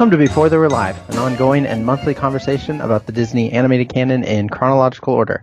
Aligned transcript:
Welcome 0.00 0.18
to 0.18 0.28
Before 0.28 0.48
They 0.48 0.56
Were 0.56 0.70
Live, 0.70 0.96
an 1.10 1.18
ongoing 1.18 1.66
and 1.66 1.84
monthly 1.84 2.14
conversation 2.14 2.80
about 2.80 3.04
the 3.04 3.12
Disney 3.12 3.52
animated 3.52 3.92
canon 3.92 4.24
in 4.24 4.48
chronological 4.48 5.12
order, 5.12 5.42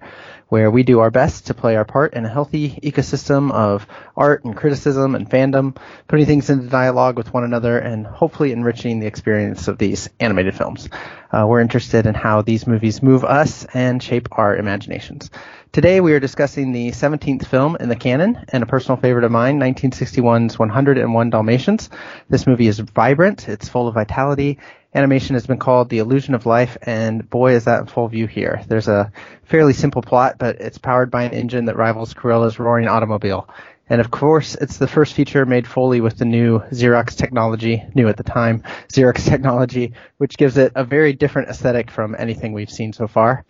where 0.49 0.71
we 0.71 0.83
do 0.83 0.99
our 0.99 1.11
best 1.11 1.47
to 1.47 1.53
play 1.53 1.75
our 1.75 1.85
part 1.85 2.13
in 2.13 2.25
a 2.25 2.29
healthy 2.29 2.79
ecosystem 2.83 3.51
of 3.51 3.85
art 4.15 4.45
and 4.45 4.55
criticism 4.55 5.15
and 5.15 5.29
fandom, 5.29 5.77
putting 6.07 6.25
things 6.25 6.49
into 6.49 6.67
dialogue 6.67 7.17
with 7.17 7.33
one 7.33 7.43
another 7.43 7.77
and 7.77 8.07
hopefully 8.07 8.51
enriching 8.51 8.99
the 8.99 9.07
experience 9.07 9.67
of 9.67 9.77
these 9.77 10.09
animated 10.19 10.55
films. 10.55 10.89
Uh, 11.31 11.45
we're 11.47 11.59
interested 11.59 12.05
in 12.05 12.13
how 12.13 12.41
these 12.41 12.65
movies 12.65 13.03
move 13.03 13.25
us 13.25 13.65
and 13.73 14.01
shape 14.01 14.29
our 14.31 14.55
imaginations. 14.55 15.29
Today 15.73 15.99
we 15.99 16.13
are 16.13 16.19
discussing 16.19 16.71
the 16.71 16.91
17th 16.91 17.45
film 17.45 17.75
in 17.79 17.89
the 17.89 17.95
canon 17.95 18.45
and 18.49 18.63
a 18.63 18.65
personal 18.65 18.97
favorite 18.97 19.25
of 19.25 19.31
mine, 19.31 19.59
1961's 19.59 20.57
101 20.57 21.29
Dalmatians. 21.29 21.89
This 22.29 22.47
movie 22.47 22.67
is 22.67 22.79
vibrant, 22.79 23.49
it's 23.49 23.67
full 23.67 23.87
of 23.87 23.93
vitality. 23.93 24.59
Animation 24.93 25.35
has 25.35 25.45
been 25.45 25.59
called 25.59 25.89
the 25.89 25.99
illusion 25.99 26.33
of 26.33 26.45
life, 26.45 26.77
and 26.81 27.29
boy 27.29 27.53
is 27.53 27.65
that 27.65 27.81
in 27.81 27.87
full 27.87 28.07
view 28.07 28.27
here. 28.27 28.63
There's 28.67 28.87
a 28.87 29.11
fairly 29.43 29.73
simple 29.73 30.01
plot, 30.01 30.37
but 30.37 30.61
it's 30.61 30.77
powered 30.77 31.11
by 31.11 31.23
an 31.23 31.33
engine 31.33 31.65
that 31.65 31.75
rivals 31.75 32.13
Cruella's 32.13 32.59
roaring 32.59 32.87
automobile. 32.87 33.49
And 33.89 34.01
of 34.01 34.11
course, 34.11 34.55
it's 34.55 34.77
the 34.77 34.87
first 34.87 35.13
feature 35.13 35.45
made 35.45 35.67
fully 35.67 36.01
with 36.01 36.17
the 36.17 36.25
new 36.25 36.59
Xerox 36.59 37.15
technology, 37.15 37.83
new 37.95 38.07
at 38.07 38.17
the 38.17 38.23
time, 38.23 38.63
Xerox 38.89 39.25
technology, 39.25 39.93
which 40.17 40.37
gives 40.37 40.57
it 40.57 40.73
a 40.75 40.83
very 40.83 41.13
different 41.13 41.49
aesthetic 41.49 41.91
from 41.91 42.15
anything 42.17 42.53
we've 42.53 42.69
seen 42.69 42.93
so 42.93 43.07
far 43.07 43.45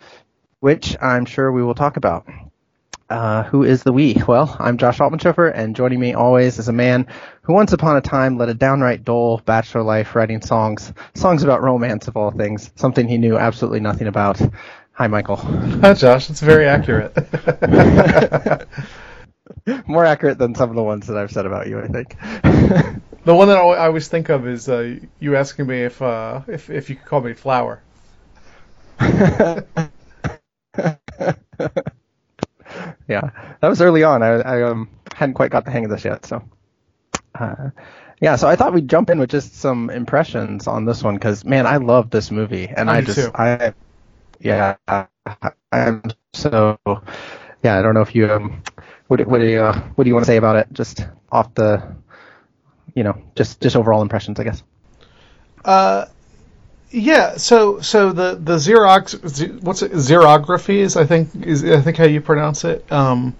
which 0.60 0.96
I'm 1.00 1.24
sure 1.24 1.52
we 1.52 1.62
will 1.62 1.74
talk 1.74 1.96
about. 1.96 2.26
Uh, 3.10 3.44
who 3.44 3.62
is 3.64 3.82
the 3.84 3.92
we? 3.92 4.16
Well, 4.28 4.54
I'm 4.58 4.76
Josh 4.78 4.98
Altmanchofer, 4.98 5.50
and 5.54 5.74
joining 5.76 6.00
me 6.00 6.12
always 6.14 6.58
is 6.58 6.68
a 6.68 6.72
man 6.72 7.06
who 7.42 7.54
once 7.54 7.72
upon 7.72 7.96
a 7.96 8.00
time 8.02 8.36
led 8.38 8.48
a 8.50 8.54
downright 8.54 9.04
dull 9.04 9.40
bachelor 9.46 9.82
life 9.82 10.14
writing 10.16 10.42
songs, 10.42 10.92
songs 11.14 11.42
about 11.44 11.62
romance 11.62 12.08
of 12.08 12.16
all 12.16 12.30
things, 12.32 12.70
something 12.76 13.06
he 13.08 13.16
knew 13.18 13.38
absolutely 13.38 13.80
nothing 13.80 14.08
about. 14.08 14.40
Hi, 14.92 15.06
Michael. 15.06 15.36
Hi, 15.82 15.94
Josh. 15.94 16.26
That's 16.28 16.40
very 16.40 16.66
accurate. 16.66 17.14
More 19.86 20.04
accurate 20.04 20.38
than 20.38 20.54
some 20.54 20.70
of 20.70 20.76
the 20.76 20.82
ones 20.82 21.06
that 21.08 21.16
I've 21.16 21.30
said 21.32 21.46
about 21.46 21.66
you, 21.68 21.80
I 21.80 21.88
think. 21.88 22.16
the 23.24 23.34
one 23.34 23.48
that 23.48 23.58
I 23.58 23.86
always 23.86 24.08
think 24.08 24.28
of 24.30 24.46
is 24.48 24.68
uh, 24.68 24.96
you 25.20 25.36
asking 25.36 25.66
me 25.66 25.82
if 25.84 26.00
uh, 26.02 26.42
if 26.48 26.70
if 26.70 26.90
you 26.90 26.96
could 26.96 27.06
call 27.06 27.20
me 27.22 27.32
Flower. 27.34 27.82
yeah, 33.08 33.30
that 33.60 33.68
was 33.68 33.80
early 33.80 34.04
on. 34.04 34.22
I, 34.22 34.28
I 34.40 34.62
um, 34.62 34.88
hadn't 35.14 35.34
quite 35.34 35.50
got 35.50 35.64
the 35.64 35.70
hang 35.70 35.84
of 35.84 35.90
this 35.90 36.04
yet, 36.04 36.26
so. 36.26 36.42
Uh, 37.34 37.70
yeah, 38.20 38.36
so 38.36 38.48
I 38.48 38.56
thought 38.56 38.72
we'd 38.72 38.88
jump 38.88 39.10
in 39.10 39.18
with 39.18 39.30
just 39.30 39.54
some 39.54 39.90
impressions 39.90 40.66
on 40.66 40.84
this 40.84 41.02
one 41.02 41.14
because 41.14 41.44
man, 41.44 41.66
I 41.66 41.76
love 41.76 42.10
this 42.10 42.30
movie, 42.30 42.68
and 42.68 42.90
I, 42.90 42.96
I 42.96 43.00
just 43.00 43.18
too. 43.18 43.30
I, 43.34 43.72
yeah, 44.40 44.76
I, 44.88 45.06
am 45.72 46.02
so 46.32 46.78
yeah. 47.62 47.78
I 47.78 47.82
don't 47.82 47.94
know 47.94 48.00
if 48.00 48.14
you 48.14 48.30
um, 48.30 48.62
what 49.06 49.24
what 49.26 49.38
do 49.38 49.46
you 49.46 49.60
uh, 49.60 49.80
what 49.94 50.04
do 50.04 50.08
you 50.08 50.14
want 50.14 50.24
to 50.24 50.30
say 50.30 50.36
about 50.36 50.56
it? 50.56 50.68
Just 50.72 51.06
off 51.30 51.54
the, 51.54 51.96
you 52.94 53.04
know, 53.04 53.22
just 53.36 53.60
just 53.60 53.76
overall 53.76 54.02
impressions, 54.02 54.40
I 54.40 54.44
guess. 54.44 54.62
Uh, 55.64 56.06
yeah, 56.90 57.36
so 57.36 57.80
so 57.80 58.12
the 58.12 58.34
the 58.34 58.56
Xerox 58.56 59.62
what's 59.62 59.82
it 59.82 59.92
xerographies 59.92 60.96
I 60.98 61.04
think 61.04 61.46
is 61.46 61.64
I 61.64 61.80
think 61.80 61.98
how 61.98 62.04
you 62.04 62.20
pronounce 62.20 62.64
it 62.64 62.90
um, 62.90 63.36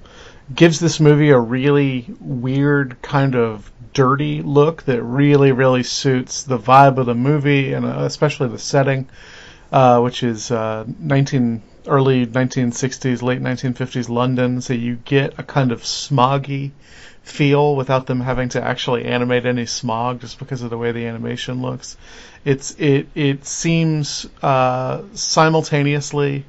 gives 0.54 0.78
this 0.78 1.00
movie 1.00 1.30
a 1.30 1.38
really 1.38 2.06
weird 2.20 3.00
kind 3.00 3.34
of 3.34 3.70
dirty 3.94 4.42
look 4.42 4.82
that 4.82 5.02
really 5.02 5.52
really 5.52 5.82
suits 5.82 6.42
the 6.42 6.58
vibe 6.58 6.98
of 6.98 7.06
the 7.06 7.14
movie 7.14 7.72
and 7.72 7.86
uh, 7.86 8.00
especially 8.00 8.48
the 8.48 8.58
setting, 8.58 9.08
uh, 9.72 10.00
which 10.00 10.22
is 10.22 10.50
uh, 10.50 10.84
19 10.98 11.62
early 11.86 12.26
1960s 12.26 13.22
late 13.22 13.40
1950s 13.40 14.10
London. 14.10 14.60
So 14.60 14.74
you 14.74 14.96
get 14.96 15.38
a 15.38 15.42
kind 15.42 15.72
of 15.72 15.82
smoggy 15.82 16.72
feel 17.28 17.76
without 17.76 18.06
them 18.06 18.20
having 18.20 18.48
to 18.50 18.62
actually 18.62 19.04
animate 19.04 19.46
any 19.46 19.66
smog 19.66 20.20
just 20.20 20.38
because 20.38 20.62
of 20.62 20.70
the 20.70 20.78
way 20.78 20.92
the 20.92 21.06
animation 21.06 21.62
looks. 21.62 21.96
It's 22.44 22.74
it 22.78 23.08
it 23.14 23.44
seems 23.44 24.26
uh, 24.42 25.02
simultaneously 25.14 26.44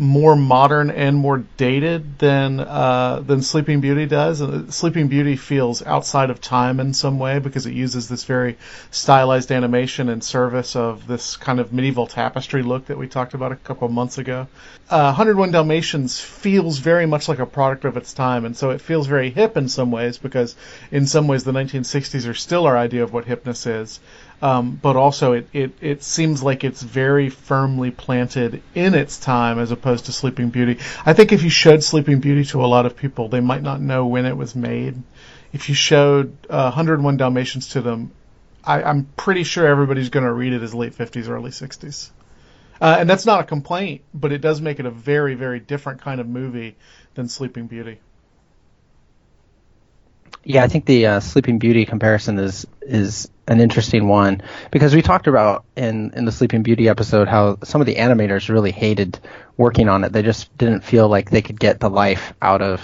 more 0.00 0.34
modern 0.34 0.90
and 0.90 1.14
more 1.14 1.44
dated 1.58 2.18
than 2.18 2.58
uh, 2.58 3.20
than 3.20 3.42
Sleeping 3.42 3.82
Beauty 3.82 4.06
does. 4.06 4.40
Uh, 4.40 4.70
Sleeping 4.70 5.08
Beauty 5.08 5.36
feels 5.36 5.84
outside 5.84 6.30
of 6.30 6.40
time 6.40 6.80
in 6.80 6.94
some 6.94 7.18
way 7.18 7.38
because 7.38 7.66
it 7.66 7.74
uses 7.74 8.08
this 8.08 8.24
very 8.24 8.56
stylized 8.90 9.52
animation 9.52 10.08
in 10.08 10.22
service 10.22 10.74
of 10.74 11.06
this 11.06 11.36
kind 11.36 11.60
of 11.60 11.74
medieval 11.74 12.06
tapestry 12.06 12.62
look 12.62 12.86
that 12.86 12.96
we 12.96 13.08
talked 13.08 13.34
about 13.34 13.52
a 13.52 13.56
couple 13.56 13.86
of 13.86 13.92
months 13.92 14.16
ago. 14.16 14.48
Uh, 14.88 15.12
101 15.12 15.52
Dalmatians 15.52 16.18
feels 16.18 16.78
very 16.78 17.04
much 17.04 17.28
like 17.28 17.38
a 17.38 17.46
product 17.46 17.84
of 17.84 17.98
its 17.98 18.14
time, 18.14 18.46
and 18.46 18.56
so 18.56 18.70
it 18.70 18.80
feels 18.80 19.06
very 19.06 19.28
hip 19.28 19.56
in 19.56 19.68
some 19.68 19.90
ways 19.90 20.16
because 20.16 20.56
in 20.90 21.06
some 21.06 21.28
ways 21.28 21.44
the 21.44 21.52
1960s 21.52 22.26
are 22.26 22.34
still 22.34 22.66
our 22.66 22.76
idea 22.76 23.02
of 23.02 23.12
what 23.12 23.26
hipness 23.26 23.66
is. 23.66 24.00
Um, 24.42 24.78
but 24.80 24.96
also 24.96 25.32
it, 25.32 25.48
it, 25.52 25.72
it 25.82 26.02
seems 26.02 26.42
like 26.42 26.64
it's 26.64 26.80
very 26.80 27.28
firmly 27.28 27.90
planted 27.90 28.62
in 28.74 28.94
its 28.94 29.18
time 29.18 29.58
as 29.58 29.70
opposed 29.70 30.06
to 30.06 30.12
Sleeping 30.12 30.48
Beauty. 30.48 30.78
I 31.04 31.12
think 31.12 31.32
if 31.32 31.42
you 31.42 31.50
showed 31.50 31.84
Sleeping 31.84 32.20
Beauty 32.20 32.44
to 32.46 32.64
a 32.64 32.66
lot 32.66 32.86
of 32.86 32.96
people, 32.96 33.28
they 33.28 33.40
might 33.40 33.62
not 33.62 33.82
know 33.82 34.06
when 34.06 34.24
it 34.24 34.36
was 34.36 34.54
made. 34.54 34.94
If 35.52 35.68
you 35.68 35.74
showed 35.74 36.36
uh, 36.48 36.70
101 36.70 37.18
Dalmatians 37.18 37.70
to 37.70 37.82
them, 37.82 38.12
I, 38.64 38.82
I'm 38.82 39.04
pretty 39.16 39.44
sure 39.44 39.66
everybody's 39.66 40.08
going 40.08 40.24
to 40.24 40.32
read 40.32 40.54
it 40.54 40.62
as 40.62 40.74
late 40.74 40.94
50s, 40.94 41.28
early 41.28 41.50
60s. 41.50 42.10
Uh, 42.80 42.96
and 43.00 43.10
that's 43.10 43.26
not 43.26 43.40
a 43.40 43.44
complaint, 43.44 44.02
but 44.14 44.32
it 44.32 44.40
does 44.40 44.60
make 44.60 44.80
it 44.80 44.86
a 44.86 44.90
very, 44.90 45.34
very 45.34 45.60
different 45.60 46.00
kind 46.00 46.18
of 46.18 46.26
movie 46.26 46.76
than 47.14 47.28
Sleeping 47.28 47.66
Beauty. 47.66 47.98
Yeah, 50.44 50.64
I 50.64 50.68
think 50.68 50.86
the 50.86 51.06
uh, 51.06 51.20
Sleeping 51.20 51.58
Beauty 51.58 51.84
comparison 51.84 52.38
is 52.38 52.66
is 52.80 53.28
an 53.50 53.60
interesting 53.60 54.06
one 54.06 54.40
because 54.70 54.94
we 54.94 55.02
talked 55.02 55.26
about 55.26 55.64
in 55.76 56.12
in 56.14 56.24
the 56.24 56.32
Sleeping 56.32 56.62
Beauty 56.62 56.88
episode 56.88 57.26
how 57.26 57.58
some 57.64 57.80
of 57.80 57.86
the 57.86 57.96
animators 57.96 58.48
really 58.48 58.70
hated 58.70 59.18
working 59.56 59.88
on 59.88 60.04
it. 60.04 60.12
They 60.12 60.22
just 60.22 60.56
didn't 60.56 60.84
feel 60.84 61.08
like 61.08 61.30
they 61.30 61.42
could 61.42 61.58
get 61.58 61.80
the 61.80 61.90
life 61.90 62.32
out 62.40 62.62
of 62.62 62.80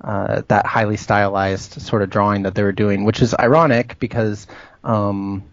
uh, 0.00 0.42
that 0.48 0.64
highly 0.64 0.96
stylized 0.96 1.82
sort 1.82 2.02
of 2.02 2.08
drawing 2.08 2.44
that 2.44 2.54
they 2.54 2.62
were 2.62 2.72
doing, 2.72 3.04
which 3.04 3.20
is 3.20 3.34
ironic 3.38 3.98
because 3.98 4.46
um, 4.84 5.44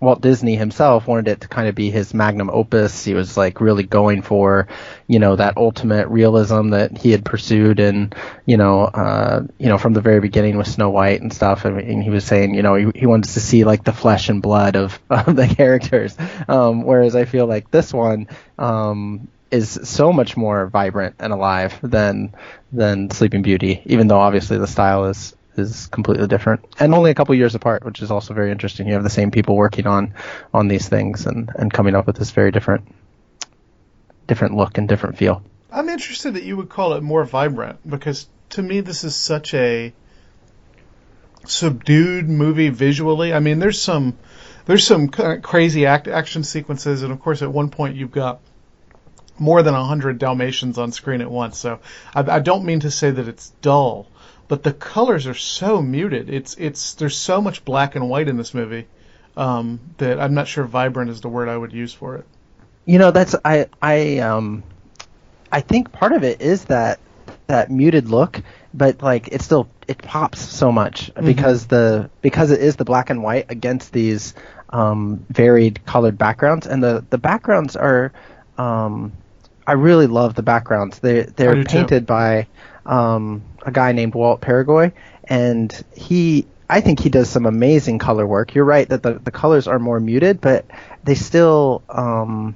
Walt 0.00 0.20
Disney 0.20 0.56
himself 0.56 1.06
wanted 1.06 1.28
it 1.28 1.40
to 1.40 1.48
kind 1.48 1.68
of 1.68 1.74
be 1.74 1.90
his 1.90 2.12
magnum 2.12 2.50
opus. 2.50 3.04
He 3.04 3.14
was 3.14 3.36
like 3.36 3.60
really 3.60 3.82
going 3.82 4.22
for, 4.22 4.68
you 5.06 5.18
know, 5.18 5.36
that 5.36 5.56
ultimate 5.56 6.08
realism 6.08 6.70
that 6.70 6.98
he 6.98 7.12
had 7.12 7.24
pursued 7.24 7.80
and, 7.80 8.14
you 8.44 8.58
know, 8.58 8.82
uh, 8.82 9.46
you 9.58 9.68
know, 9.68 9.78
from 9.78 9.94
the 9.94 10.02
very 10.02 10.20
beginning 10.20 10.58
with 10.58 10.68
Snow 10.68 10.90
White 10.90 11.22
and 11.22 11.32
stuff. 11.32 11.64
and 11.64 12.02
he 12.02 12.10
was 12.10 12.24
saying, 12.24 12.54
you 12.54 12.62
know, 12.62 12.74
he, 12.74 12.90
he 12.94 13.06
wanted 13.06 13.32
to 13.32 13.40
see 13.40 13.64
like 13.64 13.84
the 13.84 13.92
flesh 13.92 14.28
and 14.28 14.42
blood 14.42 14.76
of, 14.76 14.98
of 15.10 15.34
the 15.34 15.48
characters. 15.48 16.16
Um, 16.46 16.84
whereas 16.84 17.16
I 17.16 17.24
feel 17.24 17.46
like 17.46 17.70
this 17.70 17.92
one, 17.92 18.28
um, 18.58 19.28
is 19.50 19.78
so 19.84 20.12
much 20.12 20.36
more 20.36 20.66
vibrant 20.66 21.14
and 21.20 21.32
alive 21.32 21.78
than 21.82 22.34
than 22.72 23.10
Sleeping 23.10 23.42
Beauty, 23.42 23.80
even 23.86 24.08
though 24.08 24.18
obviously 24.18 24.58
the 24.58 24.66
style 24.66 25.06
is 25.06 25.36
is 25.58 25.86
completely 25.86 26.26
different 26.26 26.64
and 26.78 26.94
only 26.94 27.10
a 27.10 27.14
couple 27.14 27.34
years 27.34 27.54
apart, 27.54 27.84
which 27.84 28.02
is 28.02 28.10
also 28.10 28.34
very 28.34 28.50
interesting. 28.50 28.86
You 28.86 28.94
have 28.94 29.02
the 29.02 29.10
same 29.10 29.30
people 29.30 29.56
working 29.56 29.86
on 29.86 30.14
on 30.52 30.68
these 30.68 30.88
things 30.88 31.26
and 31.26 31.50
and 31.54 31.72
coming 31.72 31.94
up 31.94 32.06
with 32.06 32.16
this 32.16 32.30
very 32.30 32.50
different 32.50 32.88
different 34.26 34.56
look 34.56 34.78
and 34.78 34.88
different 34.88 35.18
feel. 35.18 35.42
I'm 35.70 35.88
interested 35.88 36.34
that 36.34 36.44
you 36.44 36.56
would 36.56 36.68
call 36.68 36.94
it 36.94 37.02
more 37.02 37.24
vibrant 37.24 37.88
because 37.88 38.28
to 38.50 38.62
me 38.62 38.80
this 38.80 39.04
is 39.04 39.14
such 39.14 39.54
a 39.54 39.92
subdued 41.48 42.28
movie 42.28 42.68
visually. 42.68 43.32
I 43.32 43.40
mean, 43.40 43.58
there's 43.58 43.80
some 43.80 44.18
there's 44.66 44.84
some 44.84 45.08
crazy 45.08 45.86
act, 45.86 46.08
action 46.08 46.42
sequences, 46.42 47.02
and 47.02 47.12
of 47.12 47.20
course, 47.20 47.42
at 47.42 47.52
one 47.52 47.70
point 47.70 47.96
you've 47.96 48.10
got 48.10 48.40
more 49.38 49.62
than 49.62 49.74
hundred 49.74 50.18
Dalmatians 50.18 50.78
on 50.78 50.92
screen 50.92 51.20
at 51.20 51.30
once. 51.30 51.58
So 51.58 51.80
I, 52.14 52.20
I 52.20 52.38
don't 52.40 52.64
mean 52.64 52.80
to 52.80 52.90
say 52.90 53.10
that 53.10 53.28
it's 53.28 53.50
dull, 53.62 54.08
but 54.48 54.62
the 54.62 54.72
colors 54.72 55.26
are 55.26 55.34
so 55.34 55.82
muted. 55.82 56.30
It's 56.30 56.54
it's 56.54 56.94
there's 56.94 57.16
so 57.16 57.40
much 57.40 57.64
black 57.64 57.96
and 57.96 58.08
white 58.08 58.28
in 58.28 58.36
this 58.36 58.54
movie 58.54 58.86
um, 59.36 59.80
that 59.98 60.20
I'm 60.20 60.34
not 60.34 60.48
sure 60.48 60.64
vibrant 60.64 61.10
is 61.10 61.20
the 61.20 61.28
word 61.28 61.48
I 61.48 61.56
would 61.56 61.72
use 61.72 61.92
for 61.92 62.16
it. 62.16 62.26
You 62.84 62.98
know, 62.98 63.10
that's 63.10 63.34
I 63.44 63.66
I 63.82 64.18
um 64.18 64.62
I 65.50 65.60
think 65.60 65.92
part 65.92 66.12
of 66.12 66.24
it 66.24 66.40
is 66.40 66.66
that 66.66 67.00
that 67.46 67.70
muted 67.70 68.08
look, 68.08 68.42
but 68.72 69.02
like 69.02 69.28
it 69.28 69.42
still 69.42 69.68
it 69.88 69.98
pops 69.98 70.40
so 70.40 70.72
much 70.72 71.12
mm-hmm. 71.12 71.24
because 71.24 71.66
the 71.66 72.10
because 72.22 72.50
it 72.50 72.60
is 72.60 72.76
the 72.76 72.84
black 72.84 73.10
and 73.10 73.22
white 73.22 73.46
against 73.48 73.92
these 73.92 74.34
um, 74.70 75.24
varied 75.28 75.84
colored 75.84 76.18
backgrounds, 76.18 76.66
and 76.66 76.82
the 76.82 77.04
the 77.10 77.18
backgrounds 77.18 77.76
are 77.76 78.12
um, 78.58 79.12
I 79.66 79.72
really 79.72 80.06
love 80.06 80.34
the 80.34 80.42
backgrounds. 80.42 80.98
They 80.98 81.22
they're 81.22 81.64
painted 81.64 82.02
too. 82.02 82.06
by 82.06 82.46
um, 82.84 83.42
a 83.66 83.72
guy 83.72 83.92
named 83.92 84.14
Walt 84.14 84.40
Peregoy, 84.40 84.92
and 85.24 85.84
he 85.94 86.46
I 86.70 86.80
think 86.80 87.00
he 87.00 87.10
does 87.10 87.28
some 87.28 87.46
amazing 87.46 87.98
color 87.98 88.26
work. 88.26 88.54
You're 88.54 88.64
right 88.64 88.88
that 88.88 89.02
the 89.02 89.14
the 89.14 89.30
colors 89.30 89.66
are 89.66 89.78
more 89.78 90.00
muted, 90.00 90.40
but 90.40 90.64
they 91.04 91.14
still 91.14 91.82
um, 91.88 92.54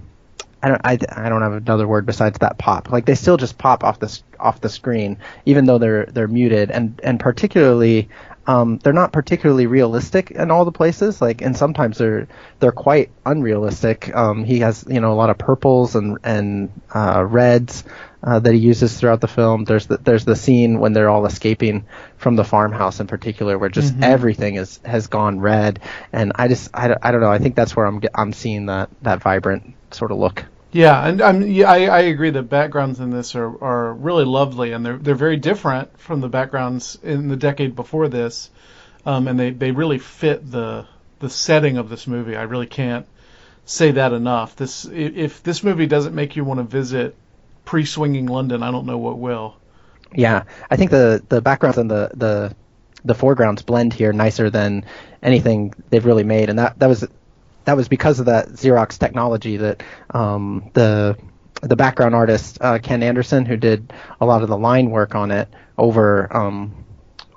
I 0.62 0.68
don't 0.68 0.80
I, 0.84 0.98
I 1.12 1.28
don't 1.28 1.42
have 1.42 1.52
another 1.52 1.86
word 1.86 2.06
besides 2.06 2.38
that 2.38 2.58
pop. 2.58 2.90
Like 2.90 3.06
they 3.06 3.14
still 3.14 3.36
just 3.36 3.58
pop 3.58 3.84
off 3.84 3.98
the 3.98 4.20
off 4.38 4.60
the 4.60 4.68
screen, 4.68 5.18
even 5.44 5.64
though 5.64 5.78
they're 5.78 6.06
they're 6.06 6.28
muted, 6.28 6.70
and 6.70 7.00
and 7.02 7.18
particularly 7.18 8.08
um, 8.46 8.78
they're 8.78 8.92
not 8.92 9.12
particularly 9.12 9.66
realistic 9.66 10.30
in 10.30 10.50
all 10.50 10.64
the 10.64 10.72
places. 10.72 11.20
Like 11.20 11.42
and 11.42 11.56
sometimes 11.56 11.98
they're 11.98 12.28
they're 12.58 12.72
quite 12.72 13.10
unrealistic. 13.24 14.14
Um, 14.14 14.44
he 14.44 14.60
has 14.60 14.84
you 14.88 15.00
know 15.00 15.12
a 15.12 15.14
lot 15.14 15.30
of 15.30 15.38
purples 15.38 15.94
and 15.94 16.18
and 16.24 16.70
uh, 16.94 17.24
reds. 17.24 17.84
Uh, 18.22 18.38
that 18.38 18.52
he 18.52 18.58
uses 18.58 19.00
throughout 19.00 19.22
the 19.22 19.26
film. 19.26 19.64
There's 19.64 19.86
the, 19.86 19.96
there's 19.96 20.26
the 20.26 20.36
scene 20.36 20.78
when 20.78 20.92
they're 20.92 21.08
all 21.08 21.24
escaping 21.24 21.86
from 22.18 22.36
the 22.36 22.44
farmhouse 22.44 23.00
in 23.00 23.06
particular, 23.06 23.56
where 23.56 23.70
just 23.70 23.94
mm-hmm. 23.94 24.04
everything 24.04 24.56
is 24.56 24.78
has 24.84 25.06
gone 25.06 25.40
red, 25.40 25.80
and 26.12 26.32
I 26.34 26.48
just 26.48 26.68
I, 26.74 26.94
I 27.00 27.12
don't 27.12 27.22
know. 27.22 27.32
I 27.32 27.38
think 27.38 27.54
that's 27.54 27.74
where 27.74 27.86
I'm 27.86 28.02
I'm 28.14 28.34
seeing 28.34 28.66
that 28.66 28.90
that 29.00 29.22
vibrant 29.22 29.74
sort 29.90 30.10
of 30.10 30.18
look. 30.18 30.44
Yeah, 30.72 31.04
and 31.06 31.20
I'm, 31.20 31.42
yeah, 31.42 31.68
I, 31.68 31.86
I 31.86 32.00
agree. 32.02 32.30
The 32.30 32.42
backgrounds 32.42 33.00
in 33.00 33.10
this 33.10 33.34
are, 33.34 33.62
are 33.62 33.92
really 33.92 34.24
lovely, 34.24 34.72
and 34.72 34.86
they're 34.86 34.98
they're 34.98 35.14
very 35.16 35.36
different 35.36 35.98
from 35.98 36.20
the 36.20 36.28
backgrounds 36.28 36.96
in 37.02 37.28
the 37.28 37.36
decade 37.36 37.74
before 37.74 38.08
this, 38.08 38.50
um, 39.04 39.26
and 39.26 39.38
they, 39.38 39.50
they 39.50 39.72
really 39.72 39.98
fit 39.98 40.48
the 40.48 40.86
the 41.18 41.28
setting 41.30 41.76
of 41.76 41.88
this 41.88 42.06
movie. 42.06 42.36
I 42.36 42.42
really 42.42 42.66
can't 42.68 43.06
say 43.64 43.90
that 43.92 44.12
enough. 44.12 44.54
This 44.54 44.84
if 44.84 45.42
this 45.42 45.64
movie 45.64 45.86
doesn't 45.86 46.14
make 46.14 46.36
you 46.36 46.44
want 46.44 46.58
to 46.58 46.64
visit 46.64 47.16
pre-swinging 47.64 48.26
London, 48.26 48.62
I 48.62 48.70
don't 48.70 48.86
know 48.86 48.98
what 48.98 49.18
will. 49.18 49.56
Yeah, 50.14 50.44
I 50.70 50.76
think 50.76 50.92
the 50.92 51.22
the 51.28 51.40
backgrounds 51.40 51.78
and 51.78 51.90
the 51.90 52.10
the 52.14 52.54
the 53.04 53.14
foregrounds 53.14 53.62
blend 53.62 53.92
here 53.92 54.12
nicer 54.12 54.50
than 54.50 54.84
anything 55.22 55.74
they've 55.90 56.04
really 56.04 56.24
made, 56.24 56.48
and 56.48 56.58
that 56.60 56.78
that 56.78 56.88
was 56.88 57.06
that 57.64 57.76
was 57.76 57.88
because 57.88 58.20
of 58.20 58.26
that 58.26 58.48
Xerox 58.48 58.98
technology 58.98 59.56
that 59.58 59.82
um, 60.10 60.70
the 60.74 61.16
the 61.62 61.76
background 61.76 62.14
artist 62.14 62.58
uh, 62.60 62.78
Ken 62.78 63.02
Anderson, 63.02 63.44
who 63.44 63.56
did 63.56 63.92
a 64.20 64.26
lot 64.26 64.42
of 64.42 64.48
the 64.48 64.56
line 64.56 64.90
work 64.90 65.14
on 65.14 65.30
it 65.30 65.48
over 65.76 66.34
um, 66.34 66.84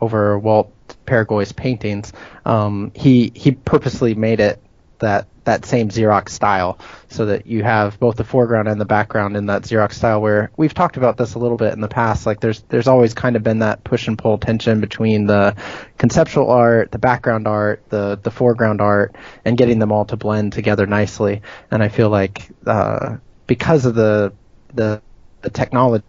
over 0.02 0.38
Walt 0.40 0.72
Peregoy's 1.06 1.52
paintings, 1.52 2.14
um, 2.46 2.92
he 2.96 3.32
he 3.36 3.52
purposely 3.52 4.16
made 4.16 4.40
it 4.40 4.62
that 5.04 5.28
that 5.46 5.66
same 5.66 5.90
Xerox 5.90 6.30
style, 6.30 6.80
so 7.10 7.26
that 7.28 7.46
you 7.46 7.64
have 7.64 8.00
both 8.00 8.16
the 8.16 8.24
foreground 8.24 8.68
and 8.68 8.80
the 8.80 8.86
background 8.86 9.36
in 9.36 9.48
that 9.48 9.64
Xerox 9.64 9.94
style. 9.94 10.22
Where 10.22 10.52
we've 10.58 10.74
talked 10.74 10.98
about 10.98 11.18
this 11.18 11.36
a 11.36 11.40
little 11.40 11.58
bit 11.58 11.74
in 11.74 11.82
the 11.82 11.88
past, 11.88 12.26
like 12.26 12.40
there's 12.40 12.62
there's 12.70 12.88
always 12.88 13.14
kind 13.14 13.36
of 13.36 13.44
been 13.44 13.60
that 13.60 13.84
push 13.84 14.08
and 14.08 14.18
pull 14.18 14.38
tension 14.38 14.80
between 14.82 15.26
the 15.26 15.56
conceptual 15.98 16.50
art, 16.50 16.92
the 16.92 17.00
background 17.00 17.48
art, 17.48 17.84
the 17.90 18.20
the 18.22 18.32
foreground 18.32 18.82
art, 18.82 19.16
and 19.46 19.58
getting 19.58 19.80
them 19.80 19.92
all 19.92 20.06
to 20.06 20.18
blend 20.18 20.54
together 20.54 20.86
nicely. 20.86 21.42
And 21.70 21.84
I 21.84 21.90
feel 21.90 22.10
like 22.10 22.50
uh, 22.66 23.18
because 23.48 23.86
of 23.86 23.96
the 23.96 24.34
the 24.74 25.02
the 25.42 25.50
technology, 25.50 26.06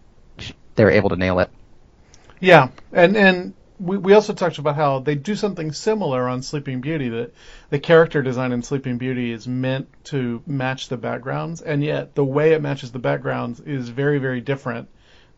they're 0.75 0.91
able 0.91 1.09
to 1.09 1.17
nail 1.17 1.39
it. 1.39 1.49
Yeah, 2.39 2.69
and 2.91 3.15
and 3.17 3.53
we, 3.85 3.97
we 3.97 4.13
also 4.13 4.33
talked 4.33 4.57
about 4.57 4.75
how 4.75 4.99
they 4.99 5.15
do 5.15 5.35
something 5.35 5.71
similar 5.71 6.27
on 6.27 6.41
Sleeping 6.41 6.81
Beauty 6.81 7.09
that 7.09 7.33
the 7.69 7.79
character 7.79 8.21
design 8.21 8.51
in 8.51 8.63
Sleeping 8.63 8.97
Beauty 8.97 9.31
is 9.31 9.47
meant 9.47 9.87
to 10.05 10.41
match 10.47 10.89
the 10.89 10.97
backgrounds, 10.97 11.61
and 11.61 11.83
yet 11.83 12.15
the 12.15 12.25
way 12.25 12.53
it 12.53 12.61
matches 12.61 12.91
the 12.91 12.99
backgrounds 12.99 13.59
is 13.59 13.89
very 13.89 14.17
very 14.17 14.41
different 14.41 14.89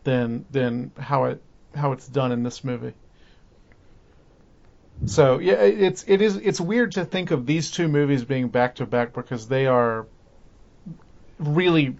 than 0.04 0.46
than 0.50 0.92
how 0.98 1.26
it 1.26 1.42
how 1.76 1.92
it's 1.92 2.08
done 2.08 2.32
in 2.32 2.44
this 2.44 2.64
movie. 2.64 2.94
So 5.06 5.40
yeah, 5.40 5.56
it's 5.56 6.06
it 6.08 6.22
is 6.22 6.38
it's 6.38 6.62
weird 6.62 6.94
to 6.94 7.06
think 7.06 7.32
of 7.32 7.46
these 7.46 7.70
two 7.70 7.88
movies 7.88 8.24
being 8.24 8.48
back 8.48 8.76
to 8.76 8.86
back 8.86 9.14
because 9.14 9.48
they 9.48 9.68
are 9.68 10.08
really 11.38 11.98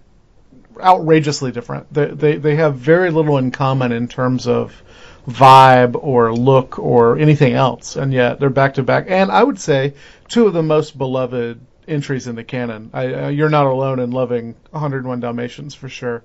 outrageously 0.80 1.52
different. 1.52 1.92
They, 1.92 2.06
they 2.06 2.36
they 2.36 2.56
have 2.56 2.76
very 2.76 3.10
little 3.10 3.38
in 3.38 3.50
common 3.50 3.92
in 3.92 4.08
terms 4.08 4.48
of 4.48 4.82
vibe 5.28 5.98
or 6.02 6.32
look 6.32 6.78
or 6.78 7.18
anything 7.18 7.52
else, 7.52 7.96
and 7.96 8.12
yet 8.12 8.40
they're 8.40 8.50
back 8.50 8.74
to 8.74 8.82
back. 8.82 9.06
And 9.08 9.30
I 9.30 9.42
would 9.42 9.60
say 9.60 9.94
two 10.28 10.46
of 10.46 10.54
the 10.54 10.62
most 10.62 10.96
beloved 10.96 11.60
entries 11.86 12.26
in 12.26 12.34
the 12.34 12.44
canon. 12.44 12.90
I, 12.92 13.12
uh, 13.12 13.28
you're 13.28 13.50
not 13.50 13.66
alone 13.66 13.98
in 13.98 14.10
loving 14.10 14.54
101 14.70 15.20
Dalmatians 15.20 15.74
for 15.74 15.88
sure. 15.88 16.24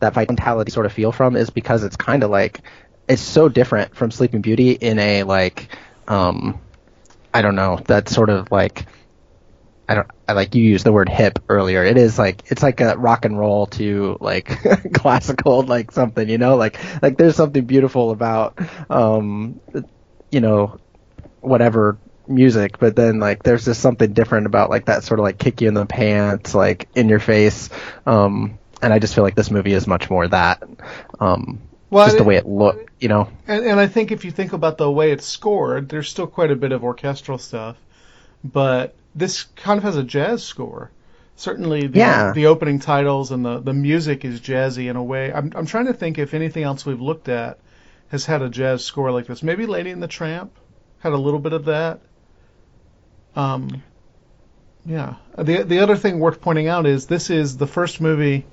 That 0.00 0.14
vitality 0.14 0.70
sort 0.72 0.86
of 0.86 0.92
feel 0.92 1.12
from 1.12 1.36
is 1.36 1.50
because 1.50 1.84
it's 1.84 1.96
kind 1.96 2.22
of 2.22 2.30
like 2.30 2.60
it's 3.08 3.22
so 3.22 3.48
different 3.48 3.94
from 3.94 4.10
Sleeping 4.10 4.40
Beauty 4.40 4.72
in 4.72 4.98
a 4.98 5.22
like 5.22 5.68
um 6.08 6.60
I 7.32 7.40
don't 7.40 7.54
know 7.54 7.80
that 7.86 8.08
sort 8.08 8.30
of 8.30 8.50
like 8.50 8.86
I 9.88 9.94
don't 9.94 10.08
I 10.26 10.32
like 10.32 10.54
you 10.54 10.62
used 10.62 10.84
the 10.84 10.92
word 10.92 11.08
hip 11.08 11.38
earlier. 11.48 11.84
It 11.84 11.96
is 11.96 12.18
like 12.18 12.50
it's 12.50 12.62
like 12.62 12.80
a 12.80 12.96
rock 12.96 13.24
and 13.24 13.38
roll 13.38 13.66
to 13.66 14.16
like 14.20 14.46
classical 14.94 15.62
like 15.62 15.92
something, 15.92 16.28
you 16.28 16.38
know? 16.38 16.56
Like 16.56 16.78
like 17.02 17.16
there's 17.16 17.36
something 17.36 17.64
beautiful 17.64 18.10
about 18.10 18.58
um 18.90 19.60
you 20.30 20.40
know 20.40 20.80
whatever 21.40 21.98
music, 22.26 22.78
but 22.78 22.96
then 22.96 23.20
like 23.20 23.44
there's 23.44 23.64
just 23.64 23.80
something 23.80 24.12
different 24.12 24.46
about 24.46 24.70
like 24.70 24.86
that 24.86 25.04
sort 25.04 25.20
of 25.20 25.24
like 25.24 25.38
kick 25.38 25.60
you 25.60 25.68
in 25.68 25.74
the 25.74 25.86
pants, 25.86 26.54
like 26.54 26.88
in 26.96 27.08
your 27.08 27.20
face. 27.20 27.70
Um 28.06 28.58
and 28.82 28.92
I 28.92 28.98
just 28.98 29.14
feel 29.14 29.24
like 29.24 29.36
this 29.36 29.50
movie 29.50 29.72
is 29.72 29.86
much 29.86 30.10
more 30.10 30.26
that. 30.28 30.62
Um 31.20 31.60
well, 31.90 32.06
just 32.06 32.18
the 32.18 32.24
way 32.24 32.34
it 32.34 32.46
looked, 32.46 32.90
you 33.00 33.08
know. 33.08 33.28
And, 33.46 33.64
and 33.64 33.80
I 33.80 33.86
think 33.86 34.10
if 34.10 34.24
you 34.24 34.32
think 34.32 34.52
about 34.52 34.78
the 34.78 34.90
way 34.90 35.12
it's 35.12 35.24
scored, 35.24 35.88
there's 35.88 36.08
still 36.08 36.26
quite 36.26 36.50
a 36.50 36.56
bit 36.56 36.72
of 36.72 36.82
orchestral 36.82 37.38
stuff, 37.38 37.76
but 38.42 38.96
this 39.16 39.44
kind 39.56 39.78
of 39.78 39.84
has 39.84 39.96
a 39.96 40.04
jazz 40.04 40.44
score. 40.44 40.92
Certainly, 41.34 41.88
the, 41.88 41.98
yeah. 41.98 42.32
the 42.32 42.46
opening 42.46 42.78
titles 42.78 43.30
and 43.30 43.44
the, 43.44 43.58
the 43.60 43.72
music 43.72 44.24
is 44.24 44.40
jazzy 44.40 44.88
in 44.88 44.96
a 44.96 45.02
way. 45.02 45.32
I'm 45.32 45.52
I'm 45.54 45.66
trying 45.66 45.86
to 45.86 45.92
think 45.92 46.18
if 46.18 46.32
anything 46.34 46.62
else 46.62 46.86
we've 46.86 47.00
looked 47.00 47.28
at 47.28 47.58
has 48.08 48.24
had 48.24 48.42
a 48.42 48.48
jazz 48.48 48.84
score 48.84 49.10
like 49.10 49.26
this. 49.26 49.42
Maybe 49.42 49.66
Lady 49.66 49.90
and 49.90 50.02
the 50.02 50.08
Tramp 50.08 50.52
had 50.98 51.12
a 51.12 51.18
little 51.18 51.40
bit 51.40 51.52
of 51.52 51.66
that. 51.66 52.00
Um, 53.34 53.82
yeah. 54.86 55.16
The 55.36 55.62
the 55.64 55.80
other 55.80 55.96
thing 55.96 56.20
worth 56.20 56.40
pointing 56.40 56.68
out 56.68 56.86
is 56.86 57.06
this 57.06 57.28
is 57.28 57.56
the 57.56 57.66
first 57.66 58.00
movie 58.00 58.46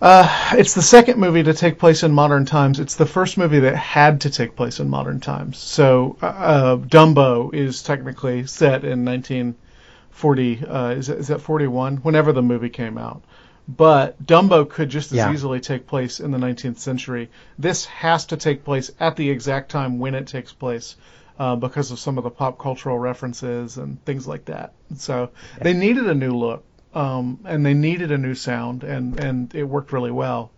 uh, 0.00 0.52
it's 0.52 0.74
the 0.74 0.82
second 0.82 1.18
movie 1.18 1.42
to 1.42 1.52
take 1.52 1.78
place 1.78 2.02
in 2.02 2.12
modern 2.12 2.44
times. 2.44 2.78
It's 2.78 2.94
the 2.94 3.06
first 3.06 3.36
movie 3.36 3.60
that 3.60 3.74
had 3.74 4.20
to 4.22 4.30
take 4.30 4.54
place 4.54 4.78
in 4.78 4.88
modern 4.88 5.20
times. 5.20 5.58
So 5.58 6.16
uh, 6.22 6.26
uh 6.26 6.76
Dumbo 6.76 7.52
is 7.52 7.82
technically 7.82 8.46
set 8.46 8.84
in 8.84 9.04
1940. 9.04 10.66
Uh, 10.66 10.88
is, 10.90 11.08
it, 11.08 11.18
is 11.18 11.28
that 11.28 11.40
41? 11.40 11.98
Whenever 11.98 12.32
the 12.32 12.42
movie 12.42 12.68
came 12.68 12.96
out. 12.96 13.22
But 13.66 14.24
Dumbo 14.24 14.68
could 14.68 14.88
just 14.88 15.12
as 15.12 15.16
yeah. 15.16 15.32
easily 15.32 15.60
take 15.60 15.86
place 15.86 16.20
in 16.20 16.30
the 16.30 16.38
19th 16.38 16.78
century. 16.78 17.28
This 17.58 17.84
has 17.86 18.26
to 18.26 18.36
take 18.36 18.64
place 18.64 18.90
at 19.00 19.16
the 19.16 19.28
exact 19.28 19.70
time 19.70 19.98
when 19.98 20.14
it 20.14 20.26
takes 20.26 20.52
place. 20.52 20.96
Uh, 21.38 21.54
because 21.54 21.92
of 21.92 22.00
some 22.00 22.18
of 22.18 22.24
the 22.24 22.30
pop 22.30 22.58
cultural 22.58 22.98
references 22.98 23.76
and 23.76 24.04
things 24.04 24.26
like 24.26 24.46
that. 24.46 24.72
So 24.96 25.30
yeah. 25.56 25.62
they 25.62 25.72
needed 25.72 26.08
a 26.08 26.14
new 26.14 26.32
look 26.32 26.64
um, 26.98 27.38
and 27.44 27.64
they 27.64 27.74
needed 27.74 28.10
a 28.10 28.18
new 28.18 28.34
sound, 28.34 28.82
and 28.82 29.20
and 29.20 29.54
it 29.54 29.62
worked 29.62 29.92
really 29.92 30.10
well. 30.10 30.50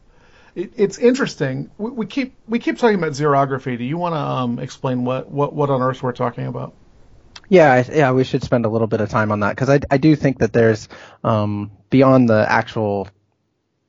It, 0.55 0.73
it's 0.77 0.99
interesting. 0.99 1.71
We, 1.77 1.91
we, 1.91 2.07
keep 2.07 2.35
we 2.49 2.59
keep 2.59 2.79
talking 2.79 2.97
about 2.97 3.13
xerography. 3.13 3.77
Do 3.77 3.85
you 3.85 3.99
want 3.99 4.15
to 4.15 4.19
um, 4.19 4.59
explain 4.59 5.05
what, 5.05 5.31
what 5.31 5.53
what 5.53 5.69
on 5.69 5.83
earth 5.83 6.03
we're 6.03 6.13
talking 6.13 6.47
about? 6.47 6.75
Yeah, 7.51 7.85
yeah, 7.93 8.13
we 8.13 8.25
should 8.25 8.43
spend 8.43 8.65
a 8.65 8.71
little 8.71 8.87
bit 8.87 9.03
of 9.03 9.11
time 9.11 9.33
on 9.33 9.41
that 9.41 9.51
because 9.51 9.69
I 9.69 9.81
I 9.91 9.99
do 9.99 10.17
think 10.17 10.39
that 10.39 10.55
there's 10.55 10.89
um, 11.23 11.73
beyond 11.91 12.31
the 12.31 12.47
actual 12.49 13.09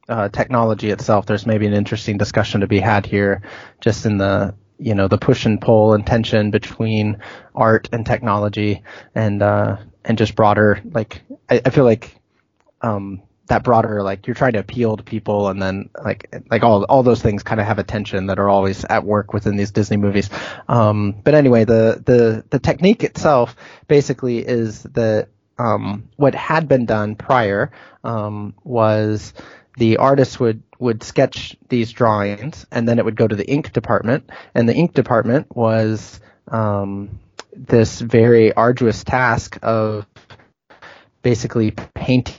uh, 0.09 0.27
technology 0.27 0.89
itself, 0.89 1.25
there's 1.25 1.45
maybe 1.45 1.67
an 1.67 1.73
interesting 1.73 2.17
discussion 2.17 2.61
to 2.61 2.67
be 2.67 2.79
had 2.79 3.05
here, 3.05 3.43
just 3.79 4.05
in 4.05 4.17
the 4.17 4.55
you 4.77 4.93
know 4.93 5.07
the 5.07 5.17
push 5.17 5.45
and 5.45 5.61
pull 5.61 5.93
and 5.93 6.05
tension 6.05 6.51
between 6.51 7.17
art 7.55 7.87
and 7.93 8.05
technology, 8.05 8.83
and 9.15 9.41
uh, 9.41 9.77
and 10.03 10.17
just 10.17 10.35
broader 10.35 10.81
like 10.91 11.21
I, 11.49 11.61
I 11.65 11.69
feel 11.69 11.85
like 11.85 12.20
um, 12.81 13.21
that 13.47 13.63
broader 13.63 14.01
like 14.01 14.27
you're 14.27 14.33
trying 14.33 14.53
to 14.53 14.59
appeal 14.59 14.95
to 14.95 15.03
people 15.03 15.49
and 15.49 15.61
then 15.61 15.89
like 16.05 16.33
like 16.49 16.63
all 16.63 16.83
all 16.85 17.03
those 17.03 17.21
things 17.21 17.43
kind 17.43 17.59
of 17.59 17.67
have 17.67 17.79
a 17.79 17.83
tension 17.83 18.27
that 18.27 18.39
are 18.39 18.47
always 18.47 18.85
at 18.85 19.03
work 19.03 19.33
within 19.33 19.57
these 19.57 19.71
Disney 19.71 19.97
movies. 19.97 20.29
Um, 20.69 21.15
but 21.23 21.35
anyway, 21.35 21.65
the 21.65 22.01
the 22.05 22.45
the 22.49 22.59
technique 22.59 23.03
itself 23.03 23.55
basically 23.87 24.37
is 24.39 24.83
that 24.83 25.27
um, 25.57 26.09
what 26.15 26.33
had 26.33 26.67
been 26.67 26.85
done 26.85 27.15
prior 27.15 27.71
um, 28.03 28.55
was 28.63 29.33
the 29.77 29.97
artist 29.97 30.39
would 30.39 30.63
would 30.79 31.03
sketch 31.03 31.57
these 31.67 31.91
drawings 31.91 32.65
and 32.71 32.87
then 32.87 32.99
it 32.99 33.05
would 33.05 33.15
go 33.15 33.27
to 33.27 33.35
the 33.35 33.49
ink 33.49 33.73
department 33.73 34.29
and 34.55 34.67
the 34.67 34.73
ink 34.73 34.93
department 34.93 35.53
was 35.55 36.19
um, 36.47 37.19
this 37.53 37.99
very 37.99 38.53
arduous 38.53 39.03
task 39.03 39.59
of 39.61 40.05
basically 41.21 41.71
painting 41.71 42.35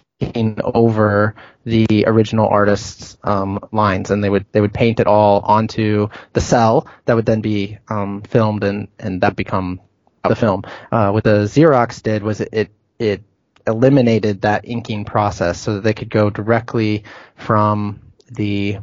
over 0.62 1.34
the 1.64 2.04
original 2.06 2.48
artist's 2.48 3.16
um, 3.22 3.58
lines, 3.72 4.10
and 4.10 4.22
they 4.22 4.30
would 4.30 4.46
they 4.52 4.60
would 4.60 4.74
paint 4.74 5.00
it 5.00 5.06
all 5.06 5.40
onto 5.40 6.08
the 6.32 6.40
cel 6.40 6.86
that 7.04 7.14
would 7.14 7.26
then 7.26 7.40
be 7.40 7.78
um, 7.88 8.22
filmed, 8.22 8.64
and 8.64 8.88
and 8.98 9.20
that 9.22 9.36
become 9.36 9.80
the 10.28 10.36
film. 10.36 10.62
Uh, 10.90 11.10
what 11.10 11.24
the 11.24 11.44
Xerox 11.44 12.02
did 12.02 12.22
was 12.22 12.40
it, 12.40 12.48
it 12.52 12.70
it 12.98 13.22
eliminated 13.66 14.42
that 14.42 14.66
inking 14.68 15.04
process 15.04 15.60
so 15.60 15.74
that 15.74 15.84
they 15.84 15.94
could 15.94 16.10
go 16.10 16.30
directly 16.30 17.04
from 17.36 18.00
the 18.30 18.78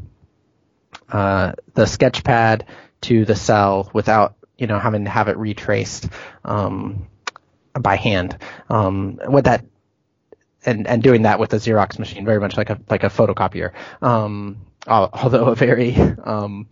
uh, 1.09 1.53
the 1.73 1.85
sketch 1.85 2.23
pad 2.23 2.65
to 3.01 3.25
the 3.25 3.35
cel 3.35 3.89
without 3.93 4.35
you 4.57 4.67
know 4.67 4.79
having 4.79 5.05
to 5.05 5.09
have 5.09 5.27
it 5.27 5.37
retraced 5.37 6.09
um, 6.45 7.07
by 7.73 7.95
hand. 7.95 8.37
Um, 8.69 9.19
what 9.25 9.45
that 9.45 9.65
and 10.65 10.87
and 10.87 11.01
doing 11.01 11.23
that 11.23 11.39
with 11.39 11.53
a 11.53 11.57
Xerox 11.57 11.99
machine, 11.99 12.25
very 12.25 12.39
much 12.39 12.57
like 12.57 12.69
a 12.69 12.79
like 12.89 13.03
a 13.03 13.09
photocopier. 13.09 13.71
Um, 14.01 14.65
although 14.87 15.47
a 15.47 15.55
very 15.55 15.95
um, 15.95 16.67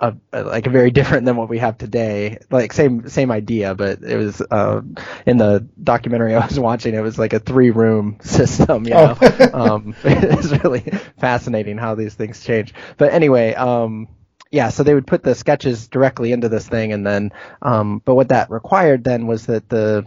a, 0.00 0.14
like 0.32 0.66
a 0.66 0.70
very 0.70 0.90
different 0.90 1.24
than 1.24 1.36
what 1.36 1.48
we 1.48 1.58
have 1.58 1.78
today. 1.78 2.38
Like 2.50 2.72
same 2.72 3.08
same 3.08 3.30
idea, 3.30 3.74
but 3.74 4.02
it 4.02 4.16
was 4.16 4.40
uh, 4.50 4.82
in 5.26 5.38
the 5.38 5.66
documentary 5.82 6.34
I 6.34 6.46
was 6.46 6.58
watching. 6.58 6.94
It 6.94 7.00
was 7.00 7.18
like 7.18 7.32
a 7.32 7.40
three 7.40 7.70
room 7.70 8.18
system. 8.22 8.84
You 8.84 8.94
know, 8.94 9.18
oh. 9.20 9.50
um, 9.74 9.94
it's 10.04 10.50
really 10.64 10.84
fascinating 11.18 11.78
how 11.78 11.94
these 11.94 12.14
things 12.14 12.44
change. 12.44 12.74
But 12.96 13.12
anyway, 13.12 13.54
um, 13.54 14.08
yeah, 14.50 14.70
so 14.70 14.82
they 14.82 14.94
would 14.94 15.06
put 15.06 15.22
the 15.22 15.34
sketches 15.34 15.88
directly 15.88 16.32
into 16.32 16.48
this 16.48 16.66
thing, 16.66 16.92
and 16.92 17.06
then, 17.06 17.32
um, 17.60 18.00
but 18.04 18.14
what 18.14 18.28
that 18.28 18.50
required 18.50 19.04
then 19.04 19.26
was 19.26 19.46
that 19.46 19.68
the 19.68 20.06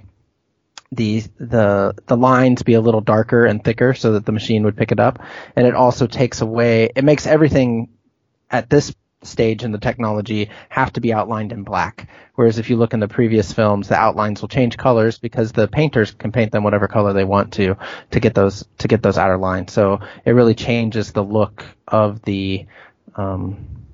the 0.92 1.24
the 1.38 1.96
the 2.06 2.18
lines 2.18 2.64
be 2.64 2.74
a 2.74 2.82
little 2.82 3.02
darker 3.02 3.46
and 3.46 3.64
thicker 3.64 3.94
so 3.94 4.14
that 4.14 4.26
the 4.26 4.32
machine 4.32 4.64
would 4.64 4.76
pick 4.76 4.92
it 4.92 5.00
up. 5.00 5.20
And 5.56 5.66
it 5.66 5.74
also 5.74 6.06
takes 6.08 6.42
away 6.42 6.90
it 6.96 7.04
makes 7.04 7.26
everything 7.26 7.90
at 8.50 8.70
this 8.70 8.94
stage 9.24 9.64
in 9.64 9.72
the 9.72 9.78
technology 9.78 10.50
have 10.70 10.92
to 10.94 11.02
be 11.02 11.14
outlined 11.14 11.54
in 11.54 11.64
black. 11.64 12.10
Whereas 12.36 12.58
if 12.58 12.70
you 12.70 12.76
look 12.76 12.94
in 12.94 13.00
the 13.00 13.08
previous 13.08 13.54
films 13.54 13.88
the 13.88 13.96
outlines 13.96 14.42
will 14.42 14.50
change 14.50 14.78
colors 14.78 15.18
because 15.18 15.54
the 15.54 15.68
painters 15.68 16.12
can 16.12 16.32
paint 16.32 16.52
them 16.52 16.64
whatever 16.64 16.88
color 16.88 17.14
they 17.14 17.24
want 17.24 17.54
to 17.54 17.78
to 18.12 18.20
get 18.20 18.34
those 18.34 18.66
to 18.80 18.88
get 18.90 19.02
those 19.02 19.18
outer 19.18 19.38
lines. 19.38 19.72
So 19.72 20.02
it 20.26 20.32
really 20.32 20.56
changes 20.56 21.14
the 21.14 21.24
look 21.24 21.66
of 21.88 22.22
the 22.24 22.66
um, 23.16 23.86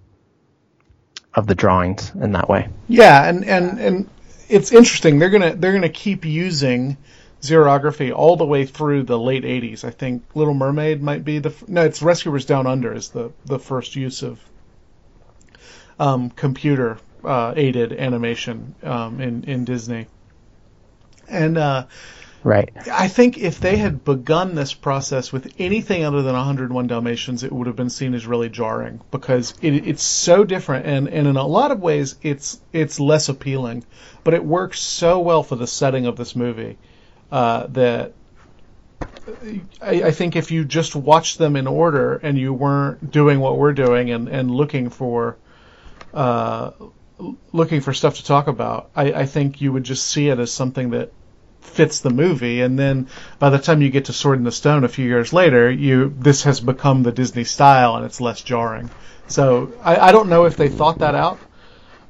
of 1.36 1.46
the 1.46 1.56
drawings 1.56 2.12
in 2.20 2.32
that 2.32 2.50
way. 2.50 2.70
Yeah 2.88 3.30
and 3.30 3.46
and 3.46 3.80
and 3.80 4.10
it's 4.50 4.72
interesting. 4.72 5.20
They're 5.20 5.30
gonna 5.30 5.56
they're 5.56 5.74
gonna 5.74 5.90
keep 5.90 6.26
using 6.26 6.98
xerography 7.42 8.14
all 8.14 8.36
the 8.36 8.46
way 8.46 8.66
through 8.66 9.04
the 9.04 9.18
late 9.18 9.44
80s. 9.44 9.84
I 9.84 9.92
think 9.92 10.24
Little 10.34 10.54
Mermaid 10.54 11.02
might 11.02 11.24
be 11.24 11.40
the 11.40 11.54
no, 11.68 11.84
it's 11.84 12.02
Rescuers 12.02 12.46
Down 12.46 12.68
Under 12.68 12.94
is 12.94 13.10
the 13.10 13.32
the 13.46 13.60
first 13.60 13.96
use 13.96 14.24
of 14.24 14.40
um, 16.00 16.30
computer 16.30 16.98
uh, 17.24 17.54
aided 17.56 17.94
animation 17.94 18.76
um, 18.84 19.22
in 19.22 19.44
in 19.44 19.66
Disney. 19.66 20.08
And 21.28 21.58
uh, 21.58 21.88
Right. 22.44 22.72
I 22.92 23.08
think 23.08 23.38
if 23.38 23.60
they 23.60 23.78
had 23.78 24.06
begun 24.06 24.56
this 24.56 24.74
process 24.74 25.34
with 25.34 25.54
anything 25.58 26.06
other 26.06 26.22
than 26.22 26.34
101 26.34 26.88
Dalmatians, 26.88 27.44
it 27.44 27.52
would 27.52 27.68
have 27.68 27.76
been 27.76 27.90
seen 27.90 28.14
as 28.14 28.26
really 28.26 28.50
jarring 28.50 29.02
because 29.12 29.54
it, 29.62 29.88
it's 29.88 30.04
so 30.04 30.44
different, 30.44 30.86
and, 30.86 31.08
and 31.10 31.28
in 31.28 31.36
a 31.36 31.46
lot 31.46 31.72
of 31.72 31.82
ways, 31.82 32.16
it's 32.22 32.62
it's 32.72 33.00
less 33.00 33.28
appealing, 33.28 33.84
but 34.24 34.34
it 34.34 34.46
works 34.46 34.80
so 34.80 35.20
well 35.20 35.44
for 35.44 35.56
the 35.56 35.68
setting 35.68 36.06
of 36.06 36.16
this 36.16 36.36
movie 36.36 36.78
uh, 37.32 37.68
that 37.68 38.14
I, 39.82 40.04
I, 40.04 40.12
think 40.12 40.36
if 40.36 40.52
you 40.52 40.64
just 40.64 40.96
watched 40.96 41.38
them 41.38 41.56
in 41.56 41.68
order 41.68 42.16
and 42.16 42.38
you 42.38 42.54
weren't 42.54 43.12
doing 43.12 43.40
what 43.40 43.58
we're 43.58 43.74
doing 43.74 44.12
and, 44.12 44.30
and 44.30 44.50
looking 44.50 44.90
for 44.90 45.38
uh, 46.14 46.72
looking 47.52 47.82
for 47.82 47.94
stuff 47.94 48.16
to 48.18 48.24
talk 48.24 48.48
about, 48.48 48.90
I, 48.96 49.12
I 49.12 49.26
think 49.26 49.60
you 49.60 49.74
would 49.74 49.84
just 49.84 50.08
see 50.08 50.30
it 50.30 50.40
as 50.40 50.52
something 50.52 50.92
that 50.92 51.12
fits 51.68 52.00
the 52.00 52.10
movie, 52.10 52.62
and 52.62 52.78
then 52.78 53.08
by 53.40 53.50
the 53.50 53.60
time 53.60 53.82
you 53.82 53.90
get 53.90 54.06
to 54.06 54.14
Sword 54.14 54.38
in 54.38 54.44
the 54.44 54.52
Stone 54.52 54.84
a 54.84 54.90
few 54.90 55.06
years 55.06 55.34
later, 55.34 55.70
you 55.70 56.14
this 56.18 56.44
has 56.44 56.60
become 56.60 57.04
the 57.04 57.12
Disney 57.12 57.44
style 57.44 57.96
and 57.96 58.06
it's 58.06 58.22
less 58.22 58.42
jarring. 58.42 58.90
So 59.28 59.74
I, 59.84 59.98
I 59.98 60.12
don't 60.12 60.30
know 60.30 60.46
if 60.46 60.58
they 60.58 60.70
thought 60.70 61.00
that 61.00 61.16
out. 61.16 61.40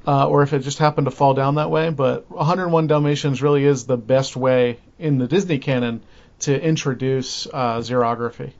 Uh, 0.06 0.26
or 0.26 0.42
if 0.42 0.54
it 0.54 0.60
just 0.60 0.78
happened 0.78 1.04
to 1.04 1.12
fall 1.12 1.34
down 1.34 1.56
that 1.56 1.70
way, 1.70 1.90
but 1.90 2.32
101 2.32 2.88
Dalmatians 2.88 3.42
really 3.42 3.66
is 3.66 3.86
the 3.86 3.98
best 3.98 4.38
way 4.38 4.80
in 4.98 5.18
the 5.18 5.28
Disney 5.28 5.60
canon 5.60 6.02
to 6.40 6.58
introduce 6.58 7.46
uh, 7.48 7.80
xerography. 7.80 8.54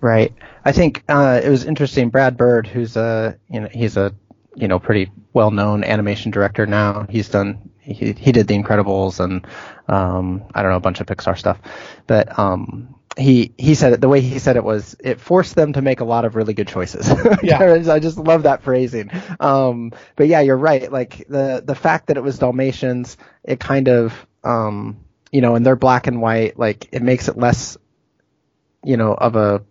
Right. 0.00 0.32
I 0.64 0.70
think 0.70 1.02
uh, 1.08 1.40
it 1.42 1.48
was 1.48 1.64
interesting. 1.64 2.10
Brad 2.10 2.36
Bird, 2.36 2.68
who's 2.68 2.96
a 2.96 3.36
you 3.50 3.60
know 3.60 3.68
he's 3.72 3.96
a 3.96 4.14
you 4.54 4.68
know 4.68 4.78
pretty 4.78 5.10
well 5.32 5.50
known 5.50 5.82
animation 5.82 6.30
director 6.30 6.66
now. 6.66 7.06
He's 7.08 7.28
done 7.28 7.70
he 7.80 8.12
he 8.12 8.32
did 8.32 8.46
The 8.46 8.56
Incredibles 8.56 9.18
and 9.18 9.46
um, 9.88 10.44
I 10.54 10.62
don't 10.62 10.70
know 10.70 10.76
a 10.76 10.80
bunch 10.80 11.00
of 11.00 11.06
Pixar 11.06 11.38
stuff, 11.38 11.58
but 12.06 12.38
um, 12.38 12.94
he 13.16 13.52
he 13.58 13.74
said 13.74 13.92
it 13.92 14.00
the 14.00 14.08
way 14.08 14.20
he 14.20 14.38
said 14.38 14.56
it 14.56 14.64
was 14.64 14.96
it 15.00 15.20
forced 15.20 15.54
them 15.54 15.72
to 15.72 15.82
make 15.82 16.00
a 16.00 16.04
lot 16.04 16.24
of 16.24 16.36
really 16.36 16.54
good 16.54 16.68
choices. 16.68 17.08
yeah, 17.42 17.60
I 17.90 17.98
just 17.98 18.18
love 18.18 18.44
that 18.44 18.62
phrasing. 18.62 19.10
Um, 19.40 19.92
but 20.16 20.28
yeah, 20.28 20.40
you're 20.40 20.56
right. 20.56 20.90
Like 20.90 21.26
the 21.28 21.62
the 21.64 21.74
fact 21.74 22.08
that 22.08 22.16
it 22.16 22.22
was 22.22 22.38
Dalmatians, 22.38 23.16
it 23.42 23.60
kind 23.60 23.88
of 23.88 24.26
um, 24.44 25.04
you 25.32 25.40
know, 25.40 25.54
and 25.54 25.64
they're 25.66 25.76
black 25.76 26.06
and 26.06 26.20
white. 26.20 26.58
Like 26.58 26.88
it 26.92 27.02
makes 27.02 27.28
it 27.28 27.36
less, 27.36 27.76
you 28.84 28.96
know, 28.96 29.14
of 29.14 29.36
a 29.36 29.64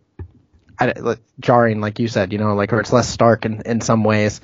like, 0.80 1.20
jarring, 1.40 1.82
like 1.82 2.00
you 2.00 2.08
said, 2.08 2.32
you 2.32 2.40
know, 2.40 2.54
like 2.54 2.74
or 2.74 2.80
it's 2.80 2.94
less 2.94 3.10
stark 3.10 3.46
in 3.46 3.62
in 3.62 3.82
some 3.82 4.04
ways. 4.04 4.42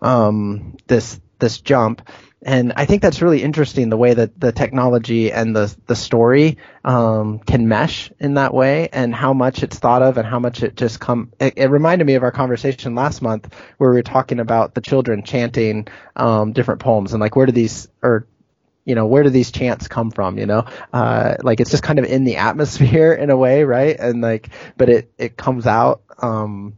Um, 0.00 0.76
this 0.86 1.20
this 1.38 1.60
jump 1.60 2.08
and 2.44 2.72
I 2.76 2.86
think 2.86 3.02
that's 3.02 3.22
really 3.22 3.42
interesting 3.42 3.88
the 3.88 3.96
way 3.96 4.14
that 4.14 4.38
the 4.38 4.50
technology 4.50 5.30
and 5.32 5.54
the 5.54 5.74
the 5.86 5.94
story 5.94 6.58
um, 6.84 7.38
can 7.38 7.68
mesh 7.68 8.10
in 8.18 8.34
that 8.34 8.52
way, 8.52 8.88
and 8.92 9.14
how 9.14 9.32
much 9.32 9.62
it's 9.62 9.78
thought 9.78 10.02
of, 10.02 10.18
and 10.18 10.26
how 10.26 10.38
much 10.38 10.62
it 10.62 10.76
just 10.76 10.98
come. 10.98 11.32
It, 11.38 11.54
it, 11.56 11.66
reminded 11.66 12.04
me 12.06 12.14
of 12.14 12.22
our 12.22 12.32
conversation 12.32 12.94
last 12.94 13.22
month 13.22 13.54
where 13.78 13.90
we 13.90 13.96
were 13.96 14.02
talking 14.02 14.40
about 14.40 14.74
the 14.74 14.80
children 14.80 15.22
chanting 15.22 15.86
um, 16.16 16.52
different 16.52 16.80
poems, 16.80 17.12
and 17.12 17.20
like 17.20 17.36
where 17.36 17.46
do 17.46 17.52
these 17.52 17.88
or 18.02 18.26
you 18.84 18.96
know 18.96 19.06
where 19.06 19.22
do 19.22 19.30
these 19.30 19.52
chants 19.52 19.86
come 19.86 20.10
from 20.10 20.38
you 20.38 20.46
know 20.46 20.64
uh, 20.92 21.36
like 21.42 21.60
it's 21.60 21.70
just 21.70 21.84
kind 21.84 22.00
of 22.00 22.04
in 22.04 22.24
the 22.24 22.36
atmosphere 22.36 23.12
in 23.20 23.30
a 23.30 23.36
way 23.36 23.62
right 23.62 23.96
and 24.00 24.20
like 24.20 24.48
but 24.76 24.88
it 24.88 25.12
it 25.18 25.36
comes 25.36 25.66
out 25.66 26.02
um, 26.18 26.76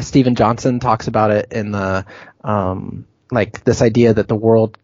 Steven 0.00 0.34
Johnson 0.34 0.80
talks 0.80 1.06
about 1.06 1.30
it 1.30 1.52
in 1.52 1.70
the 1.70 2.04
um, 2.42 3.06
like 3.30 3.64
this 3.64 3.82
idea 3.82 4.14
that 4.14 4.28
the 4.28 4.36
world 4.36 4.76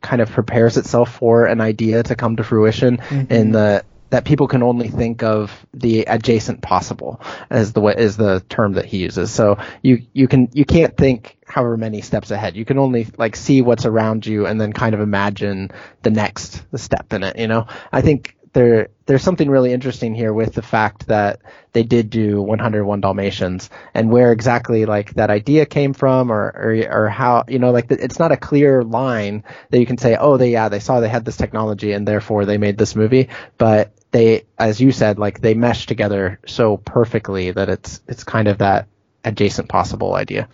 kind 0.00 0.20
of 0.20 0.30
prepares 0.30 0.76
itself 0.76 1.14
for 1.14 1.46
an 1.46 1.60
idea 1.60 2.02
to 2.02 2.14
come 2.14 2.36
to 2.36 2.44
fruition 2.44 2.98
mm-hmm. 2.98 3.32
in 3.32 3.52
the 3.52 3.84
that 4.10 4.24
people 4.24 4.46
can 4.46 4.62
only 4.62 4.86
think 4.86 5.24
of 5.24 5.66
the 5.72 6.02
adjacent 6.02 6.62
possible 6.62 7.20
as 7.50 7.72
the 7.72 7.80
way 7.80 7.94
is 7.96 8.16
the 8.16 8.44
term 8.48 8.74
that 8.74 8.84
he 8.84 8.98
uses. 8.98 9.32
So 9.32 9.58
you 9.82 10.06
you 10.12 10.28
can 10.28 10.50
you 10.52 10.64
can't 10.64 10.96
think 10.96 11.36
however 11.46 11.76
many 11.76 12.00
steps 12.00 12.30
ahead. 12.30 12.54
You 12.54 12.64
can 12.64 12.78
only 12.78 13.08
like 13.16 13.34
see 13.34 13.60
what's 13.60 13.86
around 13.86 14.24
you 14.24 14.46
and 14.46 14.60
then 14.60 14.72
kind 14.72 14.94
of 14.94 15.00
imagine 15.00 15.72
the 16.02 16.10
next 16.10 16.62
step 16.76 17.12
in 17.12 17.24
it. 17.24 17.38
You 17.38 17.48
know, 17.48 17.66
I 17.90 18.02
think 18.02 18.36
there 18.54 18.88
there's 19.06 19.22
something 19.22 19.50
really 19.50 19.72
interesting 19.72 20.14
here 20.14 20.32
with 20.32 20.54
the 20.54 20.62
fact 20.62 21.08
that 21.08 21.40
they 21.72 21.82
did 21.82 22.08
do 22.08 22.40
101 22.40 23.00
Dalmatians 23.00 23.68
and 23.92 24.10
where 24.10 24.32
exactly 24.32 24.86
like 24.86 25.12
that 25.14 25.28
idea 25.28 25.66
came 25.66 25.92
from 25.92 26.32
or 26.32 26.52
or, 26.56 27.04
or 27.04 27.08
how 27.08 27.44
you 27.48 27.58
know 27.58 27.70
like 27.70 27.88
the, 27.88 28.02
it's 28.02 28.18
not 28.18 28.32
a 28.32 28.36
clear 28.36 28.82
line 28.82 29.44
that 29.70 29.78
you 29.78 29.86
can 29.86 29.98
say 29.98 30.16
oh 30.16 30.38
they 30.38 30.52
yeah 30.52 30.68
they 30.68 30.78
saw 30.78 31.00
they 31.00 31.08
had 31.08 31.24
this 31.24 31.36
technology 31.36 31.92
and 31.92 32.08
therefore 32.08 32.46
they 32.46 32.56
made 32.56 32.78
this 32.78 32.96
movie. 32.96 33.28
But 33.58 33.92
they 34.12 34.44
as 34.58 34.80
you 34.80 34.92
said 34.92 35.18
like 35.18 35.40
they 35.40 35.54
mesh 35.54 35.86
together 35.86 36.38
so 36.46 36.76
perfectly 36.78 37.50
that 37.50 37.68
it's 37.68 38.00
it's 38.08 38.24
kind 38.24 38.48
of 38.48 38.58
that 38.58 38.86
adjacent 39.24 39.68
possible 39.68 40.14
idea. 40.14 40.48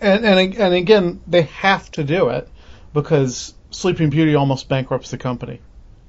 And 0.00 0.24
and 0.26 0.54
and 0.56 0.74
again 0.74 1.22
they 1.26 1.42
have 1.42 1.90
to 1.92 2.04
do 2.04 2.28
it 2.28 2.48
because 2.92 3.54
Sleeping 3.70 4.10
Beauty 4.10 4.34
almost 4.34 4.68
bankrupts 4.68 5.10
the 5.10 5.18
company. 5.18 5.60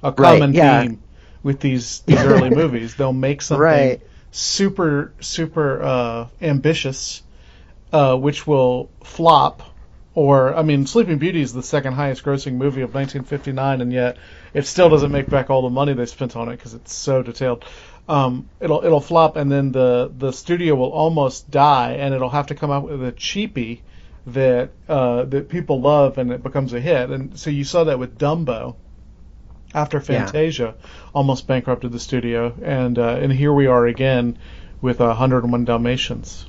A 0.02 0.12
common 0.12 0.40
right, 0.40 0.54
yeah. 0.54 0.82
theme 0.82 1.02
with 1.42 1.60
these 1.60 2.00
these 2.00 2.22
early 2.22 2.50
movies. 2.62 2.94
They'll 2.94 3.12
make 3.12 3.42
something 3.42 3.62
Right. 3.62 4.02
super 4.30 5.12
super 5.20 5.82
uh, 5.82 6.26
ambitious, 6.40 7.22
uh, 7.92 8.16
which 8.16 8.46
will 8.46 8.90
flop. 9.04 9.62
Or 10.14 10.52
I 10.56 10.62
mean, 10.62 10.86
Sleeping 10.86 11.18
Beauty 11.18 11.40
is 11.40 11.52
the 11.52 11.62
second 11.62 11.92
highest 11.92 12.24
grossing 12.24 12.54
movie 12.54 12.82
of 12.82 12.92
1959, 12.92 13.80
and 13.80 13.92
yet 13.92 14.16
it 14.52 14.66
still 14.66 14.88
doesn't 14.88 15.12
make 15.12 15.28
back 15.30 15.48
all 15.48 15.62
the 15.62 15.70
money 15.70 15.92
they 15.92 16.06
spent 16.06 16.34
on 16.34 16.48
it 16.48 16.56
because 16.56 16.74
it's 16.74 16.92
so 16.92 17.22
detailed. 17.22 17.64
Um, 18.08 18.48
it'll 18.58 18.84
it'll 18.84 19.00
flop, 19.00 19.36
and 19.36 19.52
then 19.52 19.70
the 19.70 20.10
the 20.16 20.32
studio 20.32 20.74
will 20.74 20.90
almost 20.90 21.50
die, 21.52 21.92
and 21.92 22.14
it'll 22.14 22.30
have 22.30 22.48
to 22.48 22.56
come 22.56 22.70
out 22.72 22.84
with 22.84 23.04
a 23.04 23.12
cheapie 23.12 23.80
that 24.26 24.70
uh, 24.88 25.22
that 25.24 25.48
people 25.50 25.80
love, 25.80 26.18
and 26.18 26.32
it 26.32 26.42
becomes 26.42 26.72
a 26.72 26.80
hit. 26.80 27.10
And 27.10 27.38
so 27.38 27.50
you 27.50 27.62
saw 27.62 27.84
that 27.84 28.00
with 28.00 28.18
Dumbo 28.18 28.74
after 29.74 29.98
Yeah. 29.98 30.24
Fantasia 30.24 30.74
almost 31.14 31.46
bankrupted 31.46 31.92
the 31.92 32.00
studio, 32.00 32.54
and 32.62 32.98
uh, 32.98 33.18
and 33.20 33.32
here 33.32 33.52
we 33.52 33.66
are 33.66 33.86
again 33.86 34.38
with 34.80 35.00
uh, 35.00 35.06
101 35.06 35.64
Dalmatians. 35.64 36.46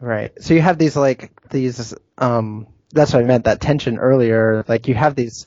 Right. 0.00 0.32
So 0.42 0.54
you 0.54 0.60
have 0.62 0.78
these 0.78 0.96
like 0.96 1.30
these 1.50 1.94
um 2.18 2.66
that's 2.92 3.12
what 3.12 3.22
I 3.22 3.26
meant 3.26 3.44
that 3.44 3.60
tension 3.60 3.98
earlier 3.98 4.64
like 4.66 4.88
you 4.88 4.94
have 4.94 5.14
these 5.14 5.46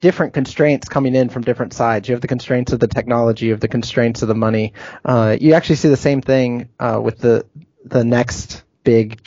different 0.00 0.34
constraints 0.34 0.88
coming 0.88 1.14
in 1.14 1.30
from 1.30 1.42
different 1.42 1.72
sides. 1.72 2.08
You 2.08 2.14
have 2.14 2.20
the 2.20 2.28
constraints 2.28 2.72
of 2.72 2.78
the 2.80 2.88
technology, 2.88 3.46
you 3.46 3.52
have 3.52 3.60
the 3.60 3.68
constraints 3.68 4.20
of 4.22 4.28
the 4.28 4.34
money. 4.34 4.74
Uh 5.04 5.36
you 5.40 5.54
actually 5.54 5.76
see 5.76 5.88
the 5.88 5.96
same 5.96 6.20
thing 6.20 6.68
uh 6.78 7.00
with 7.02 7.18
the 7.18 7.46
the 7.84 8.04
next 8.04 8.62
big 8.84 9.20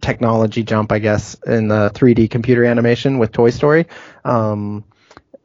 technology 0.00 0.62
jump 0.62 0.92
I 0.92 1.00
guess 1.00 1.34
in 1.46 1.66
the 1.68 1.90
3D 1.94 2.30
computer 2.30 2.64
animation 2.64 3.18
with 3.18 3.32
Toy 3.32 3.50
Story. 3.50 3.86
Um 4.24 4.84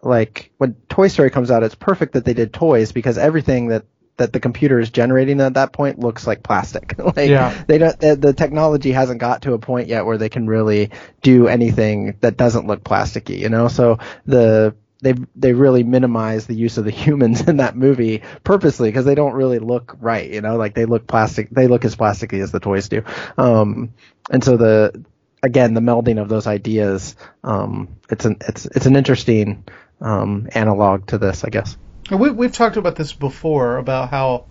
like 0.01 0.51
when 0.58 0.75
Toy 0.89 1.08
Story 1.08 1.29
comes 1.29 1.51
out 1.51 1.63
it's 1.63 1.75
perfect 1.75 2.13
that 2.13 2.25
they 2.25 2.34
did 2.34 2.53
toys 2.53 2.91
because 2.91 3.18
everything 3.18 3.68
that 3.70 3.86
that 4.20 4.34
the 4.34 4.39
computer 4.39 4.79
is 4.79 4.89
generating 4.91 5.39
at 5.41 5.53
that 5.56 5.72
point 5.72 5.98
looks 5.98 6.27
like 6.27 6.44
plastic. 6.44 6.94
like 7.15 7.29
Yeah. 7.29 7.63
they 7.68 7.77
don't 7.79 7.98
the, 8.00 8.15
the 8.15 8.34
technology 8.34 8.91
hasn't 8.91 9.20
got 9.20 9.41
to 9.44 9.53
a 9.53 9.60
point 9.60 9.88
yet 9.88 10.06
where 10.06 10.18
they 10.18 10.29
can 10.29 10.46
really 10.46 10.91
do 11.22 11.48
anything 11.48 12.18
that 12.20 12.38
doesn't 12.38 12.68
look 12.68 12.84
plasticky, 12.84 13.39
you 13.39 13.50
know? 13.50 13.68
So 13.70 13.98
the 14.25 14.75
they 15.01 15.13
they 15.36 15.53
really 15.53 15.84
minimize 15.84 16.46
the 16.46 16.56
use 16.56 16.77
of 16.77 16.84
the 16.84 16.91
humans 17.06 17.48
in 17.48 17.58
that 17.58 17.75
movie 17.77 18.22
purposely 18.44 18.89
because 18.89 19.06
they 19.06 19.15
don't 19.15 19.34
really 19.34 19.60
look 19.60 19.96
right, 20.01 20.29
you 20.29 20.41
know, 20.41 20.58
like 20.58 20.75
they 20.75 20.86
look 20.86 21.08
plastic 21.08 21.50
they 21.50 21.68
look 21.68 21.86
as 21.86 21.96
plasticky 21.96 22.44
as 22.44 22.51
the 22.51 22.60
toys 22.60 22.89
do. 22.89 23.03
Um 23.38 23.94
and 24.29 24.44
so 24.44 24.58
the 24.58 25.06
again 25.41 25.74
the 25.74 25.82
melding 25.82 26.22
of 26.22 26.27
those 26.27 26.46
ideas 26.46 27.15
um 27.46 27.88
it's 28.10 28.25
an 28.25 28.36
it's 28.46 28.65
it's 28.65 28.86
an 28.86 28.98
interesting 28.98 29.63
um 30.01 30.50
analog 30.53 31.08
to 31.08 31.18
this, 31.18 31.44
I 31.44 31.50
guess. 31.50 31.77
We, 32.10 32.32
we've 32.32 32.51
talked 32.51 32.77
about 32.77 32.96
this 32.96 33.13
before 33.13 33.77
about 33.77 34.10
how 34.10 34.46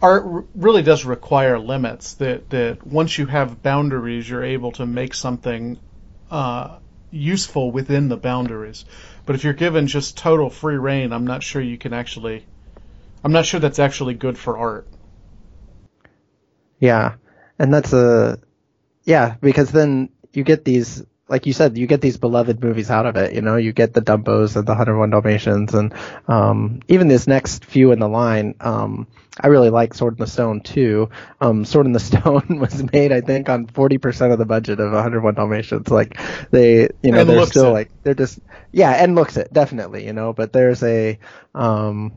art 0.00 0.24
r- 0.24 0.44
really 0.54 0.82
does 0.82 1.04
require 1.04 1.58
limits. 1.58 2.14
That 2.14 2.50
that 2.50 2.86
once 2.86 3.18
you 3.18 3.26
have 3.26 3.62
boundaries, 3.62 4.28
you're 4.28 4.44
able 4.44 4.72
to 4.72 4.86
make 4.86 5.14
something 5.14 5.78
uh, 6.30 6.78
useful 7.10 7.70
within 7.70 8.08
the 8.08 8.16
boundaries. 8.16 8.84
But 9.26 9.36
if 9.36 9.44
you're 9.44 9.52
given 9.52 9.86
just 9.86 10.16
total 10.16 10.50
free 10.50 10.76
reign, 10.76 11.12
I'm 11.12 11.26
not 11.26 11.42
sure 11.42 11.62
you 11.62 11.78
can 11.78 11.92
actually. 11.92 12.44
I'm 13.22 13.32
not 13.32 13.46
sure 13.46 13.60
that's 13.60 13.78
actually 13.78 14.14
good 14.14 14.36
for 14.36 14.58
art. 14.58 14.86
Yeah, 16.78 17.14
and 17.58 17.72
that's 17.72 17.92
a 17.92 18.38
yeah 19.04 19.36
because 19.40 19.70
then 19.70 20.10
you 20.32 20.44
get 20.44 20.64
these 20.64 21.02
like 21.28 21.46
you 21.46 21.52
said 21.52 21.78
you 21.78 21.86
get 21.86 22.00
these 22.00 22.16
beloved 22.18 22.62
movies 22.62 22.90
out 22.90 23.06
of 23.06 23.16
it. 23.16 23.32
You 23.34 23.40
know, 23.42 23.56
you 23.56 23.72
get 23.72 23.94
the 23.94 24.02
Dumbos 24.02 24.56
and 24.56 24.66
the 24.66 24.72
101 24.72 25.10
Dalmatians 25.10 25.74
and 25.74 25.94
um, 26.28 26.80
even 26.88 27.08
this 27.08 27.26
next 27.26 27.64
few 27.64 27.92
in 27.92 27.98
the 27.98 28.08
line. 28.08 28.54
Um, 28.60 29.06
I 29.40 29.48
really 29.48 29.70
like 29.70 29.94
Sword 29.94 30.14
in 30.14 30.20
the 30.20 30.26
Stone 30.26 30.60
too. 30.60 31.10
Um, 31.40 31.64
Sword 31.64 31.86
in 31.86 31.92
the 31.92 32.00
Stone 32.10 32.58
was 32.60 32.82
made 32.92 33.12
I 33.12 33.20
think 33.22 33.48
on 33.48 33.66
40% 33.66 34.32
of 34.32 34.38
the 34.38 34.44
budget 34.46 34.80
of 34.80 34.92
101 34.92 35.34
Dalmatians. 35.34 35.88
Like 35.90 36.18
they 36.50 36.88
you 37.02 37.12
know 37.12 37.22
And 37.22 37.28
they're 37.28 37.42
still 37.42 37.68
it. 37.68 37.72
like 37.72 37.90
they're 38.02 38.14
just 38.14 38.38
yeah 38.72 38.90
and 38.92 39.14
looks 39.14 39.36
it 39.36 39.52
definitely 39.52 40.06
you 40.06 40.12
know 40.12 40.32
but 40.32 40.52
there's 40.52 40.82
a 40.82 41.18
um, 41.54 42.12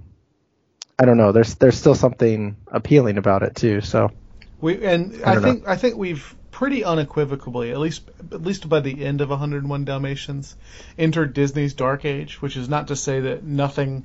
I 0.99 1.05
don't 1.05 1.17
know. 1.17 1.31
There's 1.31 1.55
there's 1.55 1.77
still 1.77 1.95
something 1.95 2.57
appealing 2.67 3.17
about 3.17 3.43
it 3.43 3.55
too. 3.55 3.81
So 3.81 4.11
We 4.59 4.83
and 4.85 5.21
I 5.23 5.35
I, 5.35 5.39
think 5.39 5.67
I 5.67 5.75
think 5.77 5.97
we've 5.97 6.35
pretty 6.57 6.83
unequivocally, 6.83 7.69
at 7.69 7.77
least 7.77 8.01
at 8.31 8.41
least 8.41 8.67
by 8.67 8.79
the 8.79 9.05
end 9.05 9.21
of 9.21 9.29
101 9.29 9.85
Dalmatians, 9.85 10.55
entered 10.97 11.35
Disney's 11.35 11.75
dark 11.75 12.03
age. 12.03 12.41
Which 12.41 12.57
is 12.57 12.67
not 12.67 12.87
to 12.87 12.95
say 12.95 13.19
that 13.19 13.43
nothing 13.43 14.03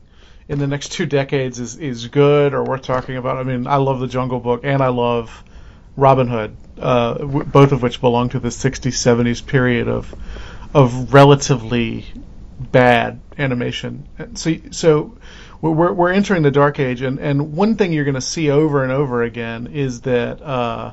in 0.50 0.58
the 0.58 0.66
next 0.66 0.92
two 0.92 1.06
decades 1.06 1.58
is 1.58 1.78
is 1.78 2.08
good 2.08 2.52
or 2.52 2.62
worth 2.62 2.82
talking 2.82 3.16
about. 3.16 3.38
I 3.38 3.42
mean, 3.42 3.66
I 3.66 3.76
love 3.76 4.00
the 4.00 4.06
Jungle 4.06 4.38
Book 4.38 4.60
and 4.64 4.82
I 4.82 4.88
love 4.88 5.42
Robin 5.96 6.28
Hood, 6.28 6.54
uh, 6.78 7.14
w- 7.14 7.44
both 7.44 7.72
of 7.72 7.82
which 7.82 8.02
belong 8.02 8.28
to 8.28 8.38
the 8.38 8.50
60s 8.50 8.92
70s 8.92 9.46
period 9.46 9.88
of 9.88 10.14
of 10.74 11.14
relatively 11.14 12.04
bad 12.60 13.18
animation. 13.38 14.06
So 14.34 14.56
so 14.72 15.16
we're 15.62 15.94
we're 15.94 16.12
entering 16.12 16.42
the 16.42 16.50
dark 16.50 16.78
age, 16.78 17.00
and 17.00 17.18
and 17.18 17.56
one 17.56 17.76
thing 17.76 17.94
you're 17.94 18.04
going 18.04 18.14
to 18.14 18.20
see 18.20 18.50
over 18.50 18.82
and 18.82 18.92
over 18.92 19.22
again 19.22 19.68
is 19.68 20.02
that 20.02 20.42
uh, 20.42 20.92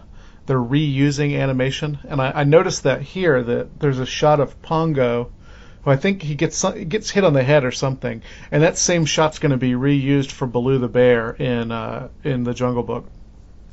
they're 0.49 0.57
reusing 0.57 1.39
animation, 1.39 1.99
and 2.07 2.19
I, 2.19 2.31
I 2.37 2.43
noticed 2.43 2.81
that 2.81 3.03
here 3.03 3.43
that 3.43 3.79
there's 3.79 3.99
a 3.99 4.05
shot 4.05 4.39
of 4.39 4.59
Pongo. 4.63 5.31
Who 5.83 5.91
I 5.91 5.95
think 5.95 6.23
he 6.23 6.33
gets 6.33 6.65
gets 6.87 7.11
hit 7.11 7.23
on 7.23 7.33
the 7.33 7.43
head 7.43 7.63
or 7.63 7.71
something, 7.71 8.23
and 8.49 8.63
that 8.63 8.75
same 8.75 9.05
shot's 9.05 9.37
going 9.37 9.51
to 9.51 9.57
be 9.57 9.73
reused 9.73 10.31
for 10.31 10.47
Baloo 10.47 10.79
the 10.79 10.87
bear 10.87 11.29
in 11.29 11.71
uh, 11.71 12.07
in 12.23 12.45
the 12.45 12.55
Jungle 12.55 12.81
Book. 12.81 13.05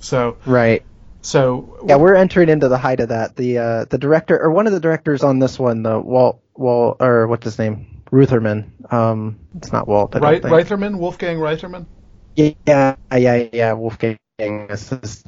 So 0.00 0.36
right. 0.44 0.82
so 1.22 1.78
Yeah, 1.86 1.96
we're 1.96 2.14
entering 2.14 2.50
into 2.50 2.68
the 2.68 2.76
height 2.76 3.00
of 3.00 3.08
that. 3.08 3.36
The 3.36 3.56
uh, 3.56 3.84
the 3.86 3.96
director 3.96 4.38
or 4.38 4.50
one 4.50 4.66
of 4.66 4.74
the 4.74 4.80
directors 4.80 5.24
on 5.24 5.38
this 5.38 5.58
one, 5.58 5.82
the 5.82 5.98
Walt 5.98 6.42
Walt 6.54 6.98
or 7.00 7.26
what's 7.26 7.44
his 7.44 7.58
name, 7.58 8.02
Rutherman. 8.12 8.92
Um, 8.92 9.38
it's 9.56 9.72
not 9.72 9.88
Walt. 9.88 10.14
I 10.14 10.18
don't 10.18 10.30
Reit- 10.30 10.42
think. 10.42 10.54
Reitherman, 10.54 10.98
Wolfgang 10.98 11.38
Reitherman. 11.38 11.86
Yeah, 12.36 12.96
yeah, 13.16 13.48
yeah. 13.50 13.72
Wolfgang 13.72 14.18
is, 14.38 15.24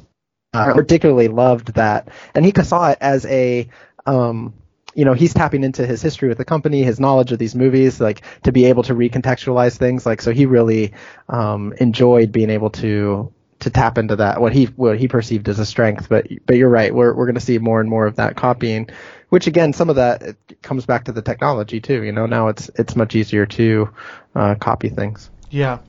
uh, 0.53 0.73
particularly 0.73 1.27
loved 1.27 1.73
that, 1.75 2.09
and 2.33 2.45
he 2.45 2.53
saw 2.63 2.89
it 2.89 2.97
as 3.01 3.25
a, 3.25 3.69
um, 4.05 4.53
you 4.95 5.05
know, 5.05 5.13
he's 5.13 5.33
tapping 5.33 5.63
into 5.63 5.85
his 5.85 6.01
history 6.01 6.29
with 6.29 6.37
the 6.37 6.45
company, 6.45 6.83
his 6.83 6.99
knowledge 6.99 7.31
of 7.31 7.39
these 7.39 7.55
movies, 7.55 8.01
like 8.01 8.21
to 8.43 8.51
be 8.51 8.65
able 8.65 8.83
to 8.83 8.93
recontextualize 8.95 9.77
things. 9.77 10.05
Like, 10.05 10.21
so 10.21 10.31
he 10.31 10.45
really 10.45 10.93
um, 11.27 11.73
enjoyed 11.79 12.31
being 12.31 12.49
able 12.49 12.71
to 12.71 13.31
to 13.59 13.69
tap 13.69 13.97
into 13.97 14.15
that 14.15 14.39
what 14.39 14.53
he 14.53 14.65
what 14.65 14.97
he 14.97 15.07
perceived 15.07 15.49
as 15.49 15.59
a 15.59 15.65
strength. 15.65 16.09
But 16.09 16.27
but 16.45 16.55
you're 16.55 16.69
right, 16.69 16.93
we're 16.93 17.13
we're 17.13 17.25
going 17.25 17.35
to 17.35 17.41
see 17.41 17.57
more 17.57 17.79
and 17.79 17.89
more 17.89 18.07
of 18.07 18.15
that 18.15 18.35
copying, 18.35 18.89
which 19.29 19.47
again, 19.47 19.73
some 19.73 19.89
of 19.89 19.97
that 19.97 20.21
it 20.23 20.61
comes 20.61 20.85
back 20.85 21.05
to 21.05 21.11
the 21.11 21.21
technology 21.21 21.79
too. 21.79 22.03
You 22.03 22.11
know, 22.11 22.25
now 22.25 22.47
it's 22.47 22.69
it's 22.75 22.95
much 22.95 23.15
easier 23.15 23.45
to 23.45 23.89
uh, 24.33 24.55
copy 24.55 24.89
things. 24.89 25.29
Yeah, 25.49 25.79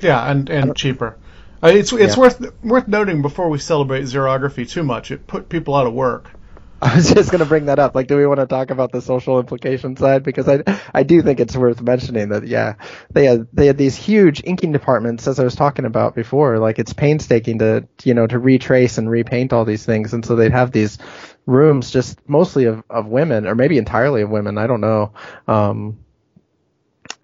yeah, 0.00 0.30
and 0.30 0.48
and 0.50 0.76
cheaper. 0.76 1.18
It's 1.62 1.92
it's 1.92 2.16
Yeah. 2.16 2.20
worth 2.20 2.62
worth 2.62 2.88
noting 2.88 3.22
before 3.22 3.48
we 3.48 3.58
celebrate 3.58 4.02
xerography 4.02 4.68
too 4.68 4.82
much. 4.82 5.10
It 5.10 5.26
put 5.26 5.48
people 5.48 5.74
out 5.74 5.86
of 5.86 5.92
work. 5.92 6.30
I 6.82 6.96
was 6.96 7.14
just 7.14 7.30
going 7.30 7.38
to 7.38 7.46
bring 7.46 7.66
that 7.66 7.78
up. 7.78 7.94
Like, 7.94 8.08
do 8.08 8.16
we 8.16 8.26
want 8.26 8.40
to 8.40 8.46
talk 8.46 8.70
about 8.70 8.90
the 8.90 9.00
social 9.00 9.38
implication 9.38 9.96
side? 9.96 10.24
Because 10.24 10.48
I, 10.48 10.64
I 10.92 11.04
do 11.04 11.22
think 11.22 11.38
it's 11.38 11.56
worth 11.56 11.80
mentioning 11.80 12.30
that, 12.30 12.44
yeah, 12.44 12.74
they 13.12 13.24
had, 13.26 13.46
they 13.52 13.66
had 13.66 13.78
these 13.78 13.94
huge 13.94 14.42
inking 14.44 14.72
departments, 14.72 15.28
as 15.28 15.38
I 15.38 15.44
was 15.44 15.54
talking 15.54 15.84
about 15.84 16.16
before. 16.16 16.58
Like, 16.58 16.80
it's 16.80 16.92
painstaking 16.92 17.60
to, 17.60 17.86
you 18.02 18.14
know, 18.14 18.26
to 18.26 18.36
retrace 18.36 18.98
and 18.98 19.08
repaint 19.08 19.52
all 19.52 19.64
these 19.64 19.86
things. 19.86 20.12
And 20.12 20.26
so 20.26 20.34
they'd 20.34 20.50
have 20.50 20.72
these 20.72 20.98
rooms 21.46 21.92
just 21.92 22.18
mostly 22.28 22.64
of, 22.64 22.82
of 22.90 23.06
women, 23.06 23.46
or 23.46 23.54
maybe 23.54 23.78
entirely 23.78 24.22
of 24.22 24.30
women. 24.30 24.58
I 24.58 24.66
don't 24.66 24.80
know. 24.80 25.12
Um, 25.46 25.98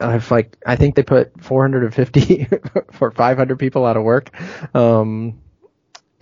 I've 0.00 0.30
like, 0.30 0.56
I 0.64 0.76
think 0.76 0.94
they 0.94 1.02
put 1.02 1.42
450 1.42 2.48
for 2.92 3.11
500 3.11 3.58
people 3.58 3.84
out 3.84 3.96
of 3.96 4.04
work. 4.04 4.30
Um, 4.74 5.40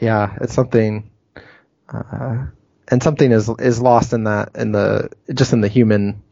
yeah, 0.00 0.36
it's 0.40 0.54
something, 0.54 1.10
uh, 1.88 2.46
and 2.88 3.02
something 3.02 3.32
is 3.32 3.48
is 3.58 3.80
lost 3.80 4.12
in 4.12 4.24
that 4.24 4.50
in 4.54 4.72
the 4.72 5.10
just 5.32 5.52
in 5.52 5.60
the 5.60 5.68
human 5.68 6.22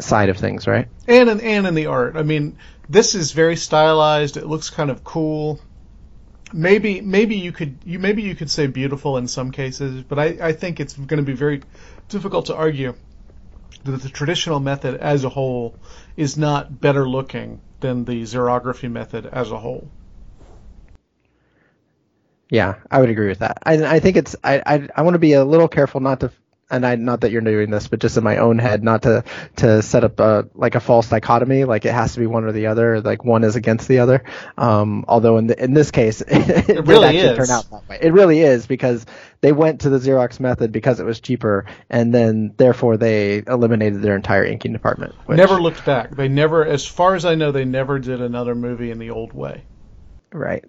side 0.00 0.28
of 0.28 0.36
things, 0.38 0.66
right? 0.66 0.88
and 1.08 1.28
in, 1.28 1.40
and 1.40 1.66
in 1.66 1.74
the 1.74 1.86
art. 1.86 2.16
I 2.16 2.22
mean, 2.22 2.58
this 2.88 3.14
is 3.14 3.32
very 3.32 3.56
stylized. 3.56 4.36
It 4.36 4.46
looks 4.46 4.70
kind 4.70 4.90
of 4.90 5.04
cool. 5.04 5.60
Maybe 6.52 7.00
maybe 7.00 7.36
you 7.36 7.52
could 7.52 7.78
you 7.84 7.98
maybe 7.98 8.22
you 8.22 8.34
could 8.34 8.50
say 8.50 8.66
beautiful 8.66 9.16
in 9.16 9.28
some 9.28 9.50
cases, 9.50 10.02
but 10.02 10.18
I, 10.18 10.36
I 10.40 10.52
think 10.52 10.80
it's 10.80 10.94
going 10.94 11.18
to 11.18 11.22
be 11.22 11.34
very 11.34 11.62
difficult 12.08 12.46
to 12.46 12.56
argue 12.56 12.94
that 13.84 14.02
the 14.02 14.08
traditional 14.08 14.60
method 14.60 14.94
as 14.96 15.24
a 15.24 15.28
whole 15.28 15.74
is 16.16 16.36
not 16.36 16.80
better 16.80 17.08
looking 17.08 17.60
than 17.80 18.04
the 18.04 18.22
xerography 18.22 18.90
method 18.90 19.26
as 19.26 19.50
a 19.50 19.58
whole. 19.58 19.88
Yeah, 22.50 22.76
I 22.90 23.00
would 23.00 23.10
agree 23.10 23.28
with 23.28 23.40
that. 23.40 23.58
I 23.64 23.96
I 23.96 24.00
think 24.00 24.16
it's 24.16 24.36
I 24.44 24.62
I, 24.66 24.88
I 24.96 25.02
want 25.02 25.14
to 25.14 25.18
be 25.18 25.32
a 25.32 25.44
little 25.44 25.68
careful 25.68 26.00
not 26.00 26.20
to 26.20 26.30
and 26.68 26.84
I 26.84 26.96
not 26.96 27.20
that 27.20 27.30
you're 27.30 27.42
doing 27.42 27.70
this, 27.70 27.86
but 27.86 28.00
just 28.00 28.16
in 28.16 28.24
my 28.24 28.38
own 28.38 28.58
head, 28.58 28.82
not 28.82 29.02
to 29.02 29.24
to 29.56 29.82
set 29.82 30.02
up 30.02 30.18
a 30.18 30.48
like 30.54 30.74
a 30.74 30.80
false 30.80 31.08
dichotomy, 31.08 31.64
like 31.64 31.84
it 31.84 31.92
has 31.92 32.14
to 32.14 32.20
be 32.20 32.26
one 32.26 32.44
or 32.44 32.52
the 32.52 32.66
other, 32.66 33.00
like 33.00 33.24
one 33.24 33.44
is 33.44 33.54
against 33.54 33.86
the 33.86 34.00
other. 34.00 34.24
Um, 34.58 35.04
although 35.06 35.38
in 35.38 35.46
the, 35.46 35.62
in 35.62 35.74
this 35.74 35.92
case, 35.92 36.20
it, 36.26 36.68
it 36.68 36.86
really 36.86 37.18
is. 37.18 37.36
turn 37.36 37.50
out 37.50 37.70
that 37.70 37.88
way. 37.88 37.98
It 38.00 38.12
really 38.12 38.40
is 38.40 38.66
because 38.66 39.06
they 39.42 39.52
went 39.52 39.82
to 39.82 39.90
the 39.90 39.98
Xerox 39.98 40.40
method 40.40 40.72
because 40.72 40.98
it 40.98 41.06
was 41.06 41.20
cheaper, 41.20 41.66
and 41.88 42.12
then 42.12 42.52
therefore 42.56 42.96
they 42.96 43.44
eliminated 43.46 44.02
their 44.02 44.16
entire 44.16 44.44
inking 44.44 44.72
department. 44.72 45.14
Which, 45.26 45.36
never 45.36 45.60
looked 45.60 45.84
back. 45.84 46.16
They 46.16 46.28
never, 46.28 46.64
as 46.64 46.84
far 46.84 47.14
as 47.14 47.24
I 47.24 47.36
know, 47.36 47.52
they 47.52 47.64
never 47.64 48.00
did 48.00 48.20
another 48.20 48.56
movie 48.56 48.90
in 48.90 48.98
the 48.98 49.10
old 49.10 49.32
way. 49.32 49.62
Right, 50.32 50.68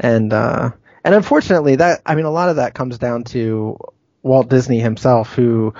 and 0.00 0.32
uh, 0.32 0.70
and 1.04 1.14
unfortunately, 1.14 1.76
that 1.76 2.00
I 2.06 2.14
mean, 2.14 2.24
a 2.24 2.30
lot 2.30 2.48
of 2.48 2.56
that 2.56 2.72
comes 2.72 2.96
down 2.96 3.24
to 3.24 3.76
Walt 4.24 4.48
Disney 4.48 4.80
himself, 4.80 5.32
who 5.34 5.74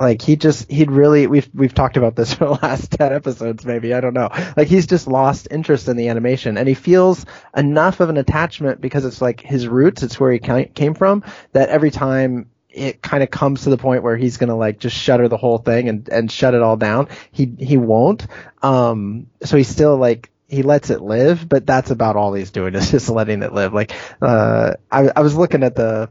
like 0.00 0.22
he 0.22 0.36
just 0.36 0.70
he'd 0.70 0.90
really 0.90 1.26
we've 1.26 1.50
we've 1.52 1.74
talked 1.74 1.96
about 1.96 2.14
this 2.14 2.32
for 2.34 2.44
the 2.46 2.50
last 2.52 2.92
10 2.92 3.12
episodes 3.12 3.66
maybe 3.66 3.92
i 3.92 4.00
don't 4.00 4.14
know 4.14 4.28
like 4.56 4.68
he's 4.68 4.86
just 4.86 5.08
lost 5.08 5.48
interest 5.50 5.88
in 5.88 5.96
the 5.96 6.08
animation 6.08 6.56
and 6.56 6.68
he 6.68 6.74
feels 6.74 7.26
enough 7.56 7.98
of 7.98 8.08
an 8.08 8.16
attachment 8.16 8.80
because 8.80 9.04
it's 9.04 9.20
like 9.20 9.40
his 9.40 9.66
roots 9.66 10.04
it's 10.04 10.20
where 10.20 10.30
he 10.30 10.38
came 10.38 10.94
from 10.94 11.24
that 11.50 11.68
every 11.68 11.90
time 11.90 12.48
it 12.70 13.02
kind 13.02 13.24
of 13.24 13.30
comes 13.32 13.62
to 13.64 13.70
the 13.70 13.76
point 13.76 14.04
where 14.04 14.16
he's 14.16 14.36
gonna 14.36 14.56
like 14.56 14.78
just 14.78 14.96
shutter 14.96 15.26
the 15.26 15.36
whole 15.36 15.58
thing 15.58 15.88
and 15.88 16.08
and 16.08 16.30
shut 16.30 16.54
it 16.54 16.62
all 16.62 16.76
down 16.76 17.08
he 17.32 17.52
he 17.58 17.76
won't 17.76 18.24
um 18.62 19.26
so 19.42 19.56
he's 19.56 19.68
still 19.68 19.96
like 19.96 20.30
he 20.48 20.62
lets 20.62 20.88
it 20.88 21.02
live, 21.02 21.46
but 21.46 21.66
that's 21.66 21.90
about 21.90 22.16
all 22.16 22.32
he's 22.32 22.50
doing 22.50 22.74
is 22.74 22.90
just 22.90 23.08
letting 23.10 23.42
it 23.42 23.52
live. 23.52 23.74
Like, 23.74 23.92
uh, 24.22 24.72
I, 24.90 25.10
I 25.14 25.20
was 25.20 25.36
looking 25.36 25.62
at 25.62 25.76
the, 25.76 26.08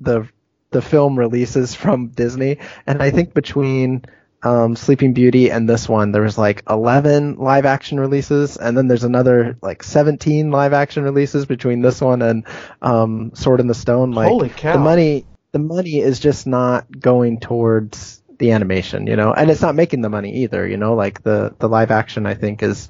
the 0.00 0.28
the 0.74 0.82
film 0.82 1.18
releases 1.18 1.74
from 1.74 2.08
Disney, 2.08 2.58
and 2.86 3.02
I 3.02 3.10
think 3.10 3.32
between 3.32 4.04
um, 4.42 4.76
Sleeping 4.76 5.14
Beauty 5.14 5.50
and 5.50 5.66
this 5.66 5.88
one, 5.88 6.12
there 6.12 6.20
was 6.20 6.36
like 6.36 6.62
11 6.68 7.36
live 7.36 7.64
action 7.64 7.98
releases, 7.98 8.58
and 8.58 8.76
then 8.76 8.88
there's 8.88 9.04
another 9.04 9.56
like 9.62 9.82
17 9.82 10.50
live 10.50 10.74
action 10.74 11.02
releases 11.04 11.46
between 11.46 11.80
this 11.80 12.00
one 12.00 12.20
and 12.20 12.44
um, 12.82 13.30
Sword 13.34 13.60
in 13.60 13.68
the 13.68 13.74
Stone. 13.74 14.12
Like 14.12 14.28
Holy 14.28 14.50
cow. 14.50 14.74
the 14.74 14.80
money, 14.80 15.24
the 15.52 15.60
money 15.60 16.00
is 16.00 16.20
just 16.20 16.46
not 16.46 17.00
going 17.00 17.40
towards 17.40 18.20
the 18.38 18.50
animation, 18.50 19.06
you 19.06 19.16
know, 19.16 19.32
and 19.32 19.50
it's 19.50 19.62
not 19.62 19.76
making 19.76 20.02
the 20.02 20.10
money 20.10 20.42
either, 20.42 20.66
you 20.68 20.76
know. 20.76 20.94
Like 20.94 21.22
the 21.22 21.54
the 21.58 21.68
live 21.68 21.90
action, 21.90 22.26
I 22.26 22.34
think 22.34 22.62
is 22.62 22.88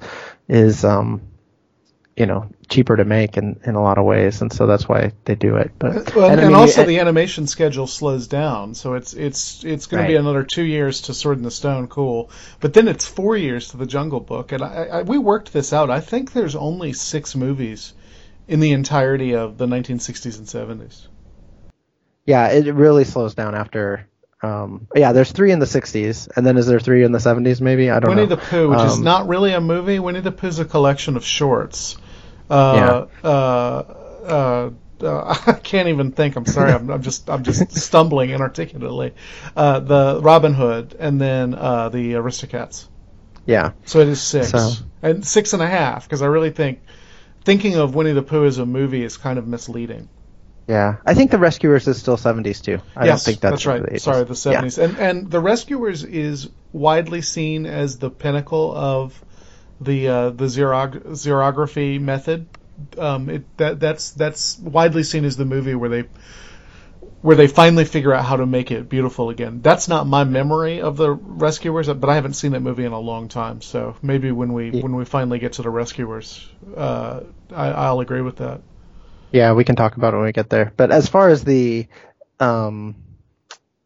is 0.49 0.83
um 0.83 1.21
you 2.17 2.25
know 2.25 2.49
cheaper 2.65 2.95
to 2.97 3.05
make 3.05 3.37
in, 3.37 3.59
in 3.65 3.75
a 3.75 3.81
lot 3.81 3.97
of 3.97 4.05
ways, 4.05 4.41
and 4.41 4.51
so 4.51 4.67
that's 4.67 4.87
why 4.87 5.11
they 5.25 5.35
do 5.35 5.57
it. 5.57 5.71
But 5.77 6.15
well, 6.15 6.29
and, 6.29 6.39
and 6.39 6.41
I 6.41 6.45
mean, 6.45 6.55
also 6.55 6.83
the 6.85 6.99
animation 6.99 7.47
schedule 7.47 7.87
slows 7.87 8.27
down, 8.27 8.73
so 8.73 8.93
it's 8.93 9.13
it's 9.13 9.63
it's 9.63 9.87
going 9.87 10.01
right. 10.01 10.07
to 10.07 10.13
be 10.13 10.17
another 10.17 10.43
two 10.43 10.63
years 10.63 11.01
to 11.01 11.13
Sword 11.13 11.37
in 11.37 11.43
the 11.43 11.51
Stone, 11.51 11.87
cool. 11.87 12.29
But 12.59 12.73
then 12.73 12.87
it's 12.87 13.07
four 13.07 13.35
years 13.37 13.69
to 13.69 13.77
the 13.77 13.85
Jungle 13.85 14.19
Book, 14.19 14.51
and 14.51 14.63
I, 14.63 14.85
I, 14.85 15.01
we 15.03 15.17
worked 15.17 15.53
this 15.53 15.73
out. 15.73 15.89
I 15.89 15.99
think 15.99 16.33
there's 16.33 16.55
only 16.55 16.93
six 16.93 17.35
movies 17.35 17.93
in 18.47 18.59
the 18.59 18.71
entirety 18.71 19.35
of 19.35 19.57
the 19.57 19.65
1960s 19.65 20.37
and 20.37 20.47
70s. 20.81 21.07
Yeah, 22.25 22.49
it 22.49 22.73
really 22.73 23.03
slows 23.03 23.35
down 23.35 23.55
after 23.55 24.07
um, 24.45 24.87
yeah, 24.95 25.11
there's 25.11 25.31
three 25.31 25.51
in 25.51 25.59
the 25.59 25.65
60s, 25.65 26.29
and 26.35 26.45
then 26.45 26.57
is 26.57 26.67
there 26.67 26.79
three 26.79 27.03
in 27.03 27.11
the 27.11 27.19
70s? 27.19 27.61
Maybe 27.61 27.89
I 27.89 27.99
don't 27.99 28.09
Winnie 28.09 28.27
know. 28.27 28.35
the 28.35 28.37
Pooh, 28.37 28.69
which 28.69 28.79
um, 28.79 28.87
is 28.87 28.99
not 28.99 29.27
really 29.27 29.53
a 29.53 29.61
movie. 29.61 29.97
Winnie 29.99 30.19
the 30.19 30.31
Pooh 30.31 30.47
is 30.47 30.59
a 30.59 30.65
collection 30.65 31.17
of 31.17 31.25
shorts. 31.25 31.97
Uh, 32.49 33.07
yeah. 33.23 33.29
Uh, 33.29 33.83
uh, 34.25 34.69
I 35.47 35.53
can't 35.53 35.89
even 35.89 36.11
think. 36.11 36.35
I'm 36.35 36.45
sorry. 36.45 36.71
I'm, 36.71 36.89
I'm 36.89 37.01
just 37.01 37.29
I'm 37.29 37.43
just 37.43 37.71
stumbling 37.77 38.29
inarticulately. 38.29 39.13
Uh, 39.55 39.79
the 39.79 40.19
Robin 40.21 40.53
Hood, 40.53 40.95
and 40.97 41.19
then 41.19 41.53
uh, 41.53 41.89
the 41.89 42.13
Aristocats. 42.13 42.87
Yeah. 43.45 43.71
So 43.85 43.99
it 43.99 44.07
is 44.07 44.21
six 44.21 44.49
so. 44.49 44.71
and 45.01 45.25
six 45.25 45.53
and 45.53 45.61
a 45.61 45.67
half 45.67 46.05
because 46.05 46.21
I 46.21 46.27
really 46.27 46.51
think 46.51 46.79
thinking 47.43 47.75
of 47.75 47.93
Winnie 47.93 48.13
the 48.13 48.23
Pooh 48.23 48.45
as 48.45 48.57
a 48.57 48.65
movie 48.65 49.03
is 49.03 49.17
kind 49.17 49.37
of 49.37 49.47
misleading. 49.47 50.09
Yeah, 50.67 50.95
I 51.05 51.13
think 51.13 51.29
the 51.29 51.37
Rescuers 51.37 51.87
is 51.87 51.99
still 51.99 52.17
70s 52.17 52.63
too. 52.63 52.79
I 52.95 53.05
yes, 53.05 53.23
don't 53.23 53.33
think 53.33 53.41
that's, 53.41 53.51
that's 53.51 53.65
right. 53.67 53.83
The 53.83 53.99
Sorry, 53.99 54.23
the 54.23 54.33
70s. 54.33 54.77
Yeah. 54.79 54.83
And 54.85 54.97
and 54.97 55.31
the 55.31 55.39
Rescuers 55.39 56.03
is 56.03 56.49
widely 56.73 57.21
seen 57.21 57.67
as 57.67 57.99
the 57.99 58.09
pinnacle 58.09 58.73
of 58.75 59.23
the 59.81 60.07
uh, 60.07 60.29
the 60.29 60.45
xerog- 60.45 61.03
xerography 61.03 61.99
method. 61.99 62.47
Um, 62.97 63.29
it, 63.29 63.57
that 63.57 63.79
that's 63.79 64.11
that's 64.11 64.59
widely 64.59 65.03
seen 65.03 65.25
as 65.25 65.37
the 65.37 65.45
movie 65.45 65.75
where 65.75 65.89
they 65.89 66.03
where 67.21 67.35
they 67.35 67.47
finally 67.47 67.85
figure 67.85 68.13
out 68.13 68.23
how 68.23 68.35
to 68.35 68.45
make 68.45 68.69
it 68.69 68.87
beautiful 68.87 69.29
again. 69.29 69.61
That's 69.61 69.87
not 69.87 70.05
my 70.05 70.25
memory 70.25 70.81
of 70.81 70.95
the 70.95 71.11
Rescuers, 71.11 71.87
but 71.87 72.07
I 72.07 72.15
haven't 72.15 72.33
seen 72.33 72.51
that 72.51 72.59
movie 72.59 72.85
in 72.85 72.91
a 72.91 72.99
long 72.99 73.29
time. 73.29 73.61
So 73.61 73.95
maybe 74.01 74.31
when 74.31 74.53
we 74.53 74.69
yeah. 74.69 74.81
when 74.81 74.95
we 74.95 75.05
finally 75.05 75.39
get 75.39 75.53
to 75.53 75.61
the 75.61 75.69
Rescuers, 75.69 76.47
uh, 76.75 77.21
I, 77.51 77.67
I'll 77.69 77.99
agree 77.99 78.21
with 78.21 78.37
that. 78.37 78.61
Yeah, 79.31 79.53
we 79.53 79.63
can 79.63 79.75
talk 79.75 79.97
about 79.97 80.13
it 80.13 80.17
when 80.17 80.25
we 80.27 80.31
get 80.33 80.49
there. 80.49 80.71
But 80.77 80.91
as 80.91 81.09
far 81.09 81.29
as 81.29 81.43
the, 81.43 81.87
um, 82.39 82.95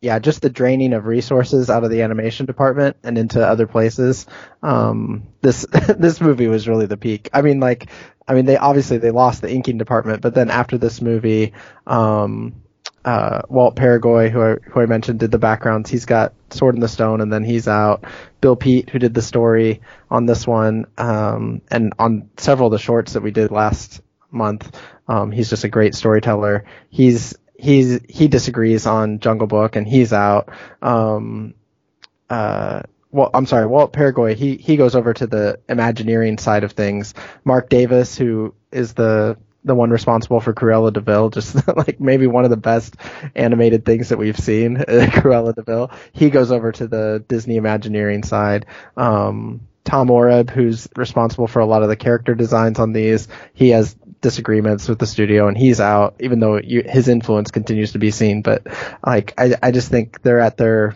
yeah, 0.02 0.20
just 0.20 0.42
the 0.42 0.50
draining 0.50 0.94
of 0.94 1.06
resources 1.06 1.70
out 1.70 1.84
of 1.84 1.90
the 1.90 2.02
animation 2.04 2.46
department 2.46 2.98
and 3.04 3.18
into 3.18 3.46
other 3.46 3.68
places. 3.68 4.26
Um, 4.64 5.28
this 5.42 5.66
this 5.98 6.22
movie 6.22 6.48
was 6.48 6.68
really 6.68 6.86
the 6.86 6.98
peak. 6.98 7.30
I 7.34 7.42
mean, 7.42 7.60
like, 7.60 7.90
I 8.28 8.34
mean, 8.34 8.46
they 8.46 8.58
obviously 8.58 8.98
they 8.98 9.12
lost 9.12 9.42
the 9.42 9.52
inking 9.52 9.78
department, 9.78 10.22
but 10.22 10.34
then 10.34 10.50
after 10.50 10.78
this 10.78 11.02
movie, 11.02 11.54
um, 11.86 12.62
uh, 13.04 13.42
Walt 13.50 13.76
Peregoy, 13.76 14.30
who 14.30 14.42
I, 14.42 14.56
who 14.70 14.82
I 14.82 14.86
mentioned, 14.86 15.20
did 15.20 15.32
the 15.32 15.38
backgrounds. 15.38 15.90
He's 15.90 16.06
got 16.06 16.34
Sword 16.50 16.76
in 16.76 16.82
the 16.82 16.88
Stone, 16.88 17.22
and 17.22 17.32
then 17.32 17.44
he's 17.44 17.68
out. 17.68 18.06
Bill 18.40 18.56
Peet, 18.56 18.90
who 18.90 19.00
did 19.00 19.14
the 19.14 19.22
story 19.22 19.82
on 20.10 20.26
this 20.26 20.48
one, 20.48 20.86
um, 20.98 21.62
and 21.70 21.94
on 22.00 22.30
several 22.38 22.68
of 22.68 22.72
the 22.72 22.80
shorts 22.80 23.14
that 23.14 23.24
we 23.24 23.32
did 23.32 23.52
last 23.52 24.02
month. 24.32 24.80
Um, 25.08 25.32
he's 25.32 25.50
just 25.50 25.64
a 25.64 25.70
great 25.70 25.96
storyteller. 25.96 26.66
He's 26.90 27.36
he's 27.60 28.00
he 28.08 28.28
disagrees 28.28 28.86
on 28.86 29.20
Jungle 29.20 29.48
Book 29.48 29.76
and 29.76 29.88
he's 29.88 30.14
out. 30.14 30.50
Um, 30.82 31.54
uh, 32.30 32.84
well, 33.12 33.30
I'm 33.34 33.46
sorry, 33.46 33.66
Walt 33.66 33.92
Peregoy. 33.92 34.36
He 34.36 34.56
he 34.56 34.78
goes 34.78 34.96
over 34.96 35.14
to 35.14 35.28
the 35.28 35.60
Imagineering 35.68 36.38
side 36.38 36.64
of 36.64 36.72
things. 36.72 37.14
Marc 37.44 37.70
Davis, 37.70 38.18
who 38.18 38.54
is 38.72 38.94
the 38.94 39.38
the 39.66 39.76
one 39.76 39.90
responsible 39.90 40.40
for 40.40 40.54
Cruella 40.54 40.94
de 40.94 41.02
Vil, 41.02 41.30
just 41.30 41.68
like 41.76 42.00
maybe 42.00 42.28
one 42.28 42.46
of 42.46 42.50
the 42.50 42.58
best 42.58 42.96
animated 43.36 43.84
things 43.86 44.10
that 44.10 44.18
we've 44.18 44.40
seen, 44.40 44.78
Cruella 44.88 45.54
de 45.54 45.64
Vil. 45.64 45.92
He 46.14 46.30
goes 46.30 46.52
over 46.52 46.72
to 46.72 46.88
the 46.88 47.24
Disney 47.28 47.58
Imagineering 47.58 48.24
side. 48.24 48.66
Um, 48.96 49.62
Tom 49.84 50.12
Oreb, 50.12 50.50
who's 50.50 50.88
responsible 50.96 51.48
for 51.48 51.60
a 51.60 51.66
lot 51.66 51.84
of 51.84 51.90
the 51.90 51.96
character 51.96 52.36
designs 52.36 52.80
on 52.80 52.94
these, 52.94 53.28
he 53.54 53.70
has 53.70 53.96
disagreements 54.22 54.88
with 54.88 55.00
the 55.00 55.08
studio 55.08 55.48
and 55.48 55.58
he's 55.58 55.80
out, 55.80 56.16
even 56.20 56.40
though 56.40 56.58
you, 56.58 56.84
his 56.86 57.08
influence 57.08 57.52
continues 57.52 57.94
to 57.94 58.00
be 58.00 58.12
seen. 58.12 58.42
But 58.42 58.68
like, 59.06 59.34
I, 59.38 59.56
I 59.62 59.72
just 59.72 59.90
think 59.90 60.22
they're 60.22 60.40
at 60.40 60.58
their, 60.58 60.96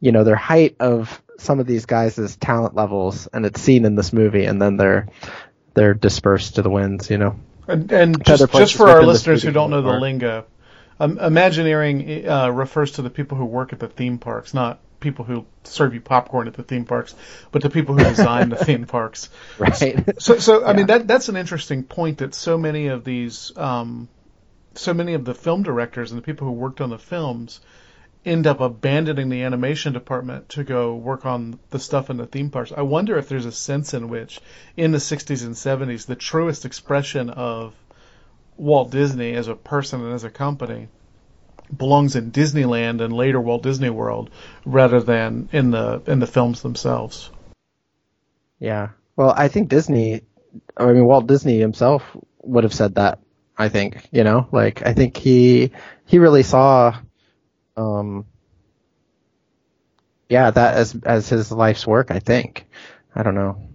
you 0.00 0.12
know, 0.12 0.24
their 0.24 0.36
height 0.36 0.76
of 0.80 1.22
some 1.38 1.60
of 1.60 1.66
these 1.66 1.86
guys' 1.86 2.36
talent 2.36 2.74
levels, 2.74 3.26
and 3.26 3.46
it's 3.46 3.60
seen 3.60 3.84
in 3.84 3.94
this 3.94 4.12
movie, 4.12 4.44
and 4.44 4.60
then 4.60 4.76
they're 4.76 5.08
they're 5.74 5.94
dispersed 5.94 6.56
to 6.56 6.62
the 6.62 6.70
winds, 6.70 7.10
you 7.10 7.18
know. 7.18 7.36
And, 7.66 7.90
and 7.92 8.24
just, 8.24 8.52
just 8.52 8.74
for 8.74 8.88
our 8.88 9.04
listeners 9.04 9.42
who 9.42 9.52
don't 9.52 9.70
know 9.70 9.82
the 9.82 9.92
lingo, 9.92 10.44
um, 10.98 11.18
Imagineering 11.18 12.28
uh, 12.28 12.50
refers 12.50 12.92
to 12.92 13.02
the 13.02 13.10
people 13.10 13.38
who 13.38 13.44
work 13.44 13.72
at 13.72 13.78
the 13.78 13.88
theme 13.88 14.18
parks, 14.18 14.52
not 14.52 14.80
people 15.00 15.24
who 15.24 15.46
serve 15.64 15.94
you 15.94 16.00
popcorn 16.00 16.46
at 16.46 16.54
the 16.54 16.62
theme 16.62 16.84
parks, 16.84 17.14
but 17.50 17.62
the 17.62 17.70
people 17.70 17.96
who 17.96 18.04
design 18.04 18.50
the 18.50 18.56
theme 18.64 18.86
parks. 18.86 19.30
Right. 19.58 19.74
So, 20.18 20.38
so 20.38 20.64
I 20.64 20.70
yeah. 20.70 20.76
mean 20.76 20.86
that 20.86 21.08
that's 21.08 21.28
an 21.28 21.36
interesting 21.36 21.82
point 21.82 22.18
that 22.18 22.34
so 22.34 22.58
many 22.58 22.88
of 22.88 23.04
these, 23.04 23.52
um, 23.56 24.08
so 24.74 24.94
many 24.94 25.14
of 25.14 25.24
the 25.24 25.34
film 25.34 25.62
directors 25.62 26.12
and 26.12 26.20
the 26.20 26.24
people 26.24 26.46
who 26.46 26.52
worked 26.52 26.80
on 26.80 26.90
the 26.90 26.98
films 26.98 27.60
end 28.24 28.46
up 28.46 28.60
abandoning 28.60 29.30
the 29.30 29.42
animation 29.42 29.94
department 29.94 30.50
to 30.50 30.62
go 30.62 30.94
work 30.94 31.24
on 31.24 31.58
the 31.70 31.78
stuff 31.78 32.10
in 32.10 32.18
the 32.18 32.26
theme 32.26 32.50
parks. 32.50 32.70
I 32.76 32.82
wonder 32.82 33.16
if 33.16 33.28
there's 33.28 33.46
a 33.46 33.52
sense 33.52 33.94
in 33.94 34.10
which, 34.10 34.40
in 34.76 34.92
the 34.92 34.98
60s 34.98 35.44
and 35.44 35.54
70s, 35.54 36.06
the 36.06 36.16
truest 36.16 36.66
expression 36.66 37.30
of 37.30 37.74
Walt 38.58 38.90
Disney 38.90 39.32
as 39.32 39.48
a 39.48 39.54
person 39.54 40.04
and 40.04 40.12
as 40.12 40.24
a 40.24 40.30
company 40.30 40.88
belongs 41.76 42.16
in 42.16 42.32
Disneyland 42.32 43.00
and 43.00 43.12
later 43.12 43.40
Walt 43.40 43.62
Disney 43.62 43.90
World 43.90 44.30
rather 44.64 45.00
than 45.00 45.48
in 45.52 45.70
the 45.70 46.02
in 46.06 46.18
the 46.20 46.26
films 46.26 46.62
themselves. 46.62 47.30
Yeah. 48.58 48.90
Well, 49.16 49.32
I 49.36 49.48
think 49.48 49.68
Disney 49.68 50.22
I 50.76 50.92
mean 50.92 51.06
Walt 51.06 51.26
Disney 51.26 51.58
himself 51.58 52.02
would 52.42 52.64
have 52.64 52.74
said 52.74 52.96
that. 52.96 53.18
I 53.56 53.68
think, 53.68 54.08
you 54.10 54.24
know, 54.24 54.48
like 54.52 54.86
I 54.86 54.94
think 54.94 55.16
he 55.16 55.72
he 56.06 56.18
really 56.18 56.42
saw 56.42 56.96
um 57.76 58.24
yeah, 60.28 60.50
that 60.50 60.74
as 60.74 60.96
as 61.04 61.28
his 61.28 61.50
life's 61.52 61.86
work, 61.86 62.10
I 62.10 62.20
think. 62.20 62.66
I 63.14 63.22
don't 63.22 63.34
know 63.34 63.69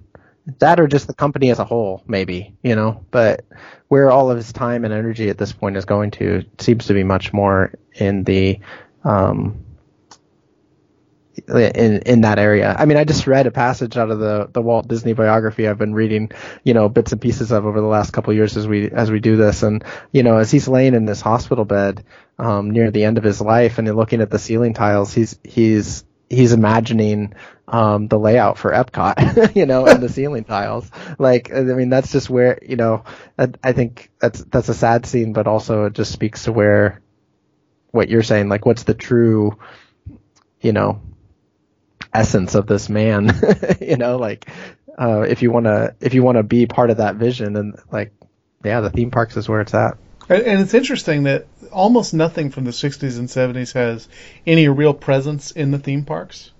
that 0.59 0.79
or 0.79 0.87
just 0.87 1.07
the 1.07 1.13
company 1.13 1.49
as 1.49 1.59
a 1.59 1.65
whole, 1.65 2.03
maybe, 2.07 2.55
you 2.63 2.75
know, 2.75 3.05
but 3.11 3.45
where 3.87 4.11
all 4.11 4.29
of 4.29 4.37
his 4.37 4.53
time 4.53 4.85
and 4.85 4.93
energy 4.93 5.29
at 5.29 5.37
this 5.37 5.51
point 5.51 5.77
is 5.77 5.85
going 5.85 6.11
to 6.11 6.43
seems 6.59 6.87
to 6.87 6.93
be 6.93 7.03
much 7.03 7.33
more 7.33 7.73
in 7.93 8.23
the, 8.23 8.59
um, 9.03 9.65
in 11.47 12.01
in 12.03 12.21
that 12.21 12.39
area. 12.39 12.75
I 12.77 12.85
mean, 12.85 12.97
I 12.97 13.03
just 13.03 13.27
read 13.27 13.47
a 13.47 13.51
passage 13.51 13.97
out 13.97 14.09
of 14.09 14.19
the 14.19 14.49
the 14.51 14.61
Walt 14.61 14.87
Disney 14.87 15.13
biography 15.13 15.67
I've 15.67 15.77
been 15.77 15.93
reading, 15.93 16.31
you 16.63 16.73
know, 16.73 16.87
bits 16.89 17.11
and 17.11 17.21
pieces 17.21 17.51
of 17.51 17.65
over 17.65 17.81
the 17.81 17.87
last 17.87 18.11
couple 18.11 18.33
years 18.33 18.55
as 18.55 18.67
we 18.67 18.89
as 18.89 19.11
we 19.11 19.19
do 19.19 19.35
this, 19.35 19.63
and 19.63 19.83
you 20.11 20.23
know, 20.23 20.37
as 20.37 20.49
he's 20.49 20.67
laying 20.67 20.93
in 20.93 21.05
this 21.05 21.21
hospital 21.21 21.65
bed 21.65 22.05
um, 22.39 22.71
near 22.71 22.89
the 22.89 23.03
end 23.03 23.17
of 23.17 23.23
his 23.23 23.41
life, 23.41 23.77
and 23.77 23.95
looking 23.95 24.21
at 24.21 24.29
the 24.29 24.39
ceiling 24.39 24.73
tiles, 24.73 25.13
he's 25.13 25.37
he's 25.43 26.05
he's 26.29 26.53
imagining 26.53 27.33
um, 27.67 28.07
the 28.07 28.19
layout 28.19 28.57
for 28.57 28.71
Epcot, 28.71 29.55
you 29.55 29.65
know, 29.65 29.85
and 29.85 30.01
the 30.01 30.09
ceiling 30.09 30.43
tiles. 30.43 30.89
Like, 31.17 31.51
I 31.53 31.61
mean, 31.61 31.89
that's 31.89 32.11
just 32.11 32.29
where 32.29 32.59
you 32.61 32.75
know, 32.75 33.03
I, 33.37 33.49
I 33.63 33.71
think 33.73 34.11
that's 34.19 34.43
that's 34.43 34.69
a 34.69 34.73
sad 34.73 35.05
scene, 35.05 35.33
but 35.33 35.47
also 35.47 35.85
it 35.85 35.93
just 35.93 36.11
speaks 36.11 36.43
to 36.43 36.51
where 36.51 37.01
what 37.91 38.09
you're 38.09 38.23
saying, 38.23 38.49
like, 38.49 38.65
what's 38.65 38.83
the 38.83 38.93
true, 38.93 39.57
you 40.61 40.73
know, 40.73 41.01
essence 42.13 42.55
of 42.55 42.67
this 42.67 42.89
man, 42.89 43.31
you 43.81 43.97
know, 43.97 44.17
like 44.17 44.49
uh, 44.97 45.21
if 45.21 45.41
you 45.41 45.51
want 45.51 45.65
to 45.65 45.95
if 46.01 46.13
you 46.13 46.23
want 46.23 46.37
to 46.37 46.43
be 46.43 46.65
part 46.65 46.89
of 46.89 46.97
that 46.97 47.15
vision 47.15 47.55
and 47.55 47.79
like 47.91 48.13
yeah, 48.63 48.81
the 48.81 48.89
theme 48.89 49.11
parks 49.11 49.37
is 49.37 49.47
where 49.47 49.61
it's 49.61 49.73
at. 49.73 49.97
And 50.27 50.59
it's 50.61 50.73
interesting 50.73 51.23
that 51.23 51.45
almost 51.71 52.13
nothing 52.13 52.49
from 52.49 52.63
the 52.63 52.71
60s 52.71 53.19
and 53.19 53.27
70s 53.27 53.73
has 53.73 54.09
any 54.47 54.67
real 54.67 54.93
presence 54.93 55.51
in 55.51 55.69
the 55.69 55.77
theme 55.77 56.03
parks. 56.03 56.51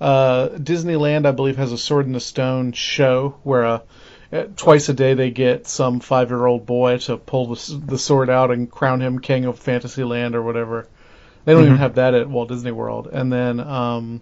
Uh, 0.00 0.48
Disneyland, 0.50 1.26
I 1.26 1.32
believe, 1.32 1.56
has 1.56 1.72
a 1.72 1.78
Sword 1.78 2.06
in 2.06 2.12
the 2.12 2.20
Stone 2.20 2.72
show 2.72 3.36
where 3.42 3.64
uh, 3.64 3.80
twice 4.56 4.88
a 4.88 4.94
day 4.94 5.14
they 5.14 5.30
get 5.30 5.66
some 5.66 6.00
five-year-old 6.00 6.66
boy 6.66 6.98
to 6.98 7.16
pull 7.16 7.54
the, 7.54 7.80
the, 7.86 7.98
sword 7.98 8.30
out 8.30 8.50
and 8.50 8.70
crown 8.70 9.00
him 9.00 9.18
king 9.18 9.46
of 9.46 9.58
Fantasyland 9.58 10.34
or 10.34 10.42
whatever. 10.42 10.86
They 11.44 11.52
don't 11.52 11.62
mm-hmm. 11.62 11.72
even 11.72 11.78
have 11.78 11.94
that 11.96 12.14
at 12.14 12.28
Walt 12.28 12.48
Disney 12.48 12.70
World. 12.70 13.08
And 13.10 13.32
then 13.32 13.58
um, 13.58 14.20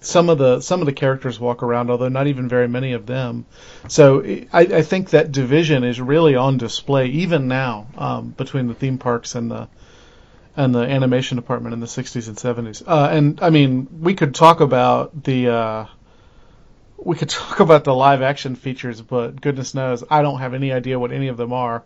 some 0.00 0.28
of 0.28 0.38
the 0.38 0.60
some 0.60 0.80
of 0.80 0.86
the 0.86 0.92
characters 0.92 1.40
walk 1.40 1.62
around, 1.62 1.90
although 1.90 2.08
not 2.08 2.26
even 2.26 2.48
very 2.48 2.68
many 2.68 2.92
of 2.92 3.06
them. 3.06 3.46
So 3.88 4.22
I, 4.22 4.60
I 4.60 4.82
think 4.82 5.10
that 5.10 5.32
division 5.32 5.82
is 5.82 6.00
really 6.00 6.36
on 6.36 6.58
display 6.58 7.06
even 7.06 7.48
now 7.48 7.86
um, 7.96 8.30
between 8.30 8.68
the 8.68 8.74
theme 8.74 8.98
parks 8.98 9.34
and 9.34 9.50
the 9.50 9.68
and 10.56 10.74
the 10.74 10.80
animation 10.80 11.36
department 11.36 11.74
in 11.74 11.80
the 11.80 11.86
60s 11.86 12.28
and 12.28 12.36
70s. 12.36 12.82
Uh, 12.86 13.08
and 13.10 13.40
I 13.42 13.50
mean, 13.50 13.88
we 14.00 14.14
could 14.14 14.34
talk 14.34 14.60
about 14.60 15.22
the 15.24 15.48
uh, 15.48 15.86
we 16.96 17.16
could 17.16 17.28
talk 17.30 17.60
about 17.60 17.84
the 17.84 17.94
live 17.94 18.22
action 18.22 18.56
features, 18.56 19.00
but 19.00 19.40
goodness 19.40 19.74
knows 19.74 20.02
I 20.10 20.22
don't 20.22 20.38
have 20.38 20.54
any 20.54 20.72
idea 20.72 20.98
what 20.98 21.12
any 21.12 21.28
of 21.28 21.36
them 21.36 21.52
are 21.52 21.84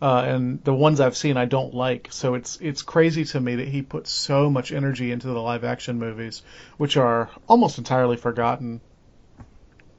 uh, 0.00 0.24
and 0.26 0.62
the 0.64 0.74
ones 0.74 1.00
I've 1.00 1.16
seen 1.16 1.36
I 1.36 1.46
don't 1.46 1.74
like. 1.74 2.08
So 2.10 2.34
it's 2.34 2.58
it's 2.60 2.82
crazy 2.82 3.24
to 3.26 3.40
me 3.40 3.56
that 3.56 3.68
he 3.68 3.82
puts 3.82 4.10
so 4.10 4.50
much 4.50 4.72
energy 4.72 5.10
into 5.10 5.28
the 5.28 5.40
live 5.40 5.64
action 5.64 5.98
movies, 5.98 6.42
which 6.76 6.96
are 6.96 7.30
almost 7.48 7.78
entirely 7.78 8.16
forgotten. 8.16 8.80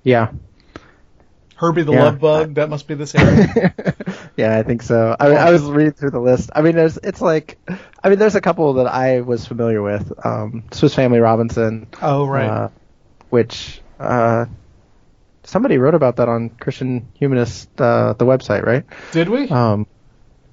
Yeah. 0.03 0.31
Herbie 1.55 1.83
the 1.83 1.93
yeah. 1.93 2.03
Love 2.03 2.19
Bug, 2.19 2.53
that 2.55 2.69
must 2.69 2.87
be 2.87 2.93
the 2.93 3.07
same. 3.07 3.73
yeah, 4.37 4.57
I 4.57 4.63
think 4.63 4.83
so. 4.83 5.15
I, 5.19 5.29
mean, 5.29 5.37
I 5.37 5.51
was 5.51 5.63
reading 5.63 5.93
through 5.93 6.11
the 6.11 6.19
list. 6.19 6.51
I 6.55 6.61
mean, 6.61 6.75
there's 6.75 6.97
it's 6.97 7.21
like, 7.21 7.57
I 8.03 8.09
mean, 8.09 8.19
there's 8.19 8.35
a 8.35 8.41
couple 8.41 8.73
that 8.73 8.87
I 8.87 9.21
was 9.21 9.47
familiar 9.47 9.81
with. 9.81 10.13
Um, 10.23 10.63
Swiss 10.71 10.93
Family 10.93 11.19
Robinson. 11.19 11.87
Oh 12.01 12.27
right. 12.27 12.47
Uh, 12.47 12.69
which 13.29 13.81
uh, 13.99 14.45
somebody 15.43 15.79
wrote 15.79 15.95
about 15.95 16.17
that 16.17 16.29
on 16.29 16.49
Christian 16.49 17.07
Humanist, 17.15 17.69
uh, 17.81 18.13
the 18.13 18.25
website, 18.25 18.63
right? 18.63 18.85
Did 19.11 19.27
we? 19.27 19.49
Um, 19.49 19.87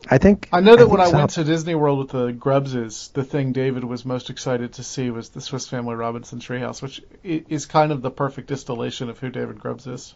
I 0.08 0.18
think. 0.18 0.48
I 0.50 0.60
know 0.60 0.76
that 0.76 0.84
I 0.84 0.86
when 0.86 1.00
I 1.00 1.10
so. 1.10 1.18
went 1.18 1.30
to 1.30 1.44
Disney 1.44 1.74
World 1.74 1.98
with 1.98 2.10
the 2.10 2.32
Grubbses, 2.32 3.12
the 3.12 3.24
thing 3.24 3.52
David 3.52 3.84
was 3.84 4.04
most 4.04 4.30
excited 4.30 4.74
to 4.74 4.82
see 4.82 5.10
was 5.10 5.28
the 5.28 5.40
Swiss 5.40 5.68
Family 5.68 5.94
Robinson 5.94 6.40
Treehouse, 6.40 6.80
which 6.80 7.02
is 7.22 7.66
kind 7.66 7.92
of 7.92 8.02
the 8.02 8.10
perfect 8.10 8.48
distillation 8.48 9.10
of 9.10 9.18
who 9.18 9.30
David 9.30 9.58
Grubbs 9.58 9.86
is. 9.86 10.14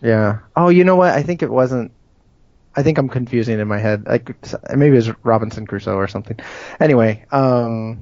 Yeah. 0.00 0.38
Oh, 0.56 0.68
you 0.68 0.84
know 0.84 0.96
what? 0.96 1.10
I 1.12 1.22
think 1.22 1.42
it 1.42 1.50
wasn't. 1.50 1.92
I 2.76 2.82
think 2.82 2.98
I'm 2.98 3.08
confusing 3.08 3.60
in 3.60 3.68
my 3.68 3.78
head. 3.78 4.06
Like 4.06 4.36
maybe 4.74 4.94
it 4.94 5.06
was 5.06 5.24
Robinson 5.24 5.66
Crusoe 5.66 5.96
or 5.96 6.08
something. 6.08 6.38
Anyway, 6.80 7.24
um, 7.30 7.98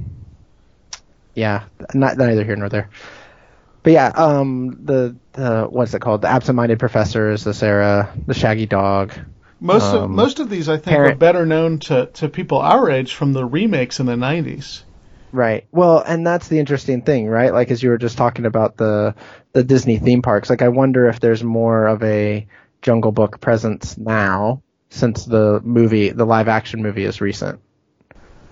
yeah, 1.35 1.65
not 1.95 2.17
neither 2.17 2.45
here 2.45 2.57
nor 2.57 2.69
there 2.69 2.89
but 3.83 3.93
yeah, 3.93 4.07
um, 4.15 4.79
the 4.85 5.17
the 5.33 5.67
what's 5.69 5.95
it 5.95 6.01
called? 6.01 6.23
The 6.23 6.29
absent-minded 6.29 6.79
professors, 6.79 7.45
the 7.45 7.55
Sarah, 7.55 8.13
the 8.27 8.35
Shaggy 8.35 8.67
Dog. 8.67 9.13
Most 9.61 9.95
um, 9.95 10.05
of 10.05 10.11
most 10.11 10.39
of 10.39 10.49
these, 10.51 10.69
I 10.69 10.77
think, 10.77 10.95
parent, 10.95 11.15
are 11.15 11.17
better 11.17 11.47
known 11.47 11.79
to 11.81 12.07
to 12.15 12.29
people 12.29 12.59
our 12.59 12.91
age 12.91 13.15
from 13.15 13.33
the 13.33 13.45
remakes 13.45 13.99
in 13.99 14.07
the 14.07 14.15
'90s. 14.15 14.83
Right. 15.33 15.67
Well, 15.73 15.99
and 16.01 16.27
that's 16.27 16.49
the 16.49 16.59
interesting 16.59 17.03
thing, 17.03 17.27
right? 17.27 17.53
Like 17.53 17.71
as 17.71 17.83
you 17.83 17.89
were 17.89 17.99
just 17.99 18.19
talking 18.19 18.47
about 18.47 18.77
the 18.77 19.15
the 19.53 19.65
Disney 19.65 19.99
theme 19.99 20.23
parks. 20.23 20.49
Like 20.49 20.63
I 20.63 20.69
wonder 20.69 21.09
if 21.09 21.19
there's 21.19 21.43
more 21.43 21.87
of 21.87 22.03
a 22.05 22.47
Jungle 22.83 23.13
Book 23.13 23.41
presence 23.41 23.97
now 23.97 24.63
since 24.91 25.25
the 25.25 25.61
movie, 25.65 26.11
the 26.11 26.27
live 26.27 26.49
action 26.49 26.83
movie, 26.83 27.05
is 27.05 27.21
recent. 27.21 27.61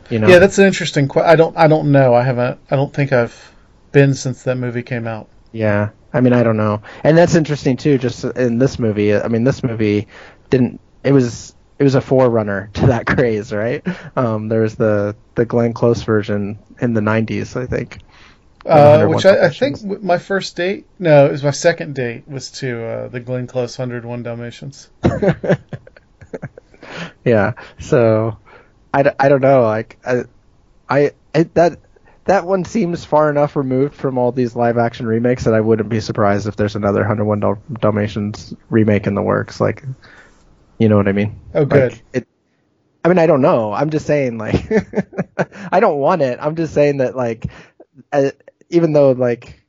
You 0.08 0.18
know? 0.18 0.28
Yeah, 0.28 0.38
that's 0.38 0.58
an 0.58 0.64
interesting. 0.64 1.06
question. 1.06 1.30
I 1.30 1.36
don't. 1.36 1.56
I 1.56 1.68
don't 1.68 1.92
know. 1.92 2.14
I 2.14 2.22
haven't. 2.22 2.58
I 2.70 2.76
don't 2.76 2.92
think 2.92 3.12
I've 3.12 3.54
been 3.92 4.14
since 4.14 4.44
that 4.44 4.56
movie 4.56 4.82
came 4.82 5.06
out. 5.06 5.28
Yeah, 5.52 5.90
I 6.12 6.20
mean, 6.20 6.32
I 6.32 6.42
don't 6.42 6.56
know, 6.56 6.82
and 7.04 7.16
that's 7.16 7.34
interesting 7.34 7.76
too. 7.76 7.98
Just 7.98 8.24
in 8.24 8.58
this 8.58 8.78
movie, 8.78 9.14
I 9.14 9.28
mean, 9.28 9.44
this 9.44 9.62
movie 9.62 10.08
didn't. 10.48 10.80
It 11.04 11.12
was 11.12 11.54
it 11.78 11.84
was 11.84 11.94
a 11.94 12.00
forerunner 12.00 12.70
to 12.74 12.86
that 12.86 13.06
craze, 13.06 13.52
right? 13.52 13.86
Um, 14.16 14.48
there 14.48 14.62
was 14.62 14.76
the 14.76 15.14
the 15.34 15.44
Glenn 15.44 15.72
Close 15.72 16.02
version 16.02 16.58
in 16.80 16.94
the 16.94 17.00
'90s, 17.00 17.60
I 17.60 17.66
think. 17.66 17.98
Uh, 18.64 19.06
which 19.06 19.24
I, 19.24 19.46
I, 19.46 19.48
think 19.48 19.82
my 20.02 20.18
first 20.18 20.54
date, 20.54 20.86
no, 20.98 21.26
it 21.26 21.32
was 21.32 21.42
my 21.42 21.50
second 21.50 21.94
date, 21.94 22.28
was 22.28 22.50
to 22.52 22.84
uh, 22.84 23.08
the 23.08 23.20
Glenn 23.20 23.46
Close 23.46 23.78
101 23.78 24.22
Dalmatians. 24.22 24.90
yeah, 27.24 27.54
so 27.78 28.36
I, 28.92 29.14
I 29.18 29.28
don't 29.30 29.40
know, 29.40 29.62
like 29.62 29.98
I, 30.04 30.24
I, 30.88 31.12
I 31.34 31.44
that 31.54 31.78
that 32.24 32.46
one 32.46 32.64
seems 32.64 33.04
far 33.04 33.30
enough 33.30 33.56
removed 33.56 33.94
from 33.94 34.18
all 34.18 34.30
these 34.30 34.54
live 34.54 34.78
action 34.78 35.06
remakes 35.06 35.44
that 35.44 35.54
I 35.54 35.60
wouldn't 35.60 35.88
be 35.88 36.00
surprised 36.00 36.46
if 36.46 36.56
there's 36.56 36.76
another 36.76 37.00
101 37.00 37.40
Dal- 37.40 37.62
Dalmatians 37.80 38.54
remake 38.68 39.06
in 39.06 39.14
the 39.14 39.22
works. 39.22 39.60
Like, 39.60 39.82
you 40.78 40.88
know 40.88 40.96
what 40.96 41.08
I 41.08 41.12
mean? 41.12 41.40
Oh, 41.54 41.64
good. 41.64 41.92
Like, 41.92 42.02
it, 42.12 42.28
I 43.04 43.08
mean, 43.08 43.18
I 43.18 43.26
don't 43.26 43.40
know. 43.40 43.72
I'm 43.72 43.90
just 43.90 44.06
saying, 44.06 44.36
like, 44.36 44.70
I 45.72 45.80
don't 45.80 45.98
want 45.98 46.22
it. 46.22 46.38
I'm 46.40 46.54
just 46.54 46.74
saying 46.74 46.98
that, 46.98 47.16
like, 47.16 47.46
uh, 48.12 48.30
even 48.70 48.92
though, 48.92 49.12
like, 49.12 49.62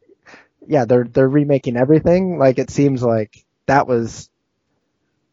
yeah, 0.67 0.85
they're 0.85 1.03
they're 1.03 1.27
remaking 1.27 1.75
everything. 1.75 2.37
Like, 2.37 2.59
it 2.59 2.69
seems 2.69 3.03
like 3.03 3.45
that 3.65 3.87
was 3.87 4.29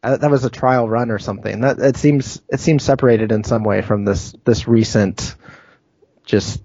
uh, 0.03 0.17
that 0.17 0.31
was 0.31 0.45
a 0.45 0.49
trial 0.49 0.87
run 0.87 1.11
or 1.11 1.19
something. 1.19 1.61
That 1.61 1.79
it 1.79 1.97
seems 1.97 2.41
it 2.49 2.59
seems 2.59 2.83
separated 2.83 3.31
in 3.31 3.43
some 3.43 3.63
way 3.63 3.81
from 3.81 4.05
this 4.05 4.33
this 4.45 4.67
recent 4.67 5.35
just 6.25 6.61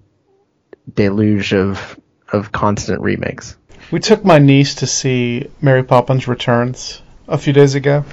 deluge 0.93 1.53
of 1.53 1.99
of 2.31 2.51
constant 2.51 3.01
remakes. 3.01 3.57
We 3.91 3.99
took 3.99 4.25
my 4.25 4.39
niece 4.39 4.75
to 4.75 4.87
see 4.87 5.49
Mary 5.61 5.83
Poppins 5.83 6.27
Returns 6.27 7.01
a 7.27 7.37
few 7.37 7.53
days 7.53 7.75
ago, 7.75 8.05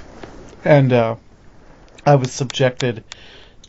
and 0.64 0.92
uh, 0.92 1.16
I 2.04 2.16
was 2.16 2.32
subjected 2.32 3.04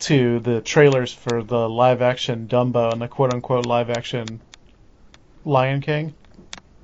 to 0.00 0.40
the 0.40 0.60
trailers 0.60 1.12
for 1.12 1.42
the 1.42 1.68
live 1.68 2.02
action 2.02 2.48
Dumbo 2.48 2.92
and 2.92 3.00
the 3.00 3.08
quote 3.08 3.32
unquote 3.32 3.64
live 3.64 3.90
action 3.90 4.40
Lion 5.44 5.80
King. 5.80 6.14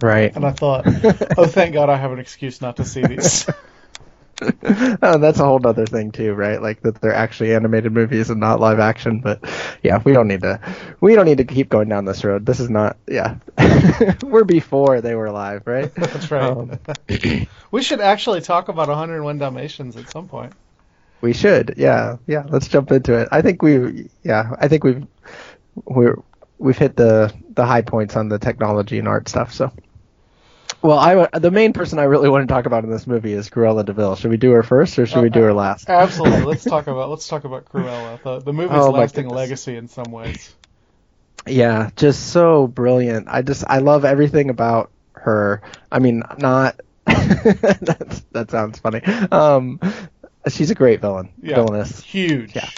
Right. 0.03 0.35
And 0.35 0.45
I 0.45 0.53
thought, 0.53 0.85
oh, 1.37 1.47
thank 1.47 1.75
God 1.75 1.91
I 1.91 1.97
have 1.97 2.13
an 2.13 2.19
excuse 2.19 2.61
not 2.61 2.77
to 2.77 2.85
see 2.85 3.03
these. 3.03 3.49
oh, 4.63 5.19
that's 5.19 5.39
a 5.39 5.45
whole 5.45 5.65
other 5.67 5.87
thing 5.87 6.13
too, 6.13 6.33
right? 6.33 6.61
Like 6.61 6.81
that 6.83 7.01
they're 7.01 7.15
actually 7.15 7.55
animated 7.55 7.93
movies 7.93 8.31
and 8.31 8.41
not 8.41 8.61
live 8.61 8.79
action. 8.79 9.21
But 9.21 9.45
yeah, 9.83 10.01
we 10.03 10.13
don't 10.13 10.29
need 10.29 10.43
to. 10.43 10.61
We 11.01 11.15
don't 11.15 11.27
need 11.27 11.39
to 11.39 11.45
keep 11.45 11.69
going 11.69 11.89
down 11.89 12.05
this 12.05 12.25
road. 12.25 12.47
This 12.47 12.61
is 12.61 12.71
not. 12.71 12.97
Yeah, 13.07 13.37
we're 14.23 14.45
before 14.45 15.01
they 15.01 15.15
were 15.15 15.31
live, 15.31 15.67
right? 15.67 15.95
That's 15.95 16.31
right. 16.31 16.43
Um, 16.43 16.79
we 17.71 17.83
should 17.83 18.01
actually 18.01 18.41
talk 18.41 18.69
about 18.69 18.89
101 18.89 19.39
Dalmatians 19.39 19.97
at 19.97 20.11
some 20.11 20.29
point. 20.29 20.53
We 21.21 21.35
should. 21.35 21.75
Yeah, 21.77 22.17
yeah. 22.27 22.47
Let's 22.49 22.69
jump 22.69 22.91
into 22.93 23.15
it. 23.15 23.29
I 23.31 23.43
think 23.43 23.61
we. 23.61 24.09
Yeah, 24.23 24.55
I 24.59 24.69
think 24.69 24.85
we've 24.85 25.07
we're 25.85 26.17
we've 26.61 26.79
hit 26.79 26.95
the 26.95 27.35
the 27.51 27.67
high 27.67 27.83
points 27.83 28.15
on 28.15 28.29
the 28.29 28.39
technology 28.39 28.99
and 28.99 29.09
art 29.09 29.29
stuff. 29.29 29.53
So. 29.53 29.73
Well, 30.83 30.99
I 30.99 31.39
the 31.39 31.51
main 31.51 31.73
person 31.73 31.99
I 31.99 32.05
really 32.05 32.29
want 32.29 32.49
to 32.49 32.53
talk 32.53 32.67
about 32.67 32.85
in 32.85 32.91
this 32.91 33.07
movie 33.07 33.33
is 33.33 33.51
Cruella 33.51 33.85
de 33.85 33.93
Vil. 33.93 34.17
Should 34.17 34.31
we 34.31 34.37
do 34.37 34.53
her 34.53 34.63
first 34.63 34.99
or 34.99 35.07
should 35.07 35.19
uh, 35.19 35.23
we 35.23 35.31
do 35.31 35.41
her 35.41 35.53
last? 35.53 35.91
Absolutely. 35.91 36.43
let's 36.45 36.65
talk 36.65 36.87
about 36.87 37.11
let's 37.11 37.29
talk 37.29 37.45
about 37.45 37.67
Cruella. 37.67 38.23
The, 38.23 38.39
the 38.39 38.53
movie's 38.53 38.79
oh, 38.79 38.91
lasting 38.91 39.29
legacy 39.29 39.77
in 39.77 39.89
some 39.89 40.11
ways. 40.11 40.55
Yeah, 41.47 41.91
just 41.97 42.29
so 42.29 42.67
brilliant. 42.67 43.29
I 43.29 43.43
just 43.43 43.65
I 43.67 43.79
love 43.79 44.05
everything 44.05 44.49
about 44.49 44.91
her. 45.13 45.61
I 45.91 45.99
mean, 45.99 46.23
not 46.39 46.81
that 47.05 48.47
sounds 48.49 48.79
funny. 48.79 49.03
Um, 49.03 49.81
she's 50.49 50.71
a 50.71 50.75
great 50.75 51.01
villain. 51.01 51.31
Yeah, 51.43 51.57
villainess. 51.57 52.03
Huge. 52.03 52.55
Yeah. 52.55 52.69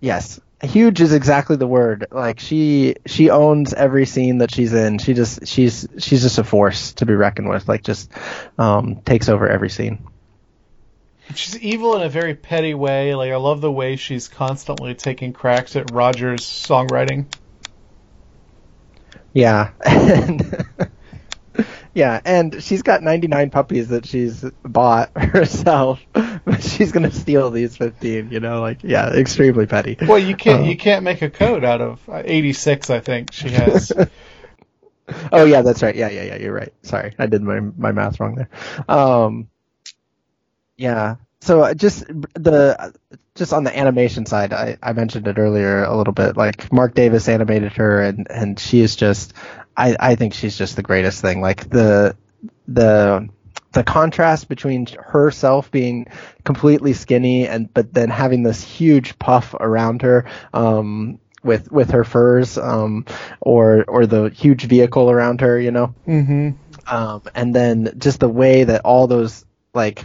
Yes, 0.00 0.40
huge 0.62 1.00
is 1.00 1.12
exactly 1.12 1.56
the 1.56 1.66
word. 1.66 2.06
Like 2.10 2.40
she 2.40 2.96
she 3.06 3.30
owns 3.30 3.74
every 3.74 4.06
scene 4.06 4.38
that 4.38 4.54
she's 4.54 4.72
in. 4.72 4.98
She 4.98 5.14
just 5.14 5.46
she's 5.46 5.88
she's 5.98 6.22
just 6.22 6.38
a 6.38 6.44
force 6.44 6.92
to 6.94 7.06
be 7.06 7.14
reckoned 7.14 7.48
with. 7.48 7.68
Like 7.68 7.82
just 7.82 8.10
um, 8.58 8.96
takes 9.02 9.28
over 9.28 9.48
every 9.48 9.70
scene. 9.70 10.06
She's 11.34 11.58
evil 11.58 11.96
in 11.96 12.02
a 12.02 12.08
very 12.08 12.34
petty 12.34 12.74
way. 12.74 13.14
Like 13.14 13.32
I 13.32 13.36
love 13.36 13.60
the 13.60 13.72
way 13.72 13.96
she's 13.96 14.28
constantly 14.28 14.94
taking 14.94 15.32
cracks 15.32 15.76
at 15.76 15.90
Roger's 15.90 16.42
songwriting. 16.42 17.26
Yeah. 19.32 19.70
yeah, 21.94 22.20
and 22.24 22.62
she's 22.62 22.82
got 22.82 23.02
99 23.02 23.50
puppies 23.50 23.88
that 23.88 24.06
she's 24.06 24.42
bought 24.62 25.10
herself, 25.16 26.00
but 26.12 26.62
she's 26.62 26.92
going 26.92 27.08
to 27.08 27.14
steal 27.14 27.50
these 27.50 27.76
15, 27.76 28.30
you 28.30 28.40
know, 28.40 28.60
like 28.60 28.82
yeah, 28.82 29.10
extremely 29.10 29.66
petty. 29.66 29.96
Well, 30.00 30.18
you 30.18 30.36
can't 30.36 30.62
um, 30.62 30.68
you 30.68 30.76
can't 30.76 31.04
make 31.04 31.22
a 31.22 31.30
code 31.30 31.64
out 31.64 31.80
of 31.80 32.00
86, 32.08 32.90
I 32.90 33.00
think 33.00 33.32
she 33.32 33.48
has. 33.50 33.92
oh 35.32 35.44
yeah, 35.44 35.62
that's 35.62 35.82
right. 35.82 35.94
Yeah, 35.94 36.08
yeah, 36.08 36.22
yeah, 36.24 36.36
you're 36.36 36.54
right. 36.54 36.72
Sorry. 36.82 37.14
I 37.18 37.26
did 37.26 37.42
my 37.42 37.60
my 37.60 37.92
math 37.92 38.20
wrong 38.20 38.36
there. 38.36 38.48
Um 38.88 39.48
yeah. 40.76 41.16
So 41.42 41.62
uh, 41.62 41.74
just 41.74 42.06
the 42.06 42.94
just 43.34 43.52
on 43.52 43.64
the 43.64 43.76
animation 43.76 44.26
side, 44.26 44.52
I, 44.52 44.76
I 44.80 44.92
mentioned 44.92 45.26
it 45.26 45.38
earlier 45.38 45.82
a 45.82 45.96
little 45.96 46.12
bit. 46.12 46.36
Like 46.36 46.72
Marc 46.72 46.94
Davis 46.94 47.28
animated 47.28 47.72
her, 47.72 48.00
and 48.00 48.28
and 48.30 48.60
she 48.60 48.80
is 48.80 48.94
just, 48.94 49.34
I 49.76 49.96
I 49.98 50.14
think 50.14 50.34
she's 50.34 50.56
just 50.56 50.76
the 50.76 50.84
greatest 50.84 51.20
thing. 51.20 51.40
Like 51.40 51.68
the 51.68 52.16
the 52.68 53.28
the 53.72 53.82
contrast 53.82 54.48
between 54.48 54.86
herself 54.86 55.68
being 55.72 56.06
completely 56.44 56.92
skinny 56.92 57.48
and 57.48 57.74
but 57.74 57.92
then 57.92 58.08
having 58.08 58.44
this 58.44 58.62
huge 58.62 59.18
puff 59.18 59.52
around 59.54 60.02
her 60.02 60.26
um, 60.54 61.18
with 61.42 61.72
with 61.72 61.90
her 61.90 62.04
furs 62.04 62.56
um, 62.56 63.04
or 63.40 63.84
or 63.88 64.06
the 64.06 64.30
huge 64.30 64.66
vehicle 64.66 65.10
around 65.10 65.40
her, 65.40 65.58
you 65.58 65.72
know. 65.72 65.92
Mm-hmm. 66.06 66.50
Um, 66.86 67.22
and 67.34 67.52
then 67.52 67.94
just 67.98 68.20
the 68.20 68.28
way 68.28 68.62
that 68.62 68.82
all 68.84 69.08
those 69.08 69.44
like 69.74 70.04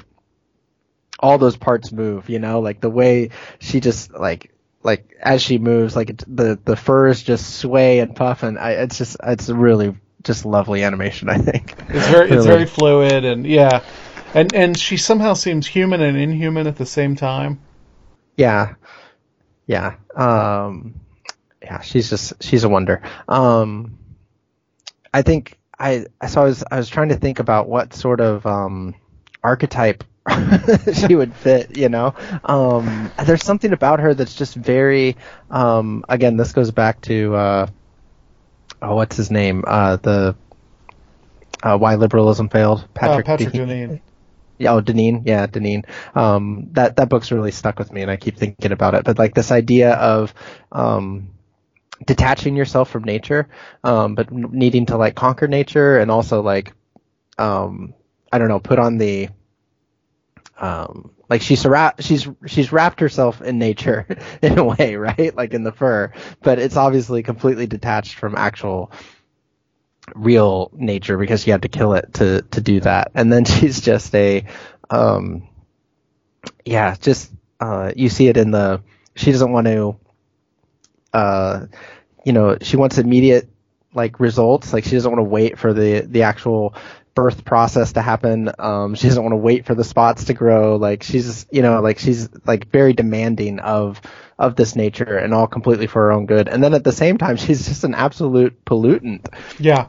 all 1.19 1.37
those 1.37 1.57
parts 1.57 1.91
move, 1.91 2.29
you 2.29 2.39
know, 2.39 2.59
like 2.59 2.81
the 2.81 2.89
way 2.89 3.29
she 3.59 3.79
just 3.79 4.13
like 4.13 4.53
like 4.83 5.17
as 5.21 5.41
she 5.41 5.57
moves, 5.57 5.95
like 5.95 6.09
it, 6.11 6.23
the 6.27 6.59
the 6.63 6.75
furs 6.75 7.21
just 7.21 7.55
sway 7.55 7.99
and 7.99 8.15
puff, 8.15 8.43
and 8.43 8.57
I, 8.57 8.71
it's 8.71 8.97
just 8.97 9.17
it's 9.23 9.49
really 9.49 9.95
just 10.23 10.45
lovely 10.45 10.83
animation. 10.83 11.29
I 11.29 11.37
think 11.37 11.75
it's 11.89 12.07
very 12.07 12.25
really. 12.25 12.37
it's 12.37 12.45
very 12.45 12.65
fluid, 12.65 13.25
and 13.25 13.45
yeah, 13.45 13.83
and 14.33 14.53
and 14.53 14.77
she 14.77 14.97
somehow 14.97 15.33
seems 15.33 15.67
human 15.67 16.01
and 16.01 16.17
inhuman 16.17 16.67
at 16.67 16.77
the 16.77 16.85
same 16.85 17.15
time. 17.15 17.59
Yeah, 18.35 18.75
yeah, 19.65 19.95
um, 20.15 20.99
yeah. 21.61 21.81
She's 21.81 22.09
just 22.09 22.41
she's 22.43 22.63
a 22.63 22.69
wonder. 22.69 23.01
Um, 23.27 23.97
I 25.13 25.21
think 25.21 25.57
I 25.79 26.05
so 26.27 26.41
I 26.41 26.45
was 26.45 26.63
I 26.71 26.77
was 26.77 26.89
trying 26.89 27.09
to 27.09 27.17
think 27.17 27.39
about 27.39 27.67
what 27.67 27.93
sort 27.93 28.21
of 28.21 28.45
um 28.45 28.95
archetype 29.43 30.03
she 30.93 31.15
would 31.15 31.33
fit, 31.33 31.77
you 31.77 31.89
know. 31.89 32.13
Um, 32.43 33.11
there's 33.23 33.43
something 33.43 33.73
about 33.73 33.99
her 33.99 34.13
that's 34.13 34.35
just 34.35 34.55
very. 34.55 35.15
Um, 35.49 36.03
again, 36.09 36.37
this 36.37 36.53
goes 36.53 36.71
back 36.71 37.01
to 37.01 37.35
uh, 37.35 37.67
oh, 38.81 38.95
what's 38.95 39.15
his 39.17 39.31
name? 39.31 39.63
Uh, 39.65 39.97
the 39.97 40.35
uh, 41.63 41.77
why 41.77 41.95
liberalism 41.95 42.49
failed. 42.49 42.87
Patrick, 42.93 43.27
uh, 43.27 43.37
Patrick 43.37 43.53
Deneen. 43.53 44.01
Yeah, 44.57 44.73
oh, 44.73 44.81
Deneen. 44.81 45.23
Yeah, 45.25 45.47
Deneen. 45.47 45.85
Um, 46.15 46.69
that 46.71 46.95
that 46.97 47.09
book's 47.09 47.31
really 47.31 47.51
stuck 47.51 47.79
with 47.79 47.91
me, 47.91 48.01
and 48.01 48.11
I 48.11 48.17
keep 48.17 48.37
thinking 48.37 48.71
about 48.71 48.95
it. 48.95 49.03
But 49.03 49.17
like 49.17 49.33
this 49.33 49.51
idea 49.51 49.93
of 49.93 50.33
um, 50.71 51.29
detaching 52.05 52.55
yourself 52.55 52.89
from 52.89 53.03
nature, 53.03 53.49
um, 53.83 54.15
but 54.15 54.31
needing 54.31 54.87
to 54.87 54.97
like 54.97 55.15
conquer 55.15 55.47
nature, 55.47 55.97
and 55.97 56.09
also 56.09 56.41
like, 56.41 56.73
um, 57.37 57.93
I 58.31 58.37
don't 58.37 58.47
know, 58.47 58.59
put 58.59 58.79
on 58.79 58.97
the 58.97 59.29
um, 60.57 61.11
like 61.29 61.41
she's 61.41 61.65
wrapped, 61.65 62.03
she's 62.03 62.27
she's 62.45 62.71
wrapped 62.71 62.99
herself 62.99 63.41
in 63.41 63.59
nature 63.59 64.07
in 64.41 64.57
a 64.57 64.63
way, 64.63 64.95
right? 64.95 65.35
Like 65.35 65.53
in 65.53 65.63
the 65.63 65.71
fur, 65.71 66.13
but 66.41 66.59
it's 66.59 66.77
obviously 66.77 67.23
completely 67.23 67.67
detached 67.67 68.15
from 68.15 68.35
actual 68.35 68.91
real 70.15 70.71
nature 70.73 71.17
because 71.17 71.43
she 71.43 71.51
had 71.51 71.63
to 71.63 71.67
kill 71.69 71.93
it 71.93 72.13
to 72.15 72.41
to 72.43 72.61
do 72.61 72.79
that. 72.81 73.11
And 73.13 73.31
then 73.31 73.45
she's 73.45 73.81
just 73.81 74.13
a, 74.15 74.45
um, 74.89 75.47
yeah, 76.65 76.95
just 76.99 77.31
uh, 77.59 77.91
you 77.95 78.09
see 78.09 78.27
it 78.27 78.37
in 78.37 78.51
the 78.51 78.81
she 79.15 79.31
doesn't 79.31 79.51
want 79.51 79.67
to, 79.67 79.99
uh, 81.13 81.65
you 82.23 82.33
know, 82.33 82.57
she 82.61 82.77
wants 82.77 82.97
immediate 82.97 83.49
like 83.93 84.19
results. 84.19 84.73
Like 84.73 84.83
she 84.83 84.91
doesn't 84.91 85.11
want 85.11 85.19
to 85.19 85.29
wait 85.29 85.57
for 85.57 85.73
the 85.73 86.01
the 86.01 86.23
actual 86.23 86.75
birth 87.17 87.43
process 87.43 87.93
to 87.93 88.01
happen. 88.03 88.51
Um, 88.59 88.93
she 88.93 89.07
doesn't 89.07 89.23
want 89.23 89.33
to 89.33 89.37
wait 89.37 89.65
for 89.65 89.73
the 89.73 89.83
spots 89.83 90.25
to 90.25 90.35
grow. 90.35 90.75
Like 90.75 91.01
she's, 91.01 91.47
you 91.51 91.63
know, 91.63 91.81
like 91.81 91.97
she's 91.97 92.29
like 92.45 92.69
very 92.69 92.93
demanding 92.93 93.59
of 93.59 93.99
of 94.37 94.55
this 94.55 94.75
nature 94.75 95.17
and 95.17 95.33
all 95.33 95.47
completely 95.47 95.87
for 95.87 96.03
her 96.03 96.11
own 96.11 96.27
good. 96.27 96.47
And 96.47 96.63
then 96.63 96.75
at 96.75 96.83
the 96.83 96.91
same 96.91 97.17
time, 97.17 97.35
she's 97.43 97.67
just 97.67 97.83
an 97.83 97.95
absolute 97.95 98.63
pollutant. 98.65 99.33
Yeah. 99.57 99.87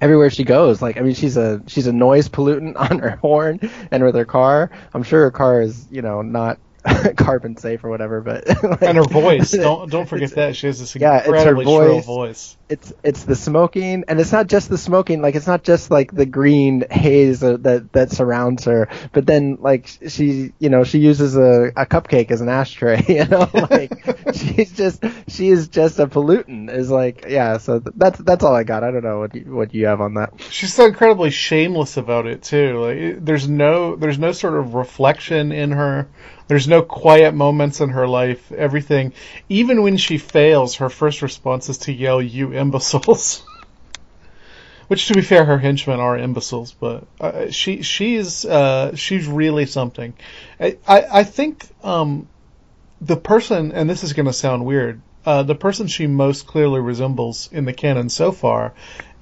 Everywhere 0.00 0.30
she 0.30 0.44
goes, 0.44 0.80
like 0.80 0.96
I 0.96 1.00
mean, 1.00 1.14
she's 1.14 1.36
a 1.36 1.60
she's 1.66 1.88
a 1.88 1.92
noise 1.92 2.28
pollutant 2.28 2.76
on 2.90 3.00
her 3.00 3.16
horn 3.16 3.58
and 3.90 4.04
with 4.04 4.14
her 4.14 4.24
car. 4.24 4.70
I'm 4.94 5.02
sure 5.02 5.24
her 5.24 5.32
car 5.32 5.60
is, 5.60 5.84
you 5.90 6.02
know, 6.02 6.22
not 6.22 6.60
carbon 7.16 7.56
safe 7.56 7.84
or 7.84 7.90
whatever. 7.90 8.20
But 8.20 8.46
like, 8.62 8.82
and 8.82 8.96
her 8.96 9.04
voice, 9.04 9.50
don't 9.52 9.90
don't 9.90 10.08
forget 10.08 10.30
that 10.32 10.56
she 10.56 10.66
has 10.66 10.78
this 10.78 10.94
yeah, 10.96 11.18
incredibly 11.18 11.64
it's 11.64 11.70
her 11.70 11.76
voice, 11.76 11.86
shrill 11.86 12.00
voice. 12.00 12.56
It's 12.68 12.92
it's 13.02 13.24
the 13.24 13.34
smoking, 13.34 14.04
and 14.06 14.20
it's 14.20 14.32
not 14.32 14.46
just 14.46 14.68
the 14.68 14.78
smoking. 14.78 15.22
Like 15.22 15.34
it's 15.34 15.46
not 15.46 15.64
just 15.64 15.90
like 15.90 16.12
the 16.12 16.26
green 16.26 16.84
haze 16.90 17.40
that 17.40 17.88
that 17.92 18.10
surrounds 18.10 18.64
her, 18.64 18.88
but 19.12 19.26
then 19.26 19.58
like 19.60 19.88
she 20.08 20.52
you 20.58 20.68
know 20.68 20.84
she 20.84 20.98
uses 20.98 21.36
a, 21.36 21.72
a 21.76 21.86
cupcake 21.86 22.30
as 22.30 22.40
an 22.40 22.48
ashtray. 22.48 23.04
You 23.18 23.24
know, 23.24 23.50
like 23.52 23.90
she's 24.32 24.70
just 24.72 25.02
she 25.26 25.48
is 25.48 25.68
just 25.68 25.98
a 25.98 26.06
pollutant. 26.06 26.70
Is 26.70 26.88
like 26.90 27.24
yeah. 27.28 27.58
So 27.58 27.80
that's 27.80 28.18
that's 28.20 28.44
all 28.44 28.54
I 28.54 28.62
got. 28.62 28.84
I 28.84 28.92
don't 28.92 29.02
know 29.02 29.18
what 29.18 29.34
you, 29.34 29.52
what 29.52 29.74
you 29.74 29.86
have 29.86 30.00
on 30.00 30.14
that. 30.14 30.34
She's 30.50 30.72
so 30.72 30.86
incredibly 30.86 31.30
shameless 31.30 31.96
about 31.96 32.26
it 32.26 32.42
too. 32.42 32.78
Like 32.78 33.24
there's 33.24 33.48
no 33.48 33.96
there's 33.96 34.18
no 34.18 34.30
sort 34.30 34.54
of 34.54 34.74
reflection 34.74 35.50
in 35.50 35.72
her 35.72 36.06
there's 36.48 36.66
no 36.66 36.82
quiet 36.82 37.34
moments 37.34 37.80
in 37.80 37.90
her 37.90 38.08
life. 38.08 38.50
Everything, 38.50 39.12
even 39.48 39.82
when 39.82 39.96
she 39.98 40.18
fails, 40.18 40.76
her 40.76 40.88
first 40.88 41.22
response 41.22 41.68
is 41.68 41.78
to 41.78 41.92
yell, 41.92 42.20
"You 42.20 42.52
imbeciles!" 42.52 43.44
Which, 44.88 45.06
to 45.08 45.14
be 45.14 45.20
fair, 45.20 45.44
her 45.44 45.58
henchmen 45.58 46.00
are 46.00 46.16
imbeciles, 46.16 46.72
but 46.72 47.06
uh, 47.20 47.50
she 47.50 47.82
she's 47.82 48.46
uh, 48.46 48.96
she's 48.96 49.26
really 49.26 49.66
something. 49.66 50.14
I 50.58 50.78
I, 50.88 51.04
I 51.12 51.24
think 51.24 51.66
um, 51.84 52.26
the 53.00 53.16
person, 53.16 53.72
and 53.72 53.88
this 53.88 54.02
is 54.02 54.14
going 54.14 54.26
to 54.26 54.32
sound 54.32 54.64
weird, 54.64 55.02
uh, 55.26 55.42
the 55.42 55.54
person 55.54 55.86
she 55.86 56.06
most 56.06 56.46
clearly 56.46 56.80
resembles 56.80 57.50
in 57.52 57.66
the 57.66 57.72
canon 57.74 58.08
so 58.08 58.32
far 58.32 58.72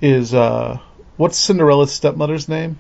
is 0.01 0.33
uh, 0.33 0.79
what's 1.17 1.37
Cinderella's 1.37 1.93
stepmother's 1.93 2.49
name? 2.49 2.79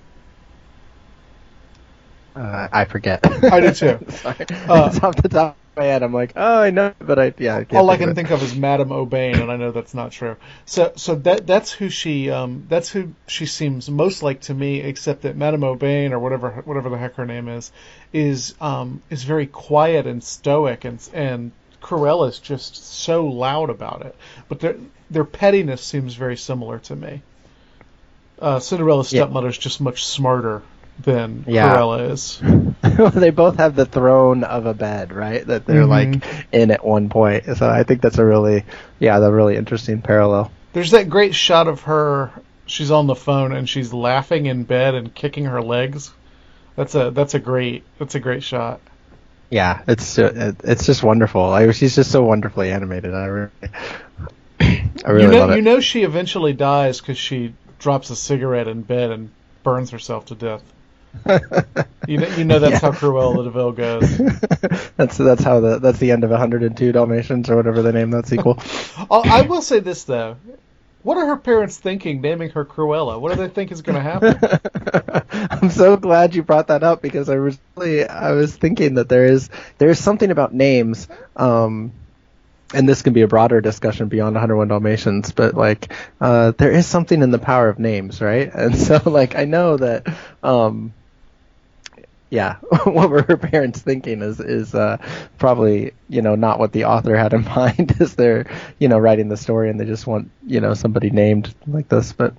Uh, 2.37 2.69
I 2.71 2.85
forget. 2.85 3.21
I 3.45 3.61
do 3.61 3.73
too. 3.73 3.99
Sorry. 4.11 4.47
Uh, 4.69 4.91
it's 4.93 5.03
off 5.03 5.17
the 5.17 5.29
top 5.31 5.57
of 5.57 5.77
my 5.79 5.85
head. 5.85 6.03
I'm 6.03 6.13
like, 6.13 6.35
oh, 6.37 6.61
I 6.61 6.71
know, 6.71 6.93
but 6.99 7.19
I 7.19 7.33
yeah. 7.39 7.65
I 7.71 7.77
all 7.77 7.89
I 7.89 7.97
can 7.97 8.15
think 8.15 8.31
of 8.31 8.43
is 8.43 8.55
Madame 8.55 8.93
O'Bane, 8.93 9.41
and 9.41 9.51
I 9.51 9.57
know 9.57 9.73
that's 9.73 9.95
not 9.95 10.13
true. 10.13 10.37
So 10.67 10.93
so 10.97 11.15
that 11.15 11.47
that's 11.47 11.73
who 11.73 11.89
she 11.89 12.29
um 12.31 12.67
that's 12.69 12.91
who 12.91 13.15
she 13.27 13.47
seems 13.47 13.89
most 13.89 14.23
like 14.23 14.43
to 14.43 14.55
me, 14.55 14.81
except 14.81 15.23
that 15.23 15.35
Madame 15.35 15.65
O'Bane 15.65 16.13
or 16.13 16.19
whatever 16.19 16.51
whatever 16.67 16.91
the 16.91 16.99
heck 16.99 17.15
her 17.15 17.25
name 17.25 17.49
is 17.49 17.73
is 18.13 18.55
um 18.61 19.03
is 19.09 19.25
very 19.25 19.47
quiet 19.47 20.07
and 20.07 20.23
stoic, 20.23 20.85
and 20.85 21.09
and 21.15 21.53
Cruella's 21.81 22.39
just 22.39 22.77
so 22.77 23.27
loud 23.27 23.71
about 23.71 24.05
it. 24.05 24.15
But 24.49 24.61
their 24.61 24.77
their 25.11 25.25
pettiness 25.25 25.81
seems 25.81 26.15
very 26.15 26.37
similar 26.37 26.81
to 26.81 26.97
me. 26.97 27.23
Uh, 28.39 28.59
Cinderella's 28.59 29.09
stepmother's 29.09 29.57
yeah. 29.57 29.63
just 29.63 29.81
much 29.81 30.05
smarter 30.05 30.63
than 30.99 31.45
yeah. 31.47 31.75
Cruella 31.75 32.11
is. 32.11 32.41
they 33.15 33.31
both 33.31 33.57
have 33.57 33.77
the 33.77 33.87
throne 33.87 34.45
of 34.45 34.67
a 34.67 34.75
bed, 34.75 35.13
right? 35.13 35.47
That 35.47 35.67
they're 35.67 35.83
mm-hmm. 35.83 36.21
like 36.21 36.47
in 36.53 36.71
at 36.71 36.85
one 36.85 37.09
point. 37.09 37.45
So 37.57 37.69
I 37.69 37.83
think 37.83 38.01
that's 38.01 38.19
a 38.19 38.25
really, 38.25 38.65
yeah, 38.99 39.19
the 39.19 39.33
really 39.33 39.57
interesting 39.57 40.03
parallel. 40.03 40.51
There's 40.73 40.91
that 40.93 41.09
great 41.09 41.35
shot 41.35 41.69
of 41.69 41.83
her. 41.83 42.31
She's 42.67 42.91
on 42.91 43.07
the 43.07 43.15
phone 43.15 43.53
and 43.53 43.69
she's 43.69 43.93
laughing 43.93 44.47
in 44.47 44.65
bed 44.65 44.95
and 44.95 45.15
kicking 45.15 45.45
her 45.45 45.63
legs. 45.63 46.13
That's 46.75 46.95
a 46.95 47.11
that's 47.11 47.35
a 47.35 47.39
great 47.39 47.85
that's 47.99 48.15
a 48.15 48.21
great 48.21 48.43
shot. 48.43 48.81
Yeah, 49.51 49.83
it's 49.87 50.19
it's 50.19 50.87
just 50.87 51.03
wonderful. 51.03 51.43
I, 51.43 51.71
she's 51.71 51.95
just 51.95 52.11
so 52.11 52.25
wonderfully 52.25 52.73
animated. 52.73 53.15
I 53.15 53.27
really, 53.27 53.51
I 54.61 55.11
really 55.11 55.23
you 55.23 55.31
know, 55.31 55.39
love 55.39 55.51
it. 55.51 55.57
You 55.57 55.63
know, 55.63 55.81
she 55.81 56.03
eventually 56.03 56.53
dies 56.53 57.01
because 57.01 57.17
she 57.17 57.55
drops 57.79 58.11
a 58.11 58.17
cigarette 58.17 58.67
in 58.67 58.83
bed 58.83 59.11
and 59.11 59.31
burns 59.63 59.91
herself 59.91 60.27
to 60.27 60.35
death. 60.35 60.63
You 62.07 62.19
know, 62.19 62.29
you 62.29 62.45
know 62.45 62.59
that's 62.59 62.73
yeah. 62.73 62.79
how 62.79 62.93
Cruella 62.93 63.45
de 63.45 63.51
Vil 63.51 63.73
goes. 63.73 64.19
that's 64.97 65.17
that's 65.17 65.43
how 65.43 65.61
the 65.61 65.79
that's 65.79 65.99
the 65.99 66.13
end 66.13 66.25
of 66.25 66.31
102 66.31 66.93
Dalmatians 66.93 67.51
or 67.51 67.57
whatever 67.57 67.83
they 67.83 67.93
name 67.93 68.11
that 68.11 68.27
sequel. 68.27 68.59
oh, 69.11 69.23
I 69.25 69.43
will 69.43 69.63
say 69.63 69.81
this 69.81 70.05
though. 70.05 70.37
What 71.03 71.19
are 71.19 71.27
her 71.27 71.37
parents 71.37 71.79
thinking 71.79 72.21
naming 72.21 72.51
her 72.51 72.65
Cruella? 72.65 73.21
What 73.21 73.33
do 73.33 73.39
they 73.39 73.49
think 73.49 73.71
is 73.71 73.81
going 73.81 73.95
to 73.95 74.03
happen? 74.03 74.39
I'm 75.63 75.71
so 75.71 75.97
glad 75.97 76.35
you 76.35 76.43
brought 76.43 76.67
that 76.67 76.83
up 76.83 77.01
because 77.01 77.29
I 77.29 77.37
was 77.37 77.57
really 77.77 78.05
I 78.09 78.33
was 78.33 78.57
thinking 78.57 78.95
that 78.95 79.09
there 79.09 79.27
is 79.27 79.49
there 79.79 79.89
is 79.89 80.03
something 80.03 80.33
about 80.33 80.53
names 80.53 81.07
um, 81.37 81.93
and 82.75 82.89
this 82.89 83.03
can 83.03 83.13
be 83.13 83.23
a 83.23 83.29
broader 83.29 83.61
discussion 83.61 84.09
beyond 84.09 84.35
101 84.35 84.69
Dalmatians, 84.69 85.33
but 85.33 85.55
like 85.55 85.93
uh, 86.21 86.53
there 86.59 86.73
is 86.73 86.87
something 86.87 87.23
in 87.23 87.31
the 87.31 87.39
power 87.39 87.69
of 87.69 87.79
names, 87.79 88.21
right? 88.21 88.53
And 88.53 88.77
so 88.77 89.01
like 89.05 89.37
I 89.37 89.45
know 89.45 89.77
that 89.77 90.07
um, 90.43 90.93
yeah, 92.31 92.57
what 92.85 93.11
were 93.11 93.23
her 93.23 93.37
parents 93.37 93.81
thinking 93.81 94.23
is 94.23 94.41
is 94.41 94.75
uh, 94.75 94.99
probably 95.39 95.93
you 96.09 96.23
know 96.23 96.35
not 96.35 96.59
what 96.59 96.73
the 96.73 96.85
author 96.85 97.17
had 97.17 97.33
in 97.33 97.45
mind 97.57 97.97
as 98.01 98.15
they're 98.15 98.47
you 98.79 98.89
know 98.89 98.99
writing 98.99 99.29
the 99.29 99.37
story 99.37 99.71
and 99.71 99.79
they 99.79 99.85
just 99.85 100.07
want 100.07 100.31
you 100.47 100.61
know 100.61 100.75
somebody 100.75 101.11
named 101.11 101.55
like 101.67 101.89
this. 101.89 102.13
But 102.13 102.35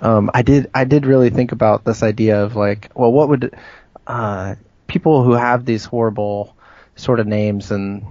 um, 0.00 0.30
I 0.34 0.42
did 0.42 0.70
I 0.74 0.84
did 0.84 1.06
really 1.06 1.30
think 1.30 1.52
about 1.52 1.84
this 1.84 2.02
idea 2.02 2.42
of 2.42 2.56
like 2.56 2.90
well 2.94 3.12
what 3.12 3.28
would 3.28 3.54
uh, 4.06 4.56
people 4.86 5.24
who 5.24 5.32
have 5.32 5.64
these 5.64 5.84
horrible 5.84 6.54
sort 6.96 7.20
of 7.20 7.26
names 7.26 7.70
and 7.70 8.04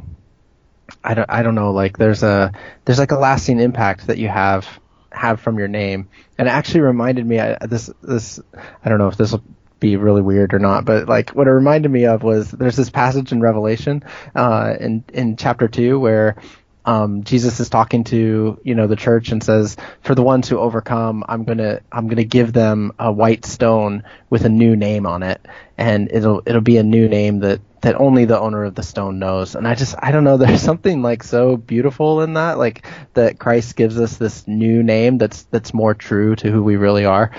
I 1.04 1.14
don't 1.14 1.30
I 1.30 1.44
don't 1.44 1.56
know 1.56 1.72
like 1.72 1.98
there's 1.98 2.24
a 2.24 2.52
there's 2.86 3.00
like 3.00 3.12
a 3.12 3.20
lasting 3.20 3.60
impact 3.60 4.08
that 4.08 4.18
you 4.18 4.28
have 4.28 4.68
have 5.12 5.40
from 5.42 5.60
your 5.60 5.68
name 5.68 6.10
and 6.38 6.48
it 6.48 6.52
actually 6.52 6.82
reminded 6.82 7.26
me 7.26 7.40
I, 7.40 7.58
this 7.68 7.92
this 8.02 8.40
I 8.84 8.90
don't 8.90 8.98
know 8.98 9.08
if 9.08 9.18
this 9.18 9.34
will 9.34 9.44
be 9.82 9.98
really 9.98 10.22
weird 10.22 10.54
or 10.54 10.60
not, 10.60 10.86
but 10.86 11.10
like 11.10 11.32
what 11.32 11.48
it 11.48 11.52
reminded 11.52 11.92
me 11.92 12.06
of 12.06 12.24
was 12.24 12.50
there's 12.50 12.78
this 12.78 12.90
passage 12.90 13.34
in 13.34 13.42
Revelation 13.42 14.04
uh, 14.34 14.76
in 14.80 15.04
in 15.14 15.36
chapter 15.36 15.68
two 15.68 16.00
where 16.00 16.38
um, 16.86 17.24
Jesus 17.24 17.60
is 17.60 17.70
talking 17.70 18.04
to 18.06 18.60
you 18.64 18.76
know 18.76 18.88
the 18.88 18.96
church 18.96 19.32
and 19.32 19.44
says, 19.44 19.76
"For 20.02 20.16
the 20.16 20.24
ones 20.24 20.48
who 20.48 20.58
overcome, 20.58 21.24
I'm 21.28 21.44
gonna 21.44 21.82
I'm 21.92 22.08
gonna 22.08 22.24
give 22.24 22.54
them 22.54 22.94
a 22.98 23.12
white 23.12 23.46
stone 23.46 24.04
with 24.30 24.46
a 24.46 24.50
new 24.50 24.76
name 24.76 25.06
on 25.06 25.24
it, 25.24 25.46
and 25.78 26.10
it'll 26.12 26.42
it'll 26.46 26.62
be 26.62 26.78
a 26.78 26.84
new 26.84 27.10
name 27.10 27.40
that 27.40 27.60
that 27.82 28.00
only 28.00 28.26
the 28.26 28.40
owner 28.40 28.64
of 28.64 28.76
the 28.76 28.84
stone 28.84 29.20
knows." 29.20 29.56
And 29.56 29.68
I 29.68 29.76
just 29.76 29.96
I 30.00 30.12
don't 30.12 30.24
know. 30.24 30.38
There's 30.42 30.62
something 30.62 31.02
like 31.02 31.24
so 31.24 31.58
beautiful 31.58 32.22
in 32.22 32.34
that, 32.34 32.58
like 32.58 32.86
that 33.14 33.38
Christ 33.38 33.76
gives 33.76 34.00
us 34.00 34.18
this 34.18 34.48
new 34.48 34.82
name 34.82 35.18
that's 35.18 35.44
that's 35.44 35.74
more 35.74 35.94
true 35.94 36.36
to 36.38 36.52
who 36.52 36.64
we 36.64 36.78
really 36.78 37.06
are 37.06 37.32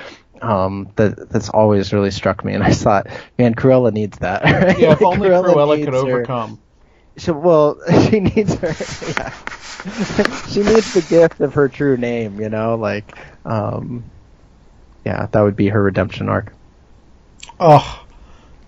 um, 0.42 0.90
that 0.96 1.30
that's 1.30 1.48
always 1.48 1.92
really 1.92 2.10
struck 2.10 2.44
me, 2.44 2.54
and 2.54 2.62
I 2.62 2.72
thought, 2.72 3.06
man, 3.38 3.54
Cruella 3.54 3.92
needs 3.92 4.18
that. 4.18 4.42
Right? 4.62 4.78
Yeah, 4.78 4.92
if 4.92 5.02
only 5.02 5.28
Cruella, 5.28 5.54
Cruella 5.54 5.84
could 5.84 5.94
overcome. 5.94 6.58
She, 7.16 7.30
well, 7.30 7.78
she 8.08 8.20
needs 8.20 8.54
her. 8.56 8.68
Yeah. 8.68 9.30
she 10.48 10.62
needs 10.62 10.94
the 10.94 11.04
gift 11.08 11.40
of 11.40 11.54
her 11.54 11.68
true 11.68 11.96
name. 11.96 12.40
You 12.40 12.48
know, 12.48 12.74
like, 12.74 13.16
um, 13.44 14.04
yeah, 15.04 15.26
that 15.30 15.40
would 15.40 15.56
be 15.56 15.68
her 15.68 15.82
redemption 15.82 16.28
arc. 16.28 16.52
Oh, 17.60 18.04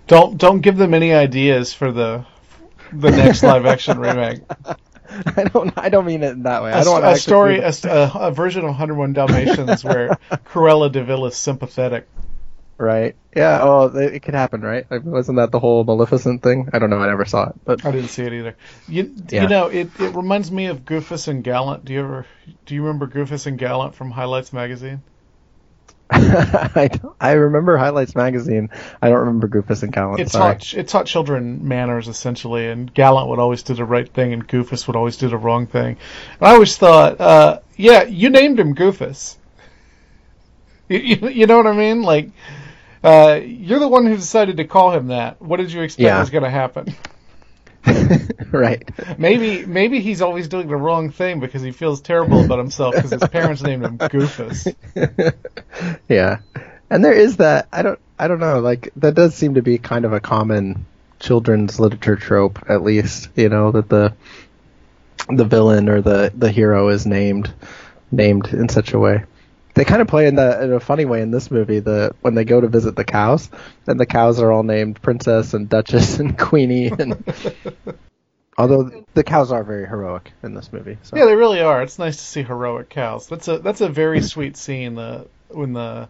don't 0.06 0.36
don't 0.38 0.60
give 0.60 0.76
them 0.76 0.94
any 0.94 1.12
ideas 1.12 1.74
for 1.74 1.90
the 1.90 2.24
the 2.92 3.10
next 3.10 3.42
live 3.42 3.66
action 3.66 3.98
remake. 3.98 4.40
I 5.36 5.44
don't. 5.44 5.72
I 5.76 5.88
don't 5.88 6.06
mean 6.06 6.22
it 6.22 6.32
in 6.32 6.42
that 6.44 6.62
way. 6.62 6.72
I 6.72 6.84
don't. 6.84 7.04
A 7.04 7.16
story, 7.16 7.58
a, 7.58 7.72
a, 7.84 8.30
version 8.32 8.62
of 8.62 8.70
101 8.70 9.12
Dalmatians 9.12 9.84
where 9.84 10.08
Cruella 10.30 10.90
de 10.90 11.04
Vil 11.04 11.26
is 11.26 11.36
sympathetic. 11.36 12.08
Right. 12.76 13.14
Yeah. 13.36 13.60
Oh, 13.62 13.86
it, 13.86 14.14
it 14.14 14.20
could 14.20 14.34
happen, 14.34 14.62
right? 14.62 14.84
Like, 14.90 15.04
wasn't 15.04 15.36
that 15.36 15.52
the 15.52 15.60
whole 15.60 15.84
Maleficent 15.84 16.42
thing? 16.42 16.70
I 16.72 16.78
don't 16.78 16.90
know. 16.90 16.98
I 16.98 17.06
never 17.06 17.24
saw 17.24 17.50
it, 17.50 17.54
but 17.64 17.84
I 17.84 17.92
didn't 17.92 18.08
see 18.08 18.24
it 18.24 18.32
either. 18.32 18.56
You, 18.88 19.14
yeah. 19.28 19.42
you 19.42 19.48
know, 19.48 19.66
it, 19.68 19.88
it 20.00 20.14
reminds 20.14 20.50
me 20.50 20.66
of 20.66 20.84
Goofus 20.84 21.28
and 21.28 21.44
Gallant. 21.44 21.84
Do 21.84 21.92
you 21.92 22.00
ever 22.00 22.26
do 22.66 22.74
you 22.74 22.82
remember 22.82 23.06
Goofus 23.06 23.46
and 23.46 23.58
Gallant 23.58 23.94
from 23.94 24.10
Highlights 24.10 24.52
magazine? 24.52 25.02
I 26.11 26.90
I 27.18 27.32
remember 27.32 27.76
Highlights 27.78 28.14
magazine. 28.14 28.68
I 29.00 29.09
don't 29.09 29.20
remember 29.20 29.48
Goofus 29.48 29.82
and 29.82 29.92
Gallant. 29.92 30.20
It 30.20 30.28
taught 30.28 30.74
it 30.74 30.88
taught 30.88 31.07
children 31.07 31.66
manners 31.66 32.09
essentially, 32.09 32.68
and 32.68 32.92
Gallant 32.92 33.28
would 33.30 33.38
always 33.38 33.62
do 33.62 33.74
the 33.74 33.84
right 33.84 34.09
thing, 34.09 34.34
and 34.34 34.46
Goofus 34.46 34.86
would 34.86 34.96
always 34.96 35.16
do 35.16 35.28
the 35.28 35.38
wrong 35.38 35.66
thing. 35.66 35.96
And 36.40 36.48
I 36.48 36.52
always 36.52 36.76
thought, 36.76 37.20
uh, 37.20 37.61
yeah, 37.76 38.05
you 38.05 38.28
named 38.28 38.61
him 38.61 38.74
Goofus. 38.74 39.36
You, 40.88 40.98
you, 40.98 41.28
you 41.28 41.46
know 41.46 41.57
what 41.57 41.66
I 41.66 41.72
mean? 41.72 42.02
Like, 42.02 42.30
uh, 43.02 43.40
you're 43.42 43.78
the 43.78 43.88
one 43.88 44.07
who 44.07 44.14
decided 44.14 44.59
to 44.59 44.64
call 44.64 44.92
him 44.92 45.07
that. 45.07 45.40
What 45.40 45.57
did 45.57 45.72
you 45.72 45.80
expect 45.80 46.02
yeah. 46.02 46.20
was 46.20 46.30
going 46.30 46.44
to 46.44 46.50
happen? 46.50 46.94
right. 48.52 49.18
Maybe 49.18 49.64
maybe 49.66 50.00
he's 50.00 50.22
always 50.22 50.48
doing 50.48 50.68
the 50.68 50.76
wrong 50.76 51.11
thing 51.11 51.40
because 51.40 51.62
he 51.62 51.72
feels 51.72 52.00
terrible 52.00 52.44
about 52.44 52.59
himself 52.59 52.94
because 52.94 53.11
his 53.11 53.28
parents 53.28 53.62
named 53.62 53.84
him 53.84 53.98
Goofus. 53.98 54.74
yeah, 56.09 56.38
and 56.90 57.05
there 57.05 57.12
is 57.12 57.38
that. 57.38 57.68
I 57.72 57.82
don't. 57.82 57.98
I 58.18 58.28
don't 58.28 58.40
know. 58.40 58.61
Like 58.61 58.90
that 58.96 59.14
does 59.14 59.34
seem 59.34 59.55
to 59.55 59.62
be 59.62 59.78
kind 59.78 60.05
of 60.05 60.12
a 60.12 60.20
common 60.20 60.86
children's 61.20 61.80
literature 61.80 62.16
trope, 62.16 62.59
at 62.68 62.82
least. 62.82 63.28
You 63.36 63.48
know 63.48 63.72
that 63.72 63.88
the 63.88 64.14
the 65.28 65.44
villain 65.44 65.88
or 65.88 66.00
the 66.00 66.32
the 66.34 66.50
hero 66.50 66.88
is 66.88 67.07
named 67.07 67.52
named 68.11 68.48
in 68.48 68.68
such 68.68 68.92
a 68.92 68.98
way 68.98 69.24
they 69.74 69.84
kind 69.84 70.00
of 70.00 70.08
play 70.08 70.26
in 70.26 70.36
the 70.36 70.62
in 70.62 70.72
a 70.72 70.80
funny 70.80 71.04
way 71.04 71.20
in 71.20 71.30
this 71.30 71.50
movie. 71.50 71.80
The 71.80 72.14
when 72.20 72.34
they 72.34 72.44
go 72.44 72.60
to 72.60 72.68
visit 72.68 72.96
the 72.96 73.04
cows, 73.04 73.50
and 73.86 73.98
the 73.98 74.06
cows 74.06 74.40
are 74.40 74.50
all 74.50 74.62
named 74.62 75.02
Princess 75.02 75.52
and 75.52 75.68
Duchess 75.68 76.20
and 76.20 76.38
Queenie, 76.38 76.86
and 76.86 77.24
although 78.58 79.04
the 79.14 79.24
cows 79.24 79.50
are 79.50 79.64
very 79.64 79.86
heroic 79.86 80.32
in 80.42 80.54
this 80.54 80.72
movie. 80.72 80.98
So. 81.02 81.16
Yeah, 81.16 81.26
they 81.26 81.34
really 81.34 81.60
are. 81.60 81.82
It's 81.82 81.98
nice 81.98 82.16
to 82.16 82.22
see 82.22 82.42
heroic 82.42 82.88
cows. 82.88 83.26
That's 83.26 83.48
a 83.48 83.58
that's 83.58 83.80
a 83.80 83.88
very 83.88 84.20
sweet 84.32 84.56
scene. 84.56 84.94
The 84.94 85.26
when 85.48 85.72
the 85.72 86.08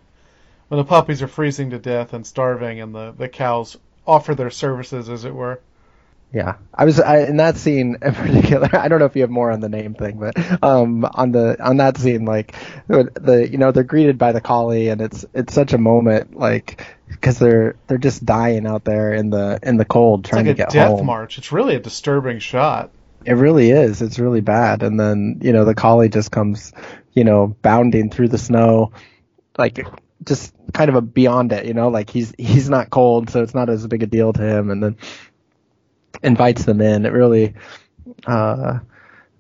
when 0.69 0.79
the 0.79 0.85
puppies 0.85 1.23
are 1.23 1.29
freezing 1.29 1.71
to 1.71 1.79
death 1.79 2.13
and 2.13 2.27
starving, 2.27 2.81
and 2.81 2.95
the 2.95 3.13
the 3.13 3.29
cows 3.29 3.79
offer 4.07 4.35
their 4.35 4.51
services, 4.51 5.09
as 5.09 5.25
it 5.25 5.35
were. 5.35 5.61
Yeah, 6.35 6.57
I 6.75 6.85
was 6.85 6.99
I, 6.99 7.19
in 7.21 7.37
that 7.37 7.57
scene 7.57 7.97
in 8.03 8.15
particular. 8.15 8.69
I 8.73 8.89
don't 8.89 8.99
know 8.99 9.05
if 9.05 9.15
you 9.15 9.23
have 9.23 9.31
more 9.31 9.53
on 9.53 9.61
the 9.61 9.69
name 9.69 9.95
thing, 9.95 10.19
but 10.19 10.65
um, 10.65 11.05
on 11.05 11.31
the 11.31 11.57
on 11.65 11.77
that 11.77 11.97
scene, 11.97 12.25
like 12.25 12.57
the 12.89 13.49
you 13.49 13.57
know 13.57 13.71
they're 13.71 13.85
greeted 13.85 14.19
by 14.19 14.33
the 14.33 14.41
collie, 14.41 14.89
and 14.89 15.01
it's 15.01 15.25
it's 15.33 15.55
such 15.55 15.75
a 15.75 15.79
moment, 15.79 16.37
like 16.37 16.85
because 17.07 17.39
they're 17.39 17.77
they're 17.87 17.99
just 17.99 18.25
dying 18.25 18.67
out 18.67 18.83
there 18.85 19.15
in 19.15 19.31
the 19.31 19.61
in 19.63 19.77
the 19.77 19.85
cold 19.85 20.25
trying 20.25 20.47
like 20.47 20.57
to 20.57 20.63
get 20.65 20.71
death 20.71 20.99
home. 20.99 21.07
march. 21.07 21.39
It's 21.39 21.53
really 21.53 21.77
a 21.77 21.81
disturbing 21.81 22.41
shot. 22.41 22.91
It 23.25 23.35
really 23.35 23.71
is. 23.71 24.03
It's 24.03 24.19
really 24.19 24.41
bad. 24.41 24.83
And 24.83 24.99
then 24.99 25.39
you 25.41 25.53
know 25.53 25.65
the 25.65 25.77
collie 25.77 26.09
just 26.09 26.33
comes, 26.33 26.73
you 27.13 27.23
know, 27.23 27.57
bounding 27.63 28.11
through 28.11 28.29
the 28.29 28.39
snow, 28.39 28.91
like 29.57 29.87
just 30.25 30.53
kind 30.73 30.89
of 30.89 30.97
a 30.97 31.01
beyond 31.01 31.53
it. 31.53 31.65
You 31.67 31.75
know, 31.75 31.89
like 31.89 32.11
he's 32.11 32.35
he's 32.39 32.69
not 32.69 32.91
cold, 32.91 33.31
so 33.31 33.43
it's 33.43 33.55
not 33.55 33.71
as 33.71 33.87
big 33.87 34.03
a 34.03 34.07
deal 34.07 34.33
to 34.33 34.43
him. 34.43 34.71
And 34.71 34.83
then 34.83 34.97
invites 36.23 36.65
them 36.65 36.81
in. 36.81 37.07
It 37.07 37.13
really, 37.13 37.55
uh, 38.27 38.79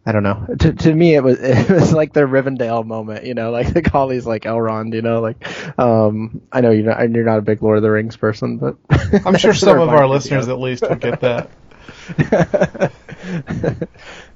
I 0.06 0.12
don't 0.12 0.22
know. 0.22 0.46
To 0.58 0.72
to 0.72 0.94
me, 0.94 1.14
it 1.14 1.22
was 1.22 1.38
it 1.40 1.70
was 1.70 1.92
like 1.92 2.12
the 2.12 2.20
Rivendell 2.20 2.84
moment, 2.84 3.24
you 3.24 3.34
know, 3.34 3.50
like 3.50 3.72
the 3.74 3.82
Collie's 3.82 4.26
like 4.26 4.42
Elrond, 4.42 4.94
you 4.94 5.02
know, 5.02 5.20
like 5.20 5.78
um, 5.78 6.42
I 6.52 6.60
know 6.60 6.70
you're 6.70 6.84
not 6.84 7.10
you're 7.10 7.24
not 7.24 7.38
a 7.38 7.42
big 7.42 7.62
Lord 7.62 7.78
of 7.78 7.82
the 7.82 7.90
Rings 7.90 8.16
person, 8.16 8.58
but 8.58 8.76
I'm 9.24 9.36
sure 9.36 9.54
some 9.54 9.80
of 9.80 9.88
our 9.88 10.06
listeners 10.06 10.48
at 10.48 10.58
least 10.58 10.82
will 10.82 10.96
get 10.96 11.20
that. 11.20 11.50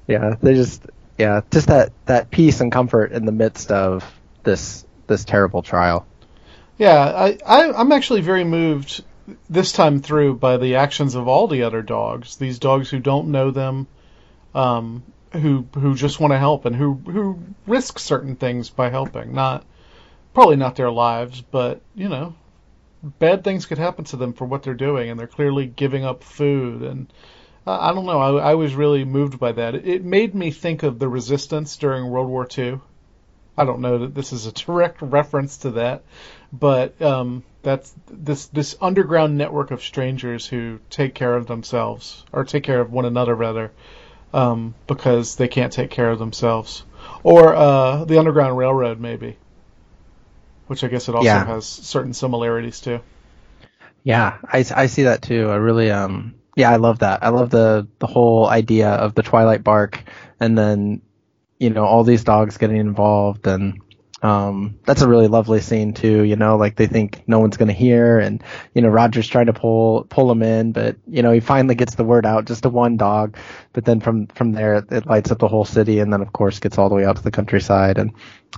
yeah, 0.06 0.36
they 0.40 0.54
just 0.54 0.86
yeah, 1.18 1.42
just 1.50 1.66
that 1.66 1.92
that 2.06 2.30
peace 2.30 2.60
and 2.60 2.72
comfort 2.72 3.12
in 3.12 3.26
the 3.26 3.32
midst 3.32 3.70
of 3.70 4.04
this 4.44 4.86
this 5.06 5.24
terrible 5.24 5.62
trial. 5.62 6.06
Yeah, 6.78 6.94
I, 6.94 7.38
I 7.44 7.72
I'm 7.72 7.92
actually 7.92 8.20
very 8.20 8.44
moved 8.44 9.04
this 9.48 9.72
time 9.72 10.00
through 10.00 10.34
by 10.34 10.56
the 10.56 10.76
actions 10.76 11.14
of 11.14 11.28
all 11.28 11.48
the 11.48 11.62
other 11.62 11.82
dogs. 11.82 12.36
These 12.36 12.58
dogs 12.58 12.90
who 12.90 12.98
don't 12.98 13.28
know 13.28 13.50
them, 13.50 13.86
um, 14.54 15.02
who 15.32 15.66
who 15.74 15.94
just 15.94 16.20
want 16.20 16.32
to 16.32 16.38
help 16.38 16.64
and 16.64 16.74
who 16.74 16.94
who 16.94 17.38
risk 17.66 17.98
certain 17.98 18.36
things 18.36 18.70
by 18.70 18.90
helping. 18.90 19.34
Not 19.34 19.64
probably 20.34 20.56
not 20.56 20.76
their 20.76 20.90
lives, 20.90 21.40
but 21.40 21.80
you 21.94 22.08
know, 22.08 22.34
bad 23.02 23.44
things 23.44 23.66
could 23.66 23.78
happen 23.78 24.04
to 24.06 24.16
them 24.16 24.32
for 24.32 24.44
what 24.44 24.62
they're 24.62 24.74
doing, 24.74 25.10
and 25.10 25.18
they're 25.18 25.26
clearly 25.26 25.66
giving 25.66 26.04
up 26.04 26.22
food 26.24 26.82
and. 26.82 27.12
I 27.66 27.92
don't 27.92 28.06
know. 28.06 28.38
I, 28.38 28.52
I 28.52 28.54
was 28.54 28.74
really 28.74 29.04
moved 29.04 29.38
by 29.38 29.52
that. 29.52 29.74
It, 29.74 29.86
it 29.86 30.02
made 30.02 30.34
me 30.34 30.50
think 30.50 30.84
of 30.84 30.98
the 30.98 31.06
resistance 31.06 31.76
during 31.76 32.08
World 32.08 32.26
War 32.26 32.48
II. 32.56 32.80
I 33.58 33.66
don't 33.66 33.80
know 33.80 33.98
that 33.98 34.14
this 34.14 34.32
is 34.32 34.46
a 34.46 34.52
direct 34.66 35.02
reference 35.02 35.58
to 35.58 35.72
that, 35.72 36.02
but 36.50 37.02
um, 37.02 37.44
that's 37.62 37.94
this 38.10 38.46
this 38.46 38.76
underground 38.80 39.36
network 39.36 39.70
of 39.70 39.82
strangers 39.82 40.46
who 40.46 40.78
take 40.90 41.14
care 41.14 41.34
of 41.34 41.46
themselves 41.46 42.24
or 42.32 42.44
take 42.44 42.62
care 42.62 42.80
of 42.80 42.92
one 42.92 43.04
another 43.04 43.34
rather 43.34 43.72
um, 44.32 44.74
because 44.86 45.36
they 45.36 45.48
can't 45.48 45.72
take 45.72 45.90
care 45.90 46.10
of 46.10 46.18
themselves 46.18 46.84
or 47.22 47.54
uh, 47.54 48.04
the 48.04 48.18
underground 48.18 48.56
railroad 48.56 49.00
maybe 49.00 49.36
which 50.66 50.84
i 50.84 50.88
guess 50.88 51.08
it 51.08 51.14
also 51.14 51.24
yeah. 51.24 51.44
has 51.44 51.66
certain 51.66 52.12
similarities 52.12 52.80
to 52.80 53.00
Yeah, 54.04 54.38
I, 54.44 54.64
I 54.74 54.86
see 54.86 55.02
that 55.02 55.22
too. 55.22 55.50
I 55.50 55.56
really 55.56 55.90
um 55.90 56.34
yeah, 56.56 56.70
I 56.70 56.76
love 56.76 57.00
that. 57.00 57.22
I 57.22 57.28
love 57.28 57.50
the 57.50 57.86
the 57.98 58.06
whole 58.06 58.48
idea 58.48 58.88
of 58.88 59.14
the 59.14 59.22
Twilight 59.22 59.62
bark 59.62 60.02
and 60.40 60.56
then 60.56 61.02
you 61.58 61.70
know 61.70 61.84
all 61.84 62.04
these 62.04 62.24
dogs 62.24 62.56
getting 62.56 62.78
involved 62.78 63.46
and 63.46 63.80
um 64.22 64.78
that's 64.84 65.02
a 65.02 65.08
really 65.08 65.28
lovely 65.28 65.60
scene 65.60 65.92
too, 65.94 66.24
you 66.24 66.34
know, 66.36 66.56
like 66.56 66.74
they 66.76 66.86
think 66.86 67.22
no 67.28 67.38
one's 67.38 67.56
going 67.56 67.68
to 67.68 67.74
hear 67.74 68.18
and 68.18 68.42
you 68.74 68.82
know 68.82 68.88
Roger's 68.88 69.28
trying 69.28 69.46
to 69.46 69.52
pull 69.52 70.04
pull 70.08 70.30
him 70.30 70.42
in, 70.42 70.72
but 70.72 70.96
you 71.06 71.22
know 71.22 71.30
he 71.30 71.40
finally 71.40 71.74
gets 71.74 71.94
the 71.94 72.04
word 72.04 72.26
out 72.26 72.46
just 72.46 72.64
to 72.64 72.68
one 72.68 72.96
dog, 72.96 73.36
but 73.72 73.84
then 73.84 74.00
from 74.00 74.26
from 74.28 74.52
there 74.52 74.84
it 74.90 75.06
lights 75.06 75.30
up 75.30 75.38
the 75.38 75.48
whole 75.48 75.64
city 75.64 76.00
and 76.00 76.12
then 76.12 76.20
of 76.20 76.32
course 76.32 76.58
gets 76.58 76.78
all 76.78 76.88
the 76.88 76.94
way 76.94 77.04
out 77.04 77.16
to 77.16 77.22
the 77.22 77.30
countryside 77.30 77.98
and 77.98 78.12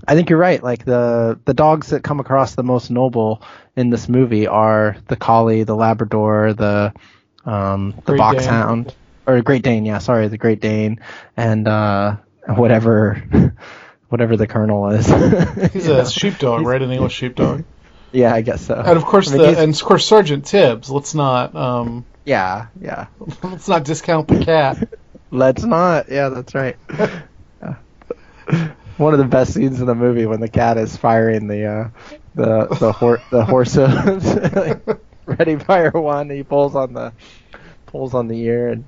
I 0.06 0.14
think 0.14 0.30
you're 0.30 0.38
right. 0.38 0.62
Like 0.62 0.84
the 0.84 1.38
the 1.44 1.54
dogs 1.54 1.88
that 1.88 2.02
come 2.02 2.20
across 2.20 2.54
the 2.54 2.62
most 2.62 2.90
noble 2.90 3.42
in 3.76 3.90
this 3.90 4.08
movie 4.08 4.46
are 4.46 4.96
the 5.08 5.16
collie, 5.16 5.64
the 5.64 5.76
Labrador, 5.76 6.54
the 6.54 6.94
um, 7.44 7.94
the 8.04 8.12
Great 8.12 8.18
Boxhound, 8.18 8.86
Dane. 8.86 8.94
or 9.26 9.42
Great 9.42 9.62
Dane. 9.62 9.84
Yeah, 9.84 9.98
sorry, 9.98 10.28
the 10.28 10.38
Great 10.38 10.60
Dane, 10.60 11.00
and 11.36 11.66
uh, 11.66 12.16
whatever 12.46 13.22
whatever 14.10 14.36
the 14.36 14.46
Colonel 14.46 14.90
is. 14.90 15.06
He's 15.72 15.86
a 15.86 15.94
know? 15.98 16.04
sheepdog, 16.04 16.66
right? 16.66 16.82
An 16.82 16.90
English 16.90 17.14
sheepdog. 17.14 17.64
Yeah, 18.12 18.34
I 18.34 18.42
guess 18.42 18.66
so. 18.66 18.74
And 18.74 18.96
of 18.96 19.04
course, 19.04 19.32
I 19.32 19.36
mean, 19.36 19.54
the 19.54 19.62
and 19.62 19.74
of 19.74 19.82
course 19.82 20.04
Sergeant 20.04 20.44
Tibbs. 20.44 20.90
Let's 20.90 21.14
not 21.14 21.54
um, 21.54 22.04
yeah, 22.24 22.66
yeah. 22.80 23.06
let's 23.42 23.68
not 23.68 23.84
discount 23.84 24.28
the 24.28 24.44
cat. 24.44 24.88
Let's 25.30 25.62
not. 25.62 26.10
Yeah, 26.10 26.28
that's 26.28 26.54
right. 26.54 26.76
Yeah. 27.62 27.76
One 28.96 29.14
of 29.14 29.18
the 29.18 29.24
best 29.24 29.54
scenes 29.54 29.80
in 29.80 29.86
the 29.86 29.94
movie 29.94 30.26
when 30.26 30.40
the 30.40 30.48
cat 30.48 30.76
is 30.76 30.96
firing 30.96 31.46
the 31.46 31.64
uh, 31.64 31.88
the 32.34 32.66
the 32.66 32.92
hor- 32.92 33.22
the 33.30 33.44
horse 33.44 33.76
ready 35.26 35.56
fire 35.56 35.92
one. 35.92 36.28
He 36.28 36.42
pulls 36.42 36.74
on 36.74 36.92
the 36.92 37.12
pulls 37.86 38.12
on 38.12 38.28
the 38.28 38.38
ear 38.40 38.68
and 38.68 38.84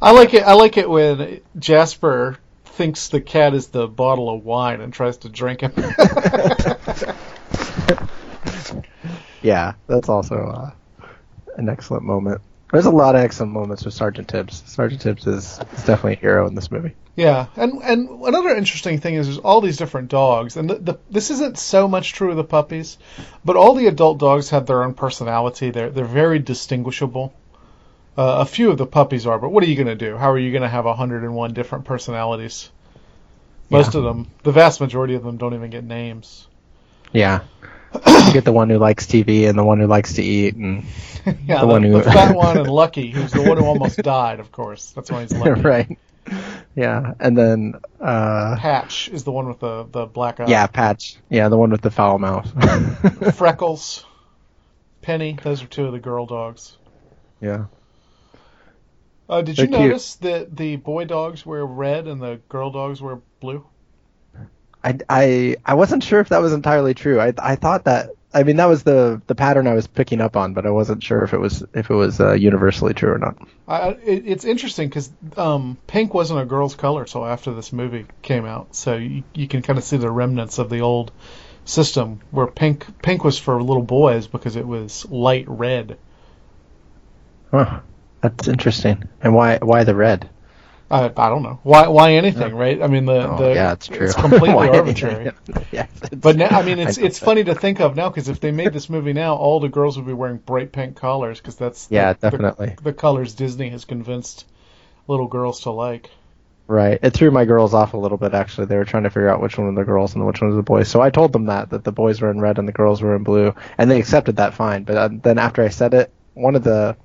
I 0.00 0.12
like 0.12 0.34
it. 0.34 0.42
I 0.42 0.52
like 0.52 0.76
it 0.76 0.88
when 0.88 1.40
Jasper 1.58 2.38
thinks 2.72 3.08
the 3.08 3.20
cat 3.20 3.54
is 3.54 3.68
the 3.68 3.86
bottle 3.86 4.30
of 4.30 4.44
wine 4.44 4.80
and 4.80 4.92
tries 4.92 5.18
to 5.18 5.28
drink 5.28 5.62
it. 5.62 5.72
yeah, 9.42 9.74
that's 9.86 10.08
also 10.08 10.36
uh, 10.36 10.70
an 11.56 11.68
excellent 11.68 12.04
moment. 12.04 12.40
There's 12.72 12.86
a 12.86 12.90
lot 12.90 13.14
of 13.14 13.20
excellent 13.20 13.52
moments 13.52 13.84
with 13.84 13.92
Sergeant 13.92 14.28
Tibbs. 14.28 14.62
Sergeant 14.66 15.02
Tibbs 15.02 15.26
is, 15.26 15.60
is 15.74 15.84
definitely 15.84 16.14
a 16.14 16.20
hero 16.20 16.46
in 16.46 16.54
this 16.54 16.70
movie. 16.70 16.94
Yeah, 17.14 17.46
and 17.56 17.82
and 17.82 18.08
another 18.08 18.56
interesting 18.56 18.98
thing 18.98 19.16
is 19.16 19.26
there's 19.26 19.38
all 19.38 19.60
these 19.60 19.76
different 19.76 20.08
dogs, 20.08 20.56
and 20.56 20.70
the, 20.70 20.76
the 20.76 20.98
this 21.10 21.30
isn't 21.30 21.58
so 21.58 21.86
much 21.86 22.14
true 22.14 22.30
of 22.30 22.38
the 22.38 22.44
puppies, 22.44 22.96
but 23.44 23.56
all 23.56 23.74
the 23.74 23.88
adult 23.88 24.18
dogs 24.18 24.48
have 24.50 24.64
their 24.64 24.82
own 24.82 24.94
personality. 24.94 25.70
They're 25.70 25.90
they're 25.90 26.06
very 26.06 26.38
distinguishable. 26.38 27.34
Uh, 28.16 28.38
a 28.40 28.44
few 28.44 28.70
of 28.70 28.76
the 28.78 28.86
puppies 28.86 29.26
are, 29.26 29.38
but 29.38 29.50
what 29.50 29.64
are 29.64 29.66
you 29.66 29.74
going 29.74 29.86
to 29.86 29.94
do? 29.94 30.16
How 30.16 30.30
are 30.32 30.38
you 30.38 30.50
going 30.52 30.62
to 30.62 30.68
have 30.68 30.84
101 30.84 31.52
different 31.54 31.84
personalities? 31.86 32.70
Most 33.70 33.94
Yeah. 33.94 33.98
of 34.00 34.04
them, 34.04 34.30
the 34.42 34.52
vast 34.52 34.80
majority 34.82 35.14
of 35.14 35.22
them, 35.24 35.38
don't 35.38 35.54
even 35.54 35.70
get 35.70 35.82
names. 35.84 36.46
Yeah. 37.12 37.40
you 38.06 38.32
get 38.32 38.44
the 38.44 38.52
one 38.52 38.68
who 38.68 38.76
likes 38.78 39.06
TV 39.06 39.48
and 39.48 39.58
the 39.58 39.64
one 39.64 39.80
who 39.80 39.86
likes 39.86 40.14
to 40.14 40.22
eat, 40.22 40.54
and 40.56 40.84
yeah, 41.46 41.60
The 41.60 41.60
the, 41.60 41.66
one 41.66 41.82
who- 41.82 41.92
the 42.02 42.02
fat 42.02 42.34
one 42.36 42.58
and 42.58 42.68
Lucky, 42.70 43.10
who's 43.10 43.32
the 43.32 43.42
one 43.42 43.56
who 43.56 43.64
almost 43.64 43.96
died. 43.98 44.40
Of 44.40 44.52
course, 44.52 44.90
that's 44.90 45.10
why 45.10 45.22
he's 45.22 45.32
Lucky. 45.32 45.60
right. 45.62 45.98
Yeah, 46.76 47.14
and 47.18 47.36
then 47.36 47.74
uh, 48.00 48.56
Patch 48.58 49.08
is 49.08 49.24
the 49.24 49.32
one 49.32 49.48
with 49.48 49.58
the 49.58 49.84
the 49.90 50.06
black 50.06 50.38
eye. 50.40 50.46
yeah, 50.48 50.66
Patch. 50.68 51.16
Yeah, 51.28 51.48
the 51.48 51.56
one 51.58 51.70
with 51.70 51.80
the 51.82 51.90
foul 51.90 52.18
mouth. 52.18 52.46
Freckles, 53.34 54.04
Penny. 55.02 55.36
Those 55.42 55.62
are 55.62 55.66
two 55.66 55.84
of 55.86 55.92
the 55.92 55.98
girl 55.98 56.26
dogs. 56.26 56.76
yeah. 57.40 57.64
Uh, 59.32 59.40
did 59.40 59.56
you 59.58 59.66
They're 59.66 59.78
cute. 59.78 59.90
notice 59.90 60.14
that 60.16 60.54
the 60.56 60.76
boy 60.76 61.06
dogs 61.06 61.46
were 61.46 61.64
red 61.66 62.06
and 62.06 62.20
the 62.20 62.40
girl 62.50 62.70
dogs 62.70 63.00
were 63.00 63.20
blue? 63.40 63.64
I, 64.84 64.98
I, 65.08 65.56
I 65.64 65.74
wasn't 65.74 66.04
sure 66.04 66.20
if 66.20 66.28
that 66.30 66.42
was 66.42 66.52
entirely 66.52 66.92
true. 66.92 67.18
I, 67.20 67.32
I 67.38 67.56
thought 67.56 67.84
that. 67.84 68.10
I 68.34 68.42
mean, 68.44 68.56
that 68.56 68.66
was 68.66 68.82
the 68.82 69.20
the 69.26 69.34
pattern 69.34 69.66
I 69.66 69.74
was 69.74 69.86
picking 69.86 70.20
up 70.20 70.36
on, 70.36 70.54
but 70.54 70.66
I 70.66 70.70
wasn't 70.70 71.02
sure 71.02 71.22
if 71.22 71.32
it 71.34 71.38
was 71.38 71.62
if 71.74 71.90
it 71.90 71.94
was 71.94 72.20
uh, 72.20 72.32
universally 72.32 72.94
true 72.94 73.12
or 73.12 73.18
not. 73.18 73.36
I, 73.68 73.76
I- 73.76 73.90
it, 74.04 74.24
it's 74.26 74.44
interesting 74.44 74.88
because 74.88 75.10
um, 75.36 75.78
pink 75.86 76.14
wasn't 76.14 76.40
a 76.40 76.44
girl's 76.46 76.74
color 76.74 77.04
till 77.04 77.24
after 77.24 77.54
this 77.54 77.72
movie 77.72 78.06
came 78.22 78.44
out, 78.46 78.74
so 78.74 78.96
you, 78.96 79.22
you 79.34 79.48
can 79.48 79.62
kind 79.62 79.78
of 79.78 79.84
see 79.84 79.98
the 79.98 80.10
remnants 80.10 80.58
of 80.58 80.68
the 80.70 80.80
old 80.80 81.12
system 81.64 82.20
where 82.30 82.46
pink 82.46 82.86
pink 83.02 83.22
was 83.22 83.38
for 83.38 83.62
little 83.62 83.82
boys 83.82 84.26
because 84.26 84.56
it 84.56 84.66
was 84.66 85.06
light 85.10 85.44
red. 85.48 85.98
Huh. 87.50 87.80
That's 88.22 88.48
interesting. 88.48 89.08
And 89.20 89.34
why 89.34 89.58
why 89.60 89.84
the 89.84 89.94
red? 89.94 90.28
I, 90.90 91.06
I 91.06 91.28
don't 91.30 91.42
know 91.42 91.58
why 91.62 91.88
why 91.88 92.12
anything, 92.14 92.54
right? 92.54 92.80
I 92.82 92.86
mean 92.86 93.06
the, 93.06 93.30
Oh, 93.32 93.36
the 93.38 93.54
yeah, 93.54 93.72
it's 93.72 93.88
true. 93.88 94.06
It's 94.06 94.14
completely 94.26 94.68
arbitrary. 94.68 95.32
yeah, 95.72 95.86
But 96.14 96.36
now, 96.36 96.48
I 96.48 96.62
mean, 96.62 96.78
it's 96.78 96.98
I 96.98 97.02
it's 97.02 97.18
that. 97.18 97.24
funny 97.24 97.44
to 97.44 97.54
think 97.54 97.80
of 97.80 97.96
now 97.96 98.10
because 98.10 98.28
if 98.28 98.40
they 98.40 98.50
made 98.50 98.72
this 98.74 98.90
movie 98.90 99.12
now, 99.14 99.34
all 99.36 99.58
the 99.60 99.70
girls 99.70 99.96
would 99.96 100.06
be 100.06 100.12
wearing 100.12 100.36
bright 100.36 100.70
pink 100.70 100.96
collars 100.96 101.38
because 101.40 101.56
that's 101.56 101.88
Yeah, 101.90 102.12
the- 102.12 102.30
definitely. 102.30 102.76
the, 102.82 102.92
colors 102.92 103.34
Disney 103.34 103.70
has 103.70 103.84
convinced 103.86 104.44
little 105.08 105.28
girls 105.28 105.60
to 105.60 105.70
like. 105.70 106.10
Right. 106.68 106.98
It 107.02 107.10
threw 107.14 107.30
my 107.30 107.44
girls 107.44 107.74
off 107.74 107.94
a 107.94 107.98
little 107.98 108.18
bit 108.18 108.34
actually. 108.34 108.66
They 108.66 108.76
were 108.76 108.84
trying 108.84 109.02
to 109.04 109.10
figure 109.10 109.28
out 109.28 109.40
which 109.42 109.58
one 109.58 109.66
was 109.68 109.76
the 109.76 109.84
girls 109.84 110.14
and 110.14 110.26
which 110.26 110.40
one 110.40 110.50
was 110.50 110.56
the 110.56 110.62
boys. 110.62 110.88
So 110.88 111.00
I 111.00 111.10
told 111.10 111.32
them 111.32 111.46
that 111.46 111.70
that 111.70 111.84
the 111.84 111.92
boys 111.92 112.20
were 112.20 112.30
in 112.30 112.40
red 112.40 112.58
and 112.58 112.68
the 112.68 112.72
girls 112.72 113.02
were 113.02 113.16
in 113.16 113.24
blue, 113.24 113.54
and 113.78 113.90
they 113.90 113.98
accepted 113.98 114.36
that 114.36 114.54
fine. 114.54 114.84
But 114.84 114.96
uh, 114.96 115.08
then 115.10 115.38
after 115.38 115.62
I 115.62 115.68
said 115.70 115.94
it, 115.94 116.12
one 116.34 116.54
of 116.54 116.62
the 116.64 116.96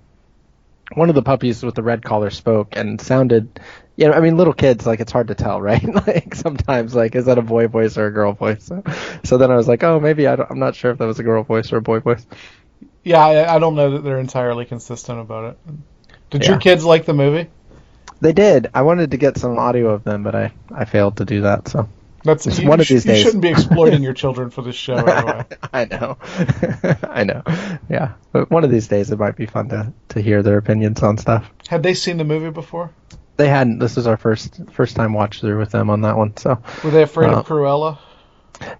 one 0.94 1.10
of 1.10 1.16
the 1.16 1.22
puppies 1.22 1.64
with 1.64 1.76
the 1.76 1.84
red 1.84 2.04
collar 2.04 2.30
spoke 2.30 2.76
and 2.76 3.00
sounded, 3.00 3.60
you 3.96 4.08
know, 4.08 4.14
I 4.14 4.20
mean, 4.20 4.38
little 4.38 4.54
kids 4.54 4.86
like 4.86 5.00
it's 5.00 5.12
hard 5.12 5.28
to 5.28 5.36
tell, 5.36 5.62
right? 5.72 5.84
like 6.08 6.36
sometimes 6.36 6.96
like 6.96 7.16
is 7.16 7.26
that 7.26 7.38
a 7.38 7.42
boy 7.42 7.68
voice 7.68 7.98
or 7.98 8.08
a 8.08 8.12
girl 8.12 8.34
voice? 8.34 8.66
So, 8.66 8.84
so 9.24 9.38
then 9.38 9.52
I 9.52 9.56
was 9.56 9.68
like, 9.68 9.84
oh, 9.84 10.00
maybe 10.00 10.28
I 10.28 10.36
I'm 10.36 10.60
not 10.60 10.76
sure 10.76 10.92
if 10.92 10.98
that 11.00 11.06
was 11.06 11.20
a 11.20 11.24
girl 11.24 11.44
voice 11.44 11.72
or 11.72 11.78
a 11.78 11.82
boy 11.82 12.00
voice. 12.00 12.26
Yeah, 13.04 13.26
I, 13.26 13.56
I 13.56 13.60
don't 13.60 13.76
know 13.76 13.92
that 13.92 14.04
they're 14.04 14.20
entirely 14.20 14.66
consistent 14.66 15.20
about 15.20 15.52
it. 15.52 15.74
Did 16.30 16.46
your 16.46 16.58
kids 16.58 16.84
like 16.84 17.06
the 17.06 17.14
movie? 17.14 17.50
They 18.20 18.34
did. 18.34 18.70
I 18.74 18.82
wanted 18.82 19.12
to 19.12 19.18
get 19.18 19.38
some 19.38 19.58
audio 19.58 19.90
of 19.90 20.04
them, 20.04 20.24
but 20.24 20.36
I 20.36 20.52
I 20.72 20.86
failed 20.86 21.18
to 21.18 21.26
do 21.26 21.42
that. 21.42 21.68
So. 21.70 21.88
That's 22.28 22.44
Just 22.44 22.62
you, 22.62 22.68
one 22.70 22.80
of 22.80 22.88
these 22.88 23.06
you 23.06 23.12
days. 23.14 23.24
shouldn't 23.24 23.42
be 23.42 23.50
exploiting 23.50 24.04
your 24.04 24.14
children 24.14 24.50
for 24.52 24.62
this 24.62 24.76
show 24.76 24.96
anyway. 24.96 25.46
I 25.74 25.86
know. 25.86 26.18
I 27.04 27.24
know. 27.24 27.42
Yeah. 27.90 28.14
But 28.32 28.52
one 28.52 28.64
of 28.64 28.70
these 28.70 28.88
days 28.88 29.10
it 29.12 29.18
might 29.20 29.36
be 29.36 29.46
fun 29.48 29.70
to, 29.70 29.92
to 30.10 30.22
hear 30.22 30.44
their 30.44 30.58
opinions 30.58 31.02
on 31.04 31.18
stuff. 31.18 31.50
Had 31.68 31.84
they 31.84 31.94
seen 31.94 32.18
the 32.18 32.24
movie 32.24 32.52
before? 32.52 32.92
They 33.38 33.48
hadn't 33.50 33.80
this 33.80 33.96
was 33.96 34.08
our 34.08 34.18
first 34.18 34.60
first 34.72 34.96
time 34.96 35.14
watch 35.14 35.42
through 35.42 35.58
with 35.60 35.72
them 35.72 35.90
on 35.90 36.02
that 36.02 36.18
one. 36.18 36.36
So 36.38 36.62
Were 36.84 36.92
they 36.92 37.04
afraid 37.04 37.30
Uh, 37.32 37.40
of 37.40 37.48
Cruella? 37.48 38.00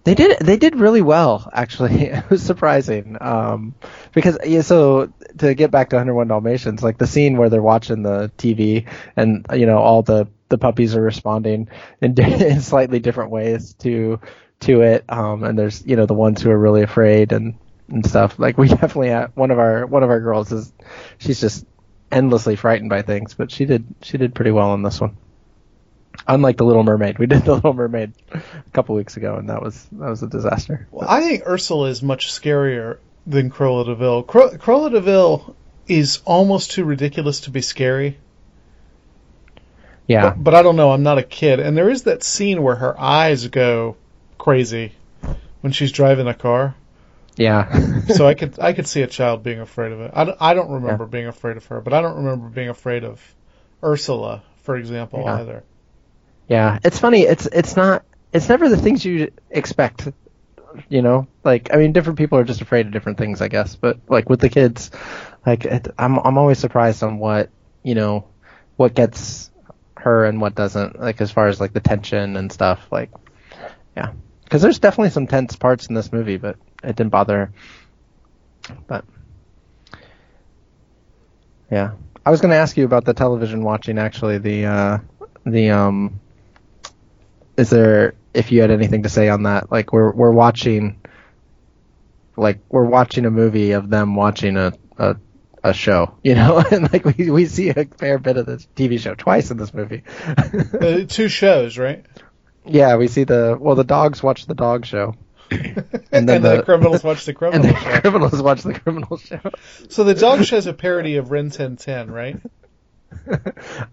they 0.04 0.16
did 0.16 0.40
they 0.40 0.58
did 0.58 0.76
really 0.76 1.04
well 1.04 1.48
actually. 1.54 1.94
it 2.08 2.30
was 2.30 2.42
surprising. 2.42 3.18
Um 3.22 3.76
because 4.14 4.38
yeah, 4.46 4.62
so 4.62 5.14
to 5.38 5.54
get 5.54 5.70
back 5.70 5.90
to 5.92 5.98
101 5.98 6.28
Dalmatians, 6.28 6.82
like 6.82 6.98
the 6.98 7.06
scene 7.06 7.38
where 7.38 7.50
they're 7.50 7.62
watching 7.62 8.02
the 8.02 8.32
TV 8.40 8.88
and 9.16 9.46
you 9.54 9.68
know 9.68 9.78
all 9.78 10.02
the 10.02 10.28
the 10.50 10.58
puppies 10.58 10.96
are 10.96 11.02
responding 11.02 11.70
in, 12.02 12.20
in 12.20 12.62
slightly 12.62 13.00
different 13.00 13.32
ways 13.32 13.74
to 13.80 14.20
to 14.62 14.82
it. 14.82 15.06
Um, 15.10 15.44
and 15.44 15.58
there's 15.58 15.86
you 15.86 15.96
know 15.96 16.06
the 16.06 16.14
ones 16.14 16.42
who 16.42 16.50
are 16.52 16.58
really 16.58 16.84
afraid 16.84 17.32
and 17.32 17.56
and 17.90 18.06
stuff. 18.06 18.40
Like 18.40 18.58
we 18.58 18.68
definitely 18.68 19.10
have 19.10 19.32
one 19.36 19.52
of 19.52 19.60
our 19.60 19.86
one 19.86 20.04
of 20.04 20.10
our 20.10 20.20
girls 20.20 20.52
is 20.52 20.72
she's 21.18 21.40
just 21.40 21.66
endlessly 22.12 22.56
frightened 22.56 22.90
by 22.90 23.02
things, 23.02 23.34
but 23.34 23.52
she 23.52 23.66
did 23.66 23.86
she 24.02 24.18
did 24.18 24.36
pretty 24.36 24.52
well 24.52 24.72
on 24.72 24.84
this 24.84 25.00
one. 25.00 25.18
Unlike 26.28 26.58
the 26.58 26.66
Little 26.66 26.84
Mermaid, 26.84 27.20
we 27.20 27.28
did 27.28 27.44
the 27.46 27.56
Little 27.56 27.74
Mermaid 27.74 28.14
a 28.34 28.42
couple 28.74 28.96
weeks 28.96 29.18
ago, 29.18 29.36
and 29.36 29.50
that 29.50 29.62
was 29.62 29.86
that 29.94 30.10
was 30.10 30.24
a 30.24 30.28
disaster. 30.28 30.88
Well, 30.92 31.08
I 31.08 31.22
think 31.22 31.44
Ursula 31.46 31.90
is 31.90 32.02
much 32.02 32.32
scarier 32.32 32.98
than 33.26 33.50
Cruella 33.50 33.86
de 33.86 33.96
Vil. 33.96 34.24
Cru- 34.24 34.58
Cruella 34.58 34.92
de 34.92 35.02
Vil 35.02 35.56
is 35.88 36.22
almost 36.26 36.72
too 36.72 36.84
ridiculous 36.84 37.42
to 37.42 37.52
be 37.52 37.62
scary. 37.62 38.18
Yeah, 40.08 40.30
But, 40.32 40.44
but 40.44 40.56
I 40.56 40.62
don't 40.64 40.76
know. 40.78 40.92
I'm 40.92 41.04
not 41.04 41.18
a 41.18 41.24
kid. 41.24 41.60
And 41.60 41.76
there 41.78 41.90
is 41.90 42.04
that 42.04 42.24
scene 42.24 42.64
where 42.64 42.76
her 42.76 43.00
eyes 43.00 43.48
go 43.50 43.98
crazy 44.38 44.94
when 45.62 45.74
she's 45.74 45.92
driving 45.92 46.28
a 46.28 46.34
car. 46.34 46.76
yeah. 47.36 48.02
So 48.16 48.26
I 48.26 48.34
could 48.34 48.58
I 48.60 48.72
could 48.74 48.88
see 48.88 49.02
a 49.02 49.08
child 49.08 49.44
being 49.44 49.60
afraid 49.60 49.92
of 49.92 50.00
it. 50.00 50.12
I 50.14 50.24
don't, 50.24 50.38
I 50.40 50.54
don't 50.54 50.70
remember 50.72 51.06
being 51.06 51.28
afraid 51.28 51.58
of 51.58 51.66
her, 51.66 51.82
but 51.82 51.94
I 51.94 52.02
don't 52.02 52.16
remember 52.24 52.48
being 52.48 52.70
afraid 52.70 53.04
of 53.04 53.22
Ursula, 53.84 54.44
for 54.64 54.78
example, 54.78 55.22
Yeah. 55.26 55.36
either. 55.42 55.64
Yeah, 56.48 56.80
it's 56.86 56.98
funny. 57.00 57.24
It's 57.24 57.46
it's 57.48 57.76
not. 57.76 58.06
It's 58.32 58.48
never 58.48 58.70
the 58.70 58.78
things 58.78 59.04
you 59.04 59.32
expect. 59.50 60.08
You 60.90 61.02
know, 61.02 61.28
like 61.44 61.74
I 61.74 61.78
mean, 61.78 61.92
different 61.92 62.18
people 62.18 62.38
are 62.38 62.44
just 62.46 62.62
afraid 62.62 62.86
of 62.86 62.94
different 62.94 63.18
things, 63.18 63.42
I 63.42 63.50
guess. 63.50 63.76
But 63.76 64.00
like 64.08 64.30
with 64.30 64.40
the 64.40 64.48
kids, 64.50 64.92
like 65.46 65.66
it, 65.66 65.88
I'm 65.98 66.18
I'm 66.20 66.38
always 66.38 66.60
surprised 66.60 67.04
on 67.04 67.20
what 67.20 67.50
you 67.84 67.96
know, 67.96 68.28
what 68.78 68.94
gets 68.94 69.52
her 70.00 70.26
and 70.26 70.40
what 70.42 70.56
doesn't. 70.56 71.00
Like 71.00 71.22
as 71.22 71.32
far 71.32 71.48
as 71.48 71.60
like 71.60 71.74
the 71.74 71.80
tension 71.80 72.36
and 72.38 72.52
stuff. 72.52 72.88
Like, 72.92 73.12
yeah, 73.96 74.12
because 74.44 74.62
there's 74.62 74.80
definitely 74.80 75.10
some 75.10 75.28
tense 75.28 75.56
parts 75.56 75.88
in 75.88 75.96
this 75.96 76.12
movie, 76.12 76.38
but 76.38 76.58
it 76.84 76.96
didn't 76.96 77.10
bother. 77.12 77.52
her. 78.68 78.76
But 78.88 79.06
Yeah. 81.72 81.92
I 82.26 82.30
was 82.30 82.42
going 82.42 82.52
to 82.52 82.58
ask 82.58 82.76
you 82.76 82.84
about 82.84 83.06
the 83.06 83.14
television 83.14 83.64
watching. 83.64 83.98
Actually, 83.98 84.38
the 84.38 84.66
uh, 84.66 84.98
the 85.46 85.70
um, 85.70 86.20
is 87.56 87.70
there 87.70 88.16
if 88.34 88.52
you 88.52 88.60
had 88.60 88.70
anything 88.70 89.04
to 89.04 89.10
say 89.10 89.30
on 89.30 89.44
that? 89.44 89.72
Like 89.72 89.94
we're 89.94 90.12
we're 90.12 90.32
watching, 90.32 91.00
like 92.36 92.60
we're 92.68 92.84
watching 92.84 93.26
a 93.26 93.32
movie 93.32 93.72
of 93.72 93.90
them 93.90 94.16
watching 94.16 94.58
a 94.58 94.74
a, 94.98 95.16
a 95.64 95.74
show, 95.74 96.16
you 96.24 96.36
know, 96.36 96.64
and 96.72 96.92
like 96.92 97.06
we 97.06 97.30
we 97.32 97.46
see 97.46 97.70
a 97.70 97.86
fair 97.86 98.18
bit 98.20 98.38
of 98.38 98.46
this 98.46 98.68
TV 98.76 99.00
show 99.00 99.16
twice 99.16 99.52
in 99.52 99.58
this 99.58 99.74
movie. 99.74 100.04
Uh, 100.28 101.06
two 101.08 101.28
shows, 101.30 101.78
right? 101.78 102.06
yeah, 102.66 102.96
we 102.98 103.08
see 103.08 103.24
the 103.24 103.58
well, 103.60 103.76
the 103.76 103.84
dogs 103.84 104.22
watch 104.22 104.46
the 104.46 104.56
dog 104.56 104.86
show, 104.86 105.16
And 106.12 106.28
then 106.28 106.42
the, 106.42 106.64
criminals 106.64 107.04
watch 107.04 107.26
the 107.26 107.36
and 107.54 107.64
the 107.64 107.74
show. 107.76 108.02
criminals 108.02 108.42
watch 108.42 108.64
the 108.64 108.74
criminal 108.74 109.18
show. 109.18 109.40
So 109.90 110.04
the 110.04 110.14
dog 110.16 110.44
show's 110.44 110.68
a 110.68 110.74
parody 110.74 111.18
of 111.18 111.32
Rin 111.32 111.50
Tin 111.50 111.78
Tin, 111.78 112.12
right? 112.12 112.38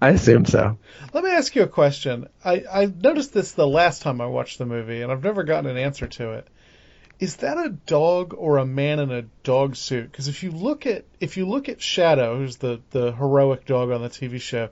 I 0.03 0.11
assume 0.11 0.45
so. 0.45 0.79
Let 1.13 1.25
me 1.25 1.31
ask 1.31 1.55
you 1.55 1.63
a 1.63 1.69
question. 1.69 2.29
I, 2.45 2.65
I 2.71 2.87
noticed 2.87 3.33
this 3.33 3.53
the 3.53 3.67
last 3.67 4.03
time 4.03 4.21
I 4.21 4.27
watched 4.27 4.59
the 4.59 4.67
movie, 4.67 5.03
and 5.03 5.11
I've 5.13 5.23
never 5.23 5.45
gotten 5.45 5.71
an 5.71 5.77
answer 5.77 6.07
to 6.09 6.33
it. 6.33 6.49
Is 7.25 7.37
that 7.37 7.57
a 7.57 7.71
dog 7.71 8.35
or 8.37 8.59
a 8.59 8.67
man 8.67 8.99
in 8.99 9.11
a 9.11 9.23
dog 9.45 9.77
suit? 9.77 10.13
Because 10.13 10.29
if 10.29 10.43
you 10.43 10.51
look 10.51 10.85
at 10.85 11.07
if 11.21 11.39
you 11.39 11.49
look 11.49 11.71
at 11.71 11.81
Shadow, 11.81 12.37
who's 12.37 12.59
the 12.59 12.83
the 12.91 13.13
heroic 13.13 13.65
dog 13.65 13.91
on 13.91 14.03
the 14.03 14.11
TV 14.11 14.39
show, 14.39 14.69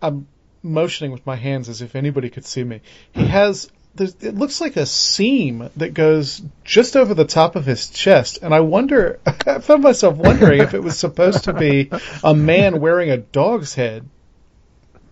I'm 0.00 0.28
motioning 0.62 1.10
with 1.10 1.26
my 1.26 1.34
hands 1.34 1.68
as 1.68 1.82
if 1.82 1.96
anybody 1.96 2.30
could 2.30 2.44
see 2.44 2.62
me. 2.62 2.82
He 3.10 3.26
has 3.26 3.68
it 3.98 4.36
looks 4.36 4.60
like 4.60 4.76
a 4.76 4.86
seam 4.86 5.70
that 5.76 5.92
goes 5.92 6.40
just 6.62 6.94
over 6.94 7.14
the 7.14 7.24
top 7.24 7.56
of 7.56 7.66
his 7.66 7.90
chest, 7.90 8.38
and 8.42 8.54
I 8.54 8.60
wonder. 8.60 9.18
I 9.26 9.58
found 9.58 9.82
myself 9.82 10.16
wondering 10.16 10.60
if 10.60 10.74
it 10.74 10.82
was 10.84 10.96
supposed 10.96 11.42
to 11.44 11.52
be 11.52 11.90
a 12.22 12.32
man 12.32 12.80
wearing 12.80 13.10
a 13.10 13.16
dog's 13.16 13.74
head. 13.74 14.08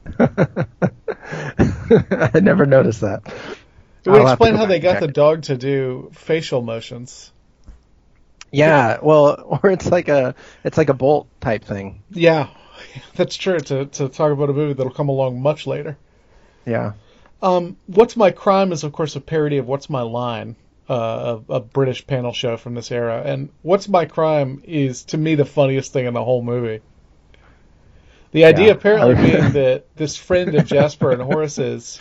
I 0.21 0.31
never 2.41 2.65
noticed 2.65 3.01
that. 3.01 3.25
It 4.07 4.11
would 4.11 4.21
I'll 4.23 4.29
explain 4.29 4.55
how 4.55 4.67
they 4.67 4.79
got 4.79 5.01
the 5.01 5.09
dog 5.09 5.43
to 5.43 5.57
do 5.57 6.11
facial 6.15 6.63
motions. 6.63 7.33
Yeah, 8.53 8.99
well, 9.03 9.59
or 9.63 9.71
it's 9.71 9.91
like 9.91 10.09
a 10.09 10.35
it's 10.65 10.79
like 10.79 10.89
a 10.89 10.95
Bolt 10.95 11.27
type 11.41 11.65
thing. 11.65 12.03
Yeah, 12.11 12.49
that's 13.15 13.37
true. 13.37 13.59
To 13.59 13.87
to 13.87 14.09
talk 14.09 14.33
about 14.33 14.51
a 14.51 14.53
movie 14.53 14.75
that'll 14.75 14.93
come 14.93 15.09
along 15.09 15.41
much 15.41 15.67
later. 15.67 15.97
Yeah. 16.65 16.93
Um, 17.43 17.77
What's 17.87 18.17
My 18.17 18.31
Crime 18.31 18.73
is 18.73 18.85
of 18.85 18.93
course 18.93 19.17
a 19.17 19.21
parody 19.21 19.59
of 19.59 19.67
What's 19.67 19.91
My 19.91 20.01
Line, 20.03 20.57
uh, 20.89 21.39
a, 21.49 21.53
a 21.55 21.61
British 21.61 22.07
panel 22.07 22.33
show 22.33 22.57
from 22.57 22.75
this 22.75 22.91
era, 22.91 23.23
and 23.25 23.51
What's 23.63 23.89
My 23.89 24.07
Crime 24.07 24.63
is 24.65 25.05
to 25.07 25.19
me 25.19 25.35
the 25.35 25.45
funniest 25.45 25.93
thing 25.93 26.07
in 26.07 26.15
the 26.15 26.25
whole 26.25 26.43
movie. 26.43 26.81
The 28.33 28.45
idea 28.47 28.67
Yeah. 28.67 28.73
apparently 28.73 29.15
being 29.31 29.53
that 29.53 29.85
this 29.97 30.17
friend 30.17 30.55
of 30.55 30.67
Jasper 30.67 31.11
and 31.13 31.21
Horace's 31.23 32.01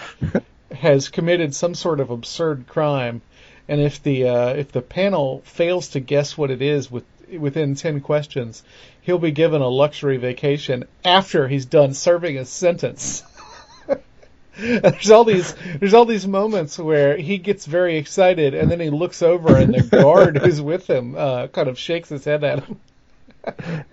has 0.75 1.09
committed 1.09 1.55
some 1.55 1.75
sort 1.75 1.99
of 1.99 2.09
absurd 2.09 2.65
crime, 2.67 3.21
and 3.67 3.81
if 3.81 4.01
the 4.03 4.27
uh, 4.27 4.49
if 4.49 4.71
the 4.71 4.81
panel 4.81 5.41
fails 5.45 5.89
to 5.89 5.99
guess 5.99 6.37
what 6.37 6.51
it 6.51 6.61
is 6.61 6.91
with 6.91 7.05
within 7.37 7.75
ten 7.75 8.01
questions, 8.01 8.63
he'll 9.01 9.19
be 9.19 9.31
given 9.31 9.61
a 9.61 9.67
luxury 9.67 10.17
vacation 10.17 10.85
after 11.03 11.47
he's 11.47 11.65
done 11.65 11.93
serving 11.93 12.35
his 12.35 12.49
sentence. 12.49 13.23
There's 14.57 15.11
all 15.11 15.25
these 15.25 15.53
there's 15.79 15.93
all 15.93 16.05
these 16.05 16.25
moments 16.25 16.79
where 16.79 17.17
he 17.17 17.37
gets 17.37 17.65
very 17.65 17.97
excited 17.97 18.53
and 18.53 18.71
then 18.71 18.79
he 18.79 18.89
looks 18.89 19.21
over 19.21 19.57
and 19.57 19.75
the 19.75 19.83
guard 19.83 20.37
who's 20.43 20.61
with 20.61 20.89
him 20.89 21.13
uh, 21.17 21.47
kind 21.47 21.67
of 21.67 21.77
shakes 21.77 22.07
his 22.07 22.23
head 22.23 22.45
at 22.45 22.63
him, 22.63 22.79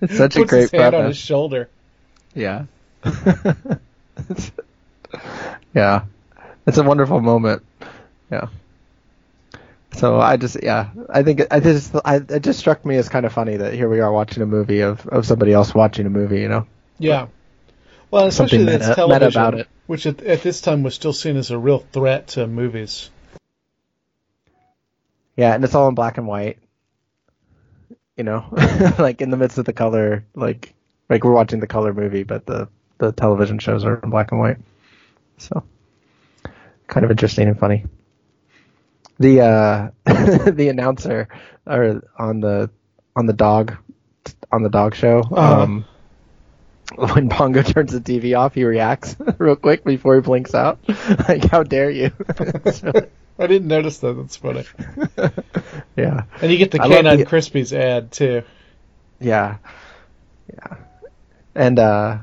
It's 0.00 0.16
such 0.16 0.36
a 0.36 0.44
great 0.44 0.62
his 0.62 0.70
hand 0.70 0.94
on 0.94 1.06
his 1.06 1.16
shoulder. 1.16 1.68
Yeah. 2.34 2.66
yeah. 5.74 6.04
It's 6.66 6.78
a 6.78 6.82
wonderful 6.82 7.20
moment. 7.20 7.62
Yeah. 8.30 8.48
So 9.94 10.18
I 10.20 10.36
just 10.38 10.62
yeah 10.62 10.90
I 11.10 11.22
think 11.22 11.42
I 11.50 11.60
just 11.60 11.94
I, 12.04 12.16
it 12.16 12.40
just 12.42 12.58
struck 12.58 12.84
me 12.86 12.96
as 12.96 13.08
kind 13.10 13.26
of 13.26 13.32
funny 13.32 13.56
that 13.58 13.74
here 13.74 13.88
we 13.90 14.00
are 14.00 14.10
watching 14.10 14.42
a 14.42 14.46
movie 14.46 14.80
of, 14.80 15.06
of 15.08 15.26
somebody 15.26 15.52
else 15.52 15.74
watching 15.74 16.06
a 16.06 16.10
movie 16.10 16.40
you 16.40 16.48
know 16.48 16.66
Yeah. 16.98 17.26
Well, 18.10 18.26
especially 18.26 18.58
Something 18.58 18.66
that 18.66 18.74
it's 18.76 18.84
meta- 18.88 18.94
television, 18.96 19.26
meta 19.28 19.38
about 19.48 19.54
it. 19.60 19.68
which 19.86 20.06
at, 20.06 20.22
at 20.22 20.42
this 20.42 20.60
time 20.62 20.82
was 20.82 20.94
still 20.94 21.12
seen 21.12 21.36
as 21.36 21.50
a 21.50 21.58
real 21.58 21.78
threat 21.92 22.28
to 22.28 22.46
movies. 22.46 23.10
yeah 25.36 25.54
and 25.54 25.62
it's 25.64 25.74
all 25.74 25.88
in 25.88 25.94
black 25.94 26.16
and 26.18 26.26
white 26.26 26.58
you 28.16 28.24
know 28.24 28.44
like 28.98 29.20
in 29.20 29.30
the 29.30 29.36
midst 29.36 29.58
of 29.58 29.64
the 29.64 29.72
color 29.74 30.24
like 30.34 30.72
like 31.08 31.24
we're 31.24 31.32
watching 31.32 31.60
the 31.60 31.66
color 31.66 31.92
movie 31.92 32.22
but 32.22 32.46
the 32.46 32.68
the 32.98 33.12
television 33.12 33.58
shows 33.58 33.84
are 33.84 33.96
in 34.02 34.10
black 34.10 34.30
and 34.32 34.40
white 34.40 34.58
so 35.38 35.62
kind 36.92 37.04
of 37.04 37.10
interesting 37.10 37.48
and 37.48 37.58
funny 37.58 37.84
the 39.18 39.40
uh 39.40 39.90
the 40.50 40.68
announcer 40.68 41.26
or 41.66 42.02
on 42.18 42.40
the 42.40 42.68
on 43.16 43.24
the 43.26 43.32
dog 43.32 43.76
on 44.50 44.62
the 44.62 44.68
dog 44.68 44.94
show 44.94 45.20
Uh-huh. 45.20 45.62
um 45.62 45.84
when 46.98 47.30
Pongo 47.30 47.62
turns 47.72 47.92
the 47.92 48.00
TV 48.00 48.36
off, 48.38 48.54
he 48.54 48.64
reacts 48.64 49.16
real 49.38 49.56
quick 49.56 49.82
before 49.82 50.16
he 50.16 50.20
blinks 50.20 50.54
out. 50.54 50.78
like, 51.26 51.42
how 51.50 51.62
dare 51.62 51.88
you? 51.90 52.10
Really- 52.38 53.06
I 53.38 53.46
didn't 53.46 53.68
notice 53.68 53.98
that. 54.00 54.12
That's 54.12 54.36
funny. 54.36 54.64
yeah. 55.96 56.24
And 56.42 56.52
you 56.52 56.58
get 56.58 56.70
the 56.70 56.78
Canine 56.80 57.16
the- 57.18 57.24
Krispies 57.24 57.72
ad 57.72 58.12
too. 58.12 58.42
Yeah. 59.20 59.56
Yeah. 60.52 60.76
And 61.54 61.78
uh 61.78 62.18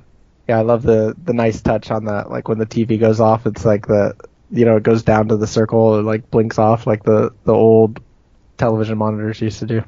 yeah, 0.48 0.60
I 0.60 0.62
love 0.62 0.84
the 0.84 1.16
the 1.24 1.34
nice 1.34 1.62
touch 1.62 1.90
on 1.90 2.06
that 2.06 2.30
like 2.30 2.48
when 2.48 2.60
the 2.60 2.68
TV 2.68 3.00
goes 3.00 3.20
off, 3.20 3.48
it's 3.48 3.66
like 3.66 3.88
the 3.88 4.16
you 4.52 4.66
know, 4.66 4.78
it 4.78 4.84
goes 4.84 5.04
down 5.04 5.28
to 5.30 5.38
the 5.38 5.48
circle 5.48 5.96
and 5.96 6.06
like 6.08 6.30
blinks 6.32 6.58
off 6.58 6.88
like 6.88 7.04
the 7.04 7.32
the 7.46 7.54
old 7.54 8.00
television 8.58 8.98
monitors 8.98 9.42
used 9.42 9.60
to 9.60 9.66
do. 9.66 9.84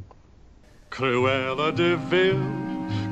Cruella 0.92 1.74
de 1.76 1.96
Vil, 1.98 2.36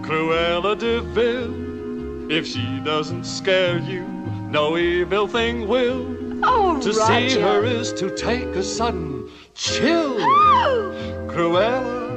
Cruella 0.03 0.77
de 0.77 1.01
Vil. 1.01 2.31
If 2.31 2.45
she 2.45 2.79
doesn't 2.83 3.23
scare 3.25 3.79
you, 3.79 4.03
no 4.51 4.77
evil 4.77 5.27
thing 5.27 5.67
will. 5.67 6.15
Oh, 6.43 6.79
To 6.81 6.91
Roger. 6.91 7.29
see 7.29 7.39
her 7.41 7.65
is 7.65 7.91
to 7.93 8.15
take 8.15 8.45
a 8.55 8.63
sudden 8.63 9.29
chill. 9.55 10.15
Oh, 10.19 11.25
Cruella, 11.27 12.09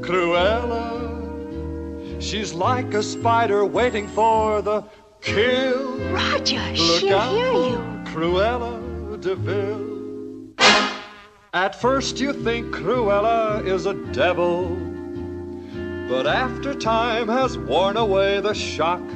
Cruella. 0.00 0.96
She's 2.20 2.52
like 2.54 2.94
a 2.94 3.02
spider 3.02 3.64
waiting 3.64 4.08
for 4.08 4.62
the 4.62 4.82
kill. 5.20 5.98
Roger, 6.10 6.56
Look 6.72 7.00
she'll 7.00 7.16
out 7.18 7.32
hear 7.32 7.52
you. 7.52 7.97
Cruella 8.18 9.20
de 9.20 9.36
Vil. 9.36 10.52
At 11.54 11.80
first 11.80 12.18
you 12.18 12.32
think 12.32 12.74
Cruella 12.74 13.64
is 13.64 13.86
a 13.86 13.94
devil, 14.12 14.74
but 16.08 16.26
after 16.26 16.74
time 16.74 17.28
has 17.28 17.56
worn 17.56 17.96
away 17.96 18.40
the 18.40 18.54
shock, 18.54 19.08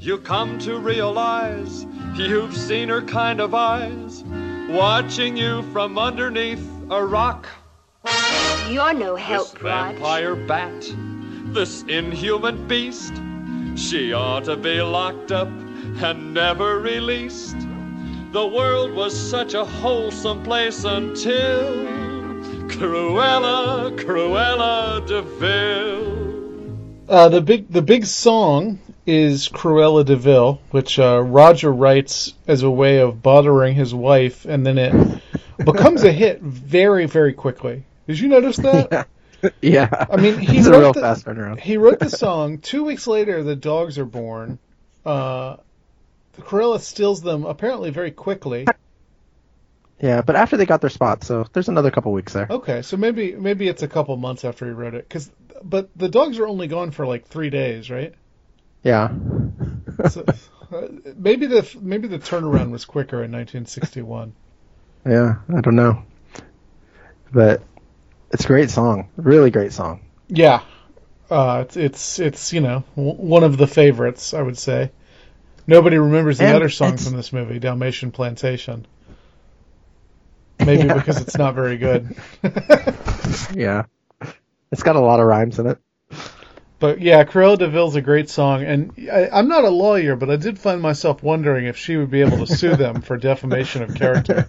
you 0.00 0.16
come 0.16 0.58
to 0.60 0.78
realize 0.78 1.84
you've 2.14 2.56
seen 2.56 2.88
her 2.88 3.02
kind 3.02 3.38
of 3.38 3.52
eyes 3.54 4.24
watching 4.70 5.36
you 5.36 5.60
from 5.70 5.98
underneath 5.98 6.66
a 6.90 7.04
rock. 7.04 7.46
You're 8.70 8.94
no 8.94 9.14
This 9.14 9.26
help, 9.26 9.62
Rog. 9.62 9.92
vampire 9.96 10.36
bat, 10.36 10.90
this 11.52 11.82
inhuman 11.82 12.66
beast, 12.66 13.12
she 13.76 14.14
ought 14.14 14.44
to 14.44 14.56
be 14.56 14.80
locked 14.80 15.32
up 15.32 15.50
and 16.02 16.34
never 16.34 16.78
released. 16.80 17.56
The 18.32 18.46
world 18.46 18.92
was 18.92 19.18
such 19.18 19.54
a 19.54 19.64
wholesome 19.64 20.42
place 20.42 20.84
until 20.84 21.86
Cruella, 22.68 23.96
Cruella 23.98 25.06
de 25.06 25.22
Vil. 25.22 27.08
Uh, 27.08 27.28
the 27.30 27.40
big 27.40 27.68
the 27.72 27.82
big 27.82 28.04
song 28.04 28.78
is 29.06 29.48
Cruella 29.48 30.04
de 30.04 30.16
Vil, 30.16 30.60
which 30.70 30.98
uh, 30.98 31.20
Roger 31.22 31.72
writes 31.72 32.34
as 32.46 32.62
a 32.62 32.70
way 32.70 32.98
of 32.98 33.22
bothering 33.22 33.74
his 33.74 33.94
wife, 33.94 34.44
and 34.44 34.66
then 34.66 34.76
it 34.78 35.22
becomes 35.64 36.04
a 36.04 36.12
hit 36.12 36.42
very 36.42 37.06
very 37.06 37.32
quickly. 37.32 37.84
Did 38.06 38.18
you 38.20 38.28
notice 38.28 38.56
that? 38.58 39.08
yeah. 39.62 40.06
I 40.10 40.16
mean, 40.16 40.38
he 40.38 40.56
He's 40.56 40.66
a 40.66 40.72
wrote 40.72 40.80
real 40.80 40.92
the- 40.92 41.00
fast 41.00 41.24
turnaround. 41.24 41.60
He 41.60 41.78
wrote 41.78 41.98
the 41.98 42.10
song. 42.10 42.58
Two 42.58 42.84
weeks 42.84 43.06
later, 43.06 43.42
the 43.42 43.56
dogs 43.56 43.98
are 43.98 44.04
born. 44.04 44.58
Uh, 45.04 45.56
Cruella 46.40 46.80
steals 46.80 47.22
them 47.22 47.44
apparently 47.44 47.90
very 47.90 48.10
quickly. 48.10 48.66
Yeah, 50.00 50.22
but 50.22 50.36
after 50.36 50.56
they 50.56 50.66
got 50.66 50.80
their 50.80 50.90
spot, 50.90 51.24
so 51.24 51.44
there's 51.52 51.68
another 51.68 51.90
couple 51.90 52.12
weeks 52.12 52.32
there. 52.32 52.46
Okay, 52.48 52.82
so 52.82 52.96
maybe 52.96 53.34
maybe 53.34 53.66
it's 53.68 53.82
a 53.82 53.88
couple 53.88 54.16
months 54.16 54.44
after 54.44 54.64
he 54.66 54.70
wrote 54.70 54.94
it. 54.94 55.08
Cause, 55.10 55.30
but 55.62 55.90
the 55.96 56.08
dogs 56.08 56.38
are 56.38 56.46
only 56.46 56.68
gone 56.68 56.92
for 56.92 57.04
like 57.06 57.26
three 57.26 57.50
days, 57.50 57.90
right? 57.90 58.14
Yeah. 58.82 59.10
So, 60.10 60.24
uh, 60.70 60.86
maybe 61.16 61.46
the 61.46 61.68
maybe 61.80 62.06
the 62.06 62.18
turnaround 62.20 62.70
was 62.70 62.84
quicker 62.84 63.24
in 63.24 63.32
1961. 63.32 64.32
yeah, 65.04 65.36
I 65.52 65.60
don't 65.60 65.74
know. 65.74 66.04
But 67.32 67.62
it's 68.30 68.44
a 68.44 68.46
great 68.46 68.70
song. 68.70 69.08
Really 69.16 69.50
great 69.50 69.72
song. 69.72 70.02
Yeah, 70.28 70.60
Uh, 71.30 71.64
it's, 71.66 71.76
it's 71.76 72.18
it's 72.20 72.52
you 72.52 72.60
know 72.60 72.84
one 72.94 73.42
of 73.42 73.56
the 73.56 73.66
favorites, 73.66 74.34
I 74.34 74.42
would 74.42 74.58
say. 74.58 74.92
Nobody 75.68 75.98
remembers 75.98 76.38
the 76.38 76.46
And 76.46 76.56
other 76.56 76.70
song 76.70 76.96
from 76.96 77.14
this 77.14 77.32
movie, 77.32 77.58
Dalmatian 77.60 78.10
Plantation. 78.10 78.86
Maybe 80.58 80.84
Yeah. 80.84 80.94
because 80.94 81.20
it's 81.20 81.36
not 81.38 81.54
very 81.54 81.76
good. 81.76 82.16
Yeah. 83.54 83.84
It's 84.72 84.82
got 84.82 84.96
a 84.96 85.00
lot 85.00 85.20
of 85.20 85.26
rhymes 85.26 85.58
in 85.58 85.66
it. 85.66 85.78
But 86.78 87.00
yeah, 87.00 87.24
Cruella 87.24 87.58
de 87.58 87.68
Vil's 87.68 87.94
a 87.96 88.00
great 88.00 88.30
song, 88.30 88.62
and 88.64 88.92
I, 89.12 89.28
I'm 89.30 89.48
not 89.48 89.64
a 89.64 89.70
lawyer, 89.70 90.16
but 90.16 90.30
I 90.30 90.36
did 90.36 90.58
find 90.58 90.80
myself 90.80 91.22
wondering 91.22 91.66
if 91.66 91.76
she 91.76 91.96
would 91.96 92.10
be 92.10 92.20
able 92.22 92.38
to 92.38 92.46
sue 92.46 92.74
them 92.76 93.02
for 93.02 93.16
defamation 93.18 93.82
of 93.82 93.94
character. 93.94 94.46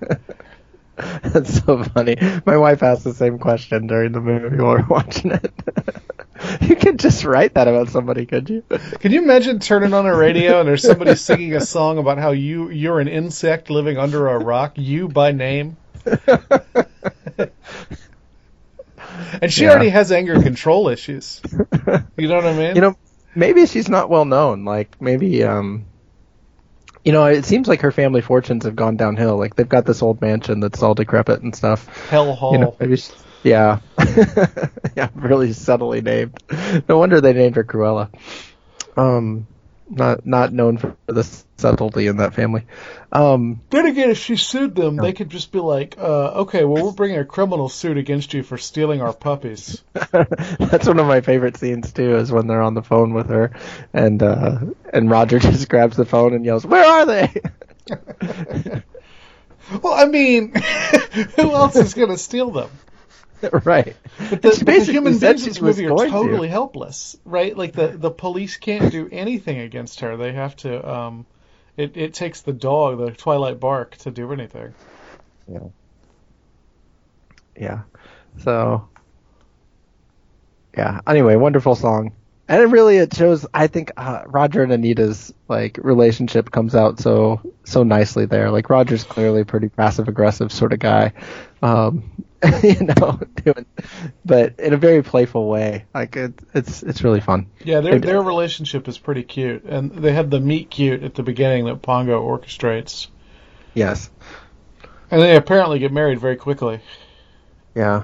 That's 0.96 1.62
so 1.64 1.82
funny. 1.84 2.16
My 2.46 2.56
wife 2.56 2.82
asked 2.82 3.04
the 3.04 3.12
same 3.14 3.38
question 3.38 3.86
during 3.86 4.12
the 4.12 4.20
movie 4.20 4.56
while 4.56 4.76
we 4.76 4.82
were 4.82 4.88
watching 4.88 5.32
it. 5.32 5.52
you 6.60 6.76
could 6.76 6.98
just 6.98 7.24
write 7.24 7.54
that 7.54 7.68
about 7.68 7.88
somebody, 7.88 8.26
could 8.26 8.48
you? 8.50 8.62
Can 9.00 9.12
you 9.12 9.22
imagine 9.22 9.58
turning 9.58 9.94
on 9.94 10.06
a 10.06 10.14
radio 10.14 10.60
and 10.60 10.68
there's 10.68 10.84
somebody 10.84 11.14
singing 11.14 11.54
a 11.54 11.60
song 11.60 11.98
about 11.98 12.18
how 12.18 12.32
you 12.32 12.70
you're 12.70 13.00
an 13.00 13.08
insect 13.08 13.70
living 13.70 13.98
under 13.98 14.28
a 14.28 14.38
rock, 14.38 14.72
you 14.76 15.08
by 15.08 15.32
name? 15.32 15.76
And 19.40 19.52
she 19.52 19.64
Yeah. 19.64 19.70
already 19.70 19.88
has 19.90 20.12
anger 20.12 20.38
control 20.42 20.88
issues. 20.88 21.40
You 22.16 22.28
know 22.28 22.36
what 22.36 22.46
I 22.46 22.52
mean? 22.52 22.74
You 22.76 22.80
know, 22.82 22.94
maybe 23.34 23.66
she's 23.66 23.88
not 23.88 24.10
well 24.10 24.24
known. 24.24 24.64
Like 24.64 25.00
maybe, 25.00 25.42
um, 25.44 25.86
you 27.04 27.12
know, 27.12 27.24
it 27.26 27.44
seems 27.44 27.66
like 27.68 27.80
her 27.80 27.90
family 27.90 28.20
fortunes 28.20 28.64
have 28.64 28.76
gone 28.76 28.96
downhill. 28.96 29.36
Like 29.36 29.56
they've 29.56 29.68
got 29.68 29.86
this 29.86 30.02
old 30.02 30.20
mansion 30.20 30.60
that's 30.60 30.82
all 30.82 30.94
decrepit 30.94 31.42
and 31.42 31.54
stuff. 31.54 31.88
Hell 32.10 32.34
Hall. 32.34 32.52
You 32.52 32.58
know, 32.58 32.76
maybe. 32.78 32.96
She, 32.96 33.12
yeah, 33.42 33.80
yeah, 34.96 35.08
really 35.14 35.52
subtly 35.52 36.00
named. 36.00 36.38
No 36.88 36.98
wonder 36.98 37.20
they 37.20 37.32
named 37.32 37.56
her 37.56 37.64
Cruella. 37.64 38.10
Um, 38.96 39.46
not 39.88 40.24
not 40.26 40.52
known 40.52 40.78
for 40.78 40.96
the 41.06 41.22
subtlety 41.56 42.06
in 42.06 42.16
that 42.16 42.34
family. 42.34 42.64
Um, 43.10 43.60
Then 43.70 43.86
again, 43.86 44.10
if 44.10 44.18
she 44.18 44.36
sued 44.36 44.74
them, 44.74 44.96
they 44.96 45.12
could 45.12 45.28
just 45.28 45.52
be 45.52 45.58
like, 45.60 45.96
uh, 45.98 46.32
"Okay, 46.42 46.64
well, 46.64 46.86
we're 46.86 46.92
bringing 46.92 47.18
a 47.18 47.24
criminal 47.24 47.68
suit 47.68 47.98
against 47.98 48.32
you 48.32 48.42
for 48.42 48.56
stealing 48.58 49.02
our 49.02 49.12
puppies." 49.12 49.82
That's 50.12 50.86
one 50.86 50.98
of 50.98 51.06
my 51.06 51.20
favorite 51.20 51.56
scenes 51.56 51.92
too, 51.92 52.16
is 52.16 52.32
when 52.32 52.46
they're 52.46 52.62
on 52.62 52.74
the 52.74 52.82
phone 52.82 53.12
with 53.12 53.28
her, 53.28 53.52
and 53.92 54.22
uh, 54.22 54.58
and 54.92 55.10
Roger 55.10 55.38
just 55.40 55.68
grabs 55.68 55.96
the 55.96 56.06
phone 56.06 56.32
and 56.34 56.44
yells, 56.44 56.64
"Where 56.64 56.84
are 56.84 57.06
they?" 57.06 57.34
Well, 59.82 59.94
I 59.94 60.06
mean, 60.06 60.52
who 61.36 61.52
else 61.52 61.76
is 61.76 61.94
going 61.94 62.10
to 62.10 62.18
steal 62.18 62.50
them? 62.50 62.70
right. 63.64 63.96
But 64.30 64.42
the, 64.42 64.62
but 64.64 64.66
the 64.66 64.92
human 64.92 65.18
beings 65.18 65.42
in 65.42 65.48
this 65.48 65.60
movie 65.60 65.86
are 65.86 65.88
going 65.88 66.10
to. 66.10 66.10
totally 66.10 66.48
helpless, 66.48 67.16
right? 67.24 67.56
Like 67.56 67.72
the 67.72 67.88
the 67.88 68.10
police 68.10 68.56
can't 68.56 68.90
do 68.92 69.08
anything 69.10 69.58
against 69.58 70.00
her. 70.00 70.16
They 70.16 70.32
have 70.32 70.56
to. 70.56 70.88
Um, 70.88 71.26
it 71.76 71.96
it 71.96 72.14
takes 72.14 72.42
the 72.42 72.52
dog, 72.52 72.98
the 72.98 73.10
Twilight 73.10 73.58
Bark, 73.58 73.96
to 73.98 74.10
do 74.10 74.32
anything. 74.32 74.74
Yeah. 75.48 75.58
Yeah. 77.56 77.80
So. 78.38 78.88
Yeah. 80.76 81.00
Anyway, 81.06 81.36
wonderful 81.36 81.74
song, 81.74 82.12
and 82.48 82.62
it 82.62 82.66
really 82.66 82.96
it 82.98 83.14
shows. 83.14 83.46
I 83.52 83.66
think 83.66 83.92
uh, 83.96 84.22
Roger 84.26 84.62
and 84.62 84.72
Anita's 84.72 85.34
like 85.48 85.78
relationship 85.82 86.50
comes 86.50 86.74
out 86.74 86.98
so 86.98 87.40
so 87.64 87.82
nicely 87.82 88.26
there. 88.26 88.50
Like 88.50 88.70
Roger's 88.70 89.04
clearly 89.04 89.42
a 89.42 89.44
pretty 89.44 89.68
passive 89.68 90.08
aggressive 90.08 90.50
sort 90.52 90.72
of 90.72 90.78
guy, 90.78 91.12
um, 91.60 92.24
you 92.62 92.80
know, 92.84 93.20
doing, 93.44 93.66
but 94.24 94.58
in 94.58 94.72
a 94.72 94.76
very 94.76 95.02
playful 95.02 95.48
way. 95.48 95.84
Like 95.94 96.16
it, 96.16 96.34
it's 96.54 96.82
it's 96.82 97.04
really 97.04 97.20
fun. 97.20 97.46
Yeah, 97.64 97.80
their 97.80 97.98
their 97.98 98.20
relationship 98.22 98.88
is 98.88 98.98
pretty 98.98 99.22
cute, 99.22 99.64
and 99.64 99.92
they 99.92 100.12
have 100.12 100.30
the 100.30 100.40
meet 100.40 100.70
cute 100.70 101.02
at 101.02 101.14
the 101.14 101.22
beginning 101.22 101.66
that 101.66 101.82
Pongo 101.82 102.20
orchestrates, 102.20 103.06
Yes. 103.74 104.10
and 105.10 105.22
they 105.22 105.36
apparently 105.36 105.78
get 105.78 105.92
married 105.92 106.18
very 106.18 106.36
quickly. 106.36 106.80
Yeah. 107.74 108.02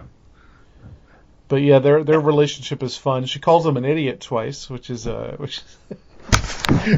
But 1.48 1.56
yeah, 1.62 1.78
their 1.80 2.04
their 2.04 2.20
relationship 2.20 2.82
is 2.82 2.96
fun. 2.96 3.24
She 3.26 3.40
calls 3.40 3.66
him 3.66 3.76
an 3.76 3.84
idiot 3.84 4.20
twice, 4.20 4.68
which 4.70 4.90
is 4.90 5.06
uh 5.06 5.34
which 5.38 5.62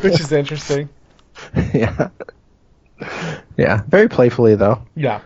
which 0.03 0.21
is 0.21 0.33
interesting. 0.33 0.89
yeah. 1.73 2.09
Yeah. 3.57 3.83
Very 3.89 4.09
playfully 4.09 4.57
though. 4.57 4.83
Yeah. 4.95 5.21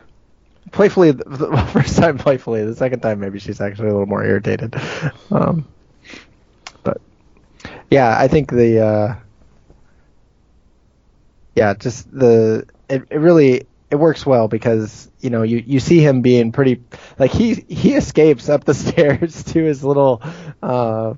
Playfully 0.72 1.12
the, 1.12 1.68
first 1.72 1.96
time 1.96 2.18
playfully 2.18 2.64
the 2.64 2.74
second 2.74 3.00
time 3.00 3.20
maybe 3.20 3.38
she's 3.38 3.60
actually 3.60 3.88
a 3.88 3.92
little 3.92 4.06
more 4.06 4.24
irritated. 4.24 4.74
Um 5.30 5.66
but 6.82 7.00
yeah 7.90 8.16
i 8.18 8.28
think 8.28 8.50
the 8.50 8.80
uh 8.84 9.14
yeah 11.54 11.74
just 11.74 12.10
the 12.12 12.66
it, 12.88 13.02
it 13.10 13.18
really 13.18 13.66
it 13.90 13.96
works 13.96 14.26
well 14.26 14.48
because 14.48 15.10
you 15.20 15.30
know 15.30 15.42
you 15.42 15.58
you 15.58 15.80
see 15.80 16.00
him 16.00 16.20
being 16.20 16.52
pretty 16.52 16.82
like 17.18 17.30
he 17.30 17.54
he 17.68 17.94
escapes 17.94 18.48
up 18.48 18.64
the 18.64 18.74
stairs 18.84 19.44
to 19.44 19.62
his 19.62 19.84
little 19.84 20.22
uh 20.62 21.14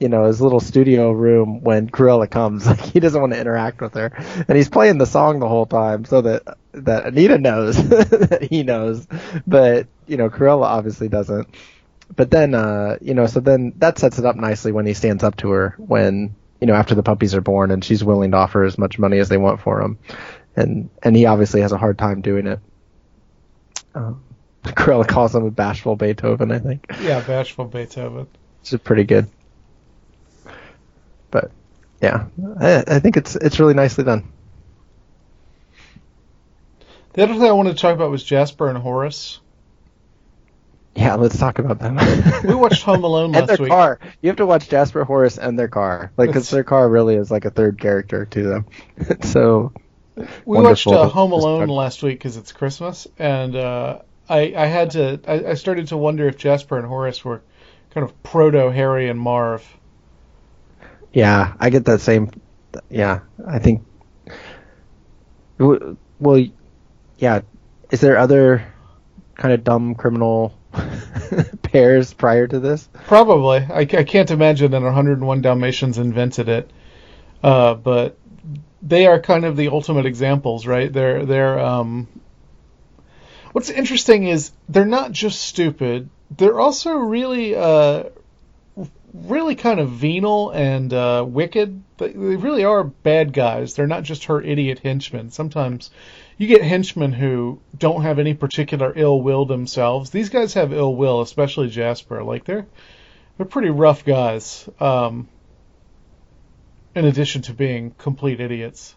you 0.00 0.08
know 0.08 0.24
his 0.24 0.40
little 0.40 0.60
studio 0.60 1.12
room 1.12 1.60
when 1.60 1.88
Cruella 1.88 2.28
comes 2.28 2.66
like 2.66 2.80
he 2.80 2.98
doesn't 2.98 3.20
want 3.20 3.34
to 3.34 3.40
interact 3.40 3.80
with 3.80 3.94
her. 3.94 4.12
And 4.48 4.56
he's 4.56 4.70
playing 4.70 4.98
the 4.98 5.06
song 5.06 5.38
the 5.38 5.48
whole 5.48 5.66
time 5.66 6.06
so 6.06 6.22
that 6.22 6.58
that 6.72 7.06
Anita 7.06 7.38
knows 7.38 7.76
that 7.88 8.42
he 8.50 8.62
knows. 8.62 9.06
But 9.46 9.86
you 10.08 10.16
know 10.16 10.30
Cruella 10.30 10.64
obviously 10.64 11.08
doesn't. 11.08 11.54
But 12.16 12.30
then 12.30 12.54
uh 12.54 12.96
you 13.00 13.14
know 13.14 13.26
so 13.26 13.40
then 13.40 13.74
that 13.76 13.98
sets 13.98 14.18
it 14.18 14.24
up 14.24 14.36
nicely 14.36 14.72
when 14.72 14.86
he 14.86 14.94
stands 14.94 15.22
up 15.22 15.36
to 15.36 15.50
her 15.50 15.74
when 15.78 16.34
you 16.60 16.66
know 16.66 16.74
after 16.74 16.94
the 16.94 17.02
puppies 17.02 17.34
are 17.34 17.42
born 17.42 17.70
and 17.70 17.84
she's 17.84 18.02
willing 18.02 18.30
to 18.32 18.38
offer 18.38 18.64
as 18.64 18.78
much 18.78 18.98
money 18.98 19.18
as 19.18 19.28
they 19.28 19.36
want 19.36 19.60
for 19.60 19.82
him. 19.82 19.98
And 20.56 20.88
and 21.02 21.14
he 21.14 21.26
obviously 21.26 21.60
has 21.60 21.72
a 21.72 21.78
hard 21.78 21.98
time 21.98 22.22
doing 22.22 22.46
it. 22.46 22.58
Um, 23.94 24.22
Cruella 24.64 25.06
calls 25.06 25.34
him 25.34 25.44
a 25.44 25.50
bashful 25.50 25.94
Beethoven 25.94 26.50
I 26.50 26.58
think. 26.58 26.86
Yeah, 27.02 27.20
bashful 27.20 27.66
Beethoven. 27.66 28.28
which 28.60 28.72
is 28.72 28.80
pretty 28.80 29.04
good 29.04 29.28
but 31.30 31.50
yeah 32.00 32.26
I, 32.58 32.84
I 32.86 32.98
think 33.00 33.16
it's 33.16 33.36
it's 33.36 33.58
really 33.60 33.74
nicely 33.74 34.04
done 34.04 34.24
The 37.12 37.22
other 37.24 37.34
thing 37.34 37.44
I 37.44 37.52
wanted 37.52 37.76
to 37.76 37.82
talk 37.82 37.94
about 37.94 38.10
was 38.10 38.22
Jasper 38.22 38.68
and 38.68 38.78
Horace. 38.78 39.40
yeah 40.94 41.14
let's 41.16 41.38
talk 41.38 41.58
about 41.58 41.78
them 41.78 41.96
We 42.44 42.54
watched 42.54 42.82
Home 42.84 43.04
Alone 43.04 43.34
and 43.34 43.48
their 43.48 43.56
last 43.56 43.60
week. 43.60 43.70
car. 43.70 43.98
You 44.22 44.28
have 44.28 44.36
to 44.36 44.46
watch 44.46 44.68
Jasper 44.68 45.04
Horace 45.04 45.38
and 45.38 45.58
their 45.58 45.68
car, 45.68 46.12
like 46.16 46.28
because 46.30 46.50
their 46.50 46.64
car 46.64 46.88
really 46.88 47.14
is 47.16 47.30
like 47.30 47.44
a 47.44 47.50
third 47.50 47.78
character 47.80 48.26
to 48.26 48.42
them. 48.42 48.66
so 49.22 49.72
We 50.44 50.58
watched 50.60 50.86
uh, 50.86 51.08
Home 51.08 51.32
Alone 51.32 51.68
last 51.68 52.02
week 52.02 52.18
because 52.18 52.36
it's 52.36 52.52
Christmas, 52.52 53.06
and 53.18 53.56
uh, 53.56 54.00
I 54.28 54.52
I 54.56 54.66
had 54.66 54.90
to 54.92 55.20
I, 55.26 55.50
I 55.50 55.54
started 55.54 55.88
to 55.88 55.96
wonder 55.96 56.28
if 56.28 56.36
Jasper 56.36 56.76
and 56.78 56.86
Horace 56.86 57.24
were 57.24 57.42
kind 57.90 58.04
of 58.04 58.22
proto 58.22 58.70
Harry 58.70 59.08
and 59.08 59.18
Marv. 59.18 59.64
Yeah, 61.12 61.54
I 61.58 61.70
get 61.70 61.84
that 61.86 62.00
same. 62.00 62.30
Yeah, 62.88 63.20
I 63.46 63.58
think. 63.58 63.84
Well, 65.58 66.46
yeah. 67.18 67.40
Is 67.90 68.00
there 68.00 68.18
other 68.18 68.72
kind 69.34 69.52
of 69.52 69.64
dumb 69.64 69.94
criminal 69.94 70.56
pairs 71.62 72.14
prior 72.14 72.46
to 72.46 72.60
this? 72.60 72.88
Probably. 72.92 73.58
I, 73.58 73.80
I 73.80 74.04
can't 74.04 74.30
imagine 74.30 74.70
that 74.70 74.82
101 74.82 75.40
Dalmatians 75.42 75.98
invented 75.98 76.48
it. 76.48 76.70
Uh, 77.42 77.74
but 77.74 78.16
they 78.82 79.06
are 79.06 79.20
kind 79.20 79.44
of 79.44 79.56
the 79.56 79.68
ultimate 79.68 80.06
examples, 80.06 80.66
right? 80.66 80.92
They're 80.92 81.24
they're 81.26 81.58
um 81.58 82.08
What's 83.52 83.70
interesting 83.70 84.24
is 84.24 84.52
they're 84.68 84.84
not 84.84 85.10
just 85.10 85.42
stupid, 85.42 86.08
they're 86.30 86.60
also 86.60 86.92
really 86.92 87.54
uh 87.56 88.04
really 89.12 89.54
kind 89.54 89.80
of 89.80 89.90
venal 89.90 90.50
and 90.50 90.92
uh 90.92 91.24
wicked. 91.26 91.82
They, 91.98 92.08
they 92.08 92.36
really 92.36 92.64
are 92.64 92.84
bad 92.84 93.32
guys. 93.32 93.74
They're 93.74 93.86
not 93.86 94.04
just 94.04 94.24
her 94.26 94.40
idiot 94.40 94.80
henchmen. 94.80 95.30
Sometimes 95.30 95.90
you 96.38 96.46
get 96.46 96.62
henchmen 96.62 97.12
who 97.12 97.60
don't 97.76 98.02
have 98.02 98.18
any 98.18 98.34
particular 98.34 98.92
ill 98.96 99.20
will 99.20 99.44
themselves. 99.44 100.10
These 100.10 100.30
guys 100.30 100.54
have 100.54 100.72
ill 100.72 100.94
will, 100.94 101.20
especially 101.20 101.68
Jasper. 101.68 102.22
Like 102.22 102.44
they're 102.44 102.66
they're 103.36 103.46
pretty 103.46 103.70
rough 103.70 104.04
guys. 104.04 104.68
Um, 104.80 105.28
in 106.94 107.04
addition 107.04 107.42
to 107.42 107.52
being 107.52 107.92
complete 107.98 108.40
idiots, 108.40 108.96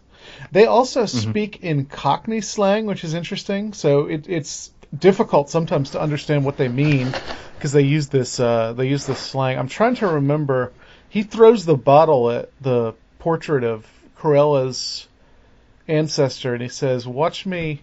they 0.52 0.66
also 0.66 1.06
speak 1.06 1.62
in 1.62 1.84
Cockney 1.84 2.40
slang, 2.40 2.86
which 2.86 3.04
is 3.04 3.14
interesting. 3.14 3.72
So 3.72 4.06
it, 4.06 4.28
it's 4.28 4.70
difficult 4.96 5.50
sometimes 5.50 5.90
to 5.90 6.00
understand 6.00 6.44
what 6.44 6.56
they 6.56 6.68
mean 6.68 7.12
because 7.64 7.72
they 7.72 7.80
use 7.80 8.08
this 8.08 8.38
uh, 8.38 8.74
they 8.74 8.88
use 8.88 9.06
this 9.06 9.18
slang. 9.18 9.58
I'm 9.58 9.68
trying 9.68 9.94
to 9.94 10.06
remember. 10.06 10.70
He 11.08 11.22
throws 11.22 11.64
the 11.64 11.74
bottle 11.78 12.30
at 12.30 12.50
the 12.60 12.92
portrait 13.18 13.64
of 13.64 13.86
Cruella's 14.18 15.08
ancestor, 15.88 16.52
and 16.52 16.60
he 16.60 16.68
says, 16.68 17.06
"Watch 17.06 17.46
me, 17.46 17.80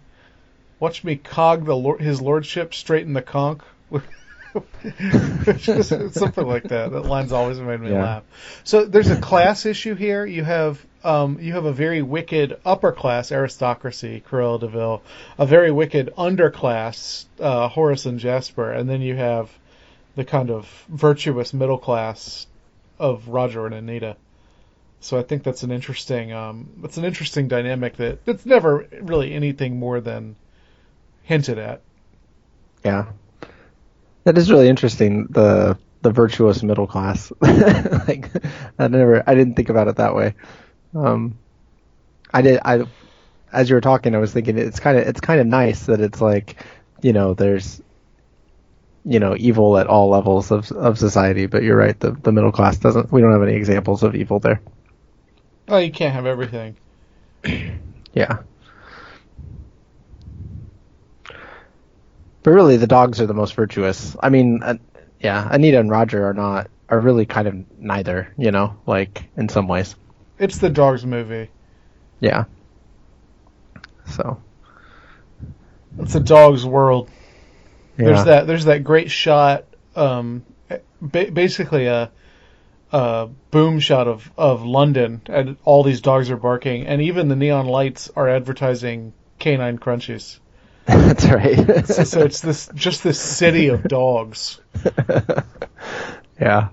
watch 0.80 1.04
me 1.04 1.16
cog 1.16 1.66
the 1.66 1.76
lord, 1.76 2.00
his 2.00 2.22
lordship 2.22 2.76
straighten 2.76 3.14
the 3.14 3.24
conch." 3.24 3.62
Something 4.52 6.46
like 6.46 6.68
that. 6.68 6.92
That 6.92 7.06
line's 7.08 7.32
always 7.32 7.60
made 7.60 7.80
me 7.80 7.90
Yeah. 7.90 8.04
laugh. 8.04 8.24
So 8.64 8.86
there's 8.86 9.10
a 9.10 9.20
class 9.20 9.66
issue 9.66 9.96
here. 9.96 10.28
You 10.28 10.44
have 10.44 10.86
um, 11.04 11.40
you 11.42 11.54
have 11.54 11.66
a 11.66 11.74
very 11.74 12.04
wicked 12.04 12.60
upper 12.64 12.92
class 12.92 13.32
aristocracy, 13.32 14.22
Cruella 14.30 14.60
de 14.60 14.68
Vil, 14.68 15.02
a 15.40 15.48
very 15.48 15.72
wicked 15.72 16.14
underclass, 16.20 17.26
uh, 17.40 17.68
Horace 17.68 18.06
and 18.06 18.20
Jasper, 18.20 18.72
and 18.72 18.88
then 18.88 19.02
you 19.02 19.16
have 19.16 19.50
the 20.22 20.30
kind 20.30 20.52
of 20.52 20.86
virtuous 20.88 21.52
middle 21.52 21.80
class 21.80 22.46
of 23.00 23.28
Roger 23.28 23.66
and 23.66 23.74
Anita. 23.74 24.16
So 25.00 25.18
I 25.18 25.24
think 25.24 25.42
that's 25.42 25.64
an 25.64 25.72
interesting 25.72 26.32
um, 26.32 26.70
an 26.96 27.06
interesting 27.06 27.48
dynamic 27.48 27.98
that 27.98 28.20
it's 28.28 28.46
never 28.46 28.88
really 29.02 29.34
anything 29.34 29.80
more 29.80 30.00
than 30.00 30.36
hinted 31.24 31.58
at. 31.58 31.82
Yeah. 32.86 33.06
That 34.26 34.38
is 34.38 34.52
really 34.52 34.70
interesting. 34.70 35.26
The 35.32 35.76
the 36.04 36.12
virtuous 36.12 36.62
middle 36.62 36.86
class. 36.86 37.34
like 37.42 38.30
I 38.78 38.88
never 38.88 39.24
I 39.28 39.34
didn't 39.34 39.56
think 39.56 39.70
about 39.70 39.88
it 39.88 39.96
that 39.96 40.14
way. 40.14 40.36
Um, 40.94 41.40
I 42.32 42.44
did 42.44 42.60
I 42.64 42.84
as 43.52 43.72
you 43.72 43.76
were 43.76 43.82
talking 43.82 44.14
I 44.14 44.20
was 44.20 44.32
thinking 44.32 44.60
it's 44.60 44.80
kind 44.80 45.00
of 45.00 45.08
it's 45.08 45.20
kind 45.20 45.42
of 45.42 45.48
nice 45.48 45.88
that 45.88 46.00
it's 46.00 46.22
like 46.22 46.64
you 47.02 47.12
know 47.12 47.34
there's 47.34 47.82
you 49.04 49.20
know 49.20 49.36
evil 49.38 49.78
at 49.78 49.88
all 49.88 50.10
levels 50.10 50.52
of 50.52 50.72
of 50.72 50.98
society 51.00 51.48
but 51.48 51.64
you're 51.64 51.78
right 51.78 52.00
the 52.00 52.12
the 52.12 52.32
middle 52.32 52.52
class 52.52 52.78
doesn't 52.78 53.12
we 53.12 53.20
don't 53.20 53.32
have 53.32 53.42
any 53.42 53.54
examples 53.54 54.04
of 54.04 54.16
evil 54.16 54.40
there. 54.40 54.62
Oh, 55.68 55.78
you 55.78 55.92
can't 55.92 56.14
have 56.14 56.26
everything. 56.26 56.78
Yeah. 58.14 58.40
But 62.44 62.52
really, 62.52 62.78
the 62.78 62.88
dogs 62.88 63.22
are 63.22 63.26
the 63.26 63.34
most 63.34 63.54
virtuous. 63.54 64.16
I 64.22 64.30
mean, 64.30 64.62
uh, 64.64 64.78
yeah, 65.20 65.48
Anita 65.50 65.80
and 65.80 65.90
Roger 65.90 66.28
are 66.28 66.34
not 66.34 66.70
are 66.90 67.00
really 67.00 67.26
kind 67.26 67.48
of 67.48 67.80
neither. 67.80 68.34
You 68.38 68.52
know, 68.52 68.76
like 68.86 69.24
in 69.38 69.48
some 69.48 69.68
ways. 69.68 69.96
It's 70.40 70.58
the 70.58 70.70
dogs 70.70 71.06
movie. 71.06 71.50
Yeah. 72.20 72.46
So. 74.08 74.42
It's 76.00 76.16
a 76.16 76.20
dog's 76.20 76.66
world. 76.66 77.10
Yeah. 77.98 78.06
There's 78.06 78.26
that. 78.26 78.48
There's 78.48 78.66
that 78.66 78.84
great 78.84 79.12
shot. 79.12 79.66
Um, 79.96 80.44
ba- 81.02 81.32
basically 81.32 81.88
a, 81.88 82.12
a 82.92 83.30
boom 83.52 83.80
shot 83.80 84.08
of 84.08 84.32
of 84.38 84.64
London, 84.64 85.22
and 85.28 85.58
all 85.64 85.84
these 85.84 86.02
dogs 86.02 86.30
are 86.32 86.38
barking, 86.38 86.88
and 86.88 87.02
even 87.02 87.28
the 87.28 87.36
neon 87.36 87.66
lights 87.68 88.10
are 88.16 88.30
advertising 88.30 89.14
canine 89.40 89.78
crunchies. 89.78 90.40
That's 90.86 91.26
right. 91.26 91.86
So, 91.86 92.04
so 92.04 92.22
it's 92.22 92.42
this 92.42 92.70
just 92.74 93.04
this 93.04 93.20
city 93.20 93.68
of 93.68 93.84
dogs. 93.84 94.60
yeah. 96.42 96.70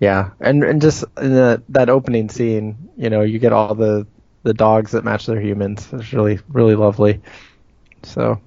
Yeah, 0.00 0.30
and 0.40 0.64
and 0.64 0.82
just 0.82 1.04
in 1.16 1.32
the, 1.32 1.62
that 1.70 1.88
opening 1.88 2.28
scene, 2.28 2.90
you 2.96 3.08
know, 3.08 3.22
you 3.22 3.38
get 3.38 3.52
all 3.52 3.74
the 3.74 4.06
the 4.42 4.52
dogs 4.52 4.92
that 4.92 5.04
match 5.04 5.26
their 5.26 5.40
humans. 5.40 5.88
It's 5.92 6.12
really 6.12 6.40
really 6.48 6.74
lovely. 6.74 7.22
So 8.02 8.40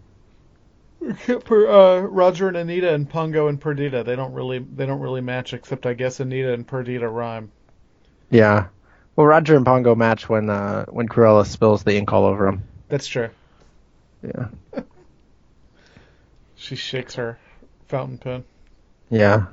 uh, 1.30 2.00
Roger 2.02 2.48
and 2.48 2.58
Anita 2.58 2.94
and 2.94 3.10
Pongo 3.10 3.48
and 3.48 3.60
Perdita, 3.60 4.04
they 4.04 4.16
don't 4.16 4.34
really 4.34 4.60
they 4.60 4.86
don't 4.86 5.00
really 5.00 5.22
match, 5.22 5.54
except 5.54 5.86
I 5.86 5.94
guess 5.94 6.20
Anita 6.20 6.54
and 6.54 6.66
Perdita 6.68 7.08
rhyme. 7.08 7.52
yeah, 8.30 8.68
well, 9.16 9.28
Roger 9.28 9.56
and 9.56 9.66
Pongo 9.66 9.96
match 9.96 10.28
when 10.30 10.50
uh, 10.50 10.86
when 10.86 11.08
Cruella 11.08 11.46
spills 11.46 11.84
the 11.84 11.96
ink 11.96 12.12
all 12.14 12.26
over 12.26 12.48
him. 12.48 12.64
That's 12.90 13.08
true. 13.08 13.30
Yeah, 14.24 14.48
She 16.56 16.76
shakes 16.76 17.16
her 17.16 17.38
fountain 17.88 18.18
pen. 18.18 18.44
yeah, 19.10 19.46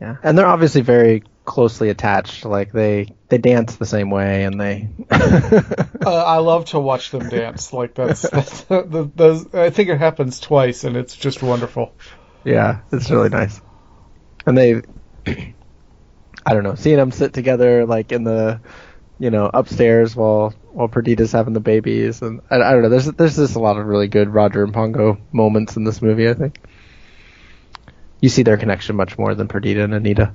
yeah, 0.00 0.16
and 0.22 0.36
they're 0.36 0.46
obviously 0.46 0.82
very 0.82 1.24
closely 1.48 1.88
attached. 1.88 2.44
Like 2.44 2.72
they 2.72 3.08
they 3.28 3.38
dance 3.38 3.76
the 3.76 3.86
same 3.86 4.10
way, 4.10 4.44
and 4.44 4.60
they. 4.60 4.88
Uh, 6.08 6.24
I 6.24 6.38
love 6.38 6.66
to 6.66 6.78
watch 6.78 7.10
them 7.10 7.28
dance. 7.28 7.70
Like 7.70 7.94
that's, 7.94 8.22
that's 8.30 8.62
the, 8.62 9.10
those. 9.14 9.52
I 9.52 9.68
think 9.68 9.90
it 9.90 9.98
happens 9.98 10.40
twice, 10.40 10.84
and 10.84 10.96
it's 10.96 11.14
just 11.14 11.42
wonderful. 11.42 11.92
Yeah, 12.44 12.80
it's 12.92 13.10
really 13.10 13.28
nice. 13.28 13.60
And 14.46 14.56
they, 14.56 14.82
I 15.26 16.54
don't 16.54 16.62
know, 16.62 16.76
seeing 16.76 16.96
them 16.96 17.10
sit 17.10 17.34
together 17.34 17.84
like 17.84 18.12
in 18.12 18.24
the, 18.24 18.60
you 19.18 19.30
know, 19.30 19.50
upstairs 19.52 20.16
while 20.16 20.54
while 20.72 20.88
Perdita's 20.88 21.32
having 21.32 21.52
the 21.52 21.60
babies, 21.60 22.22
and 22.22 22.40
I, 22.48 22.56
I 22.56 22.72
don't 22.72 22.82
know. 22.82 22.88
There's 22.88 23.06
there's 23.06 23.36
just 23.36 23.56
a 23.56 23.60
lot 23.60 23.76
of 23.76 23.84
really 23.84 24.08
good 24.08 24.30
Roger 24.30 24.64
and 24.64 24.72
Pongo 24.72 25.18
moments 25.30 25.76
in 25.76 25.84
this 25.84 26.00
movie. 26.00 26.30
I 26.30 26.34
think 26.34 26.58
you 28.20 28.30
see 28.30 28.44
their 28.44 28.56
connection 28.56 28.96
much 28.96 29.18
more 29.18 29.34
than 29.34 29.48
Perdita 29.48 29.84
and 29.84 29.92
Anita. 29.92 30.32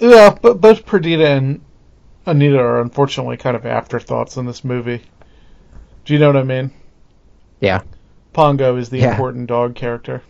Yeah, 0.00 0.36
but 0.40 0.60
both 0.60 0.86
Perdita 0.86 1.28
and 1.28 1.60
Anita 2.26 2.58
are 2.58 2.80
unfortunately 2.80 3.36
kind 3.36 3.56
of 3.56 3.66
afterthoughts 3.66 4.36
in 4.36 4.46
this 4.46 4.64
movie. 4.64 5.02
Do 6.04 6.12
you 6.14 6.18
know 6.18 6.28
what 6.28 6.36
I 6.36 6.42
mean? 6.42 6.72
Yeah, 7.60 7.82
Pongo 8.32 8.76
is 8.76 8.88
the 8.88 8.98
Yeah. 8.98 9.10
important 9.12 9.46
dog 9.46 9.74
character. 9.74 10.22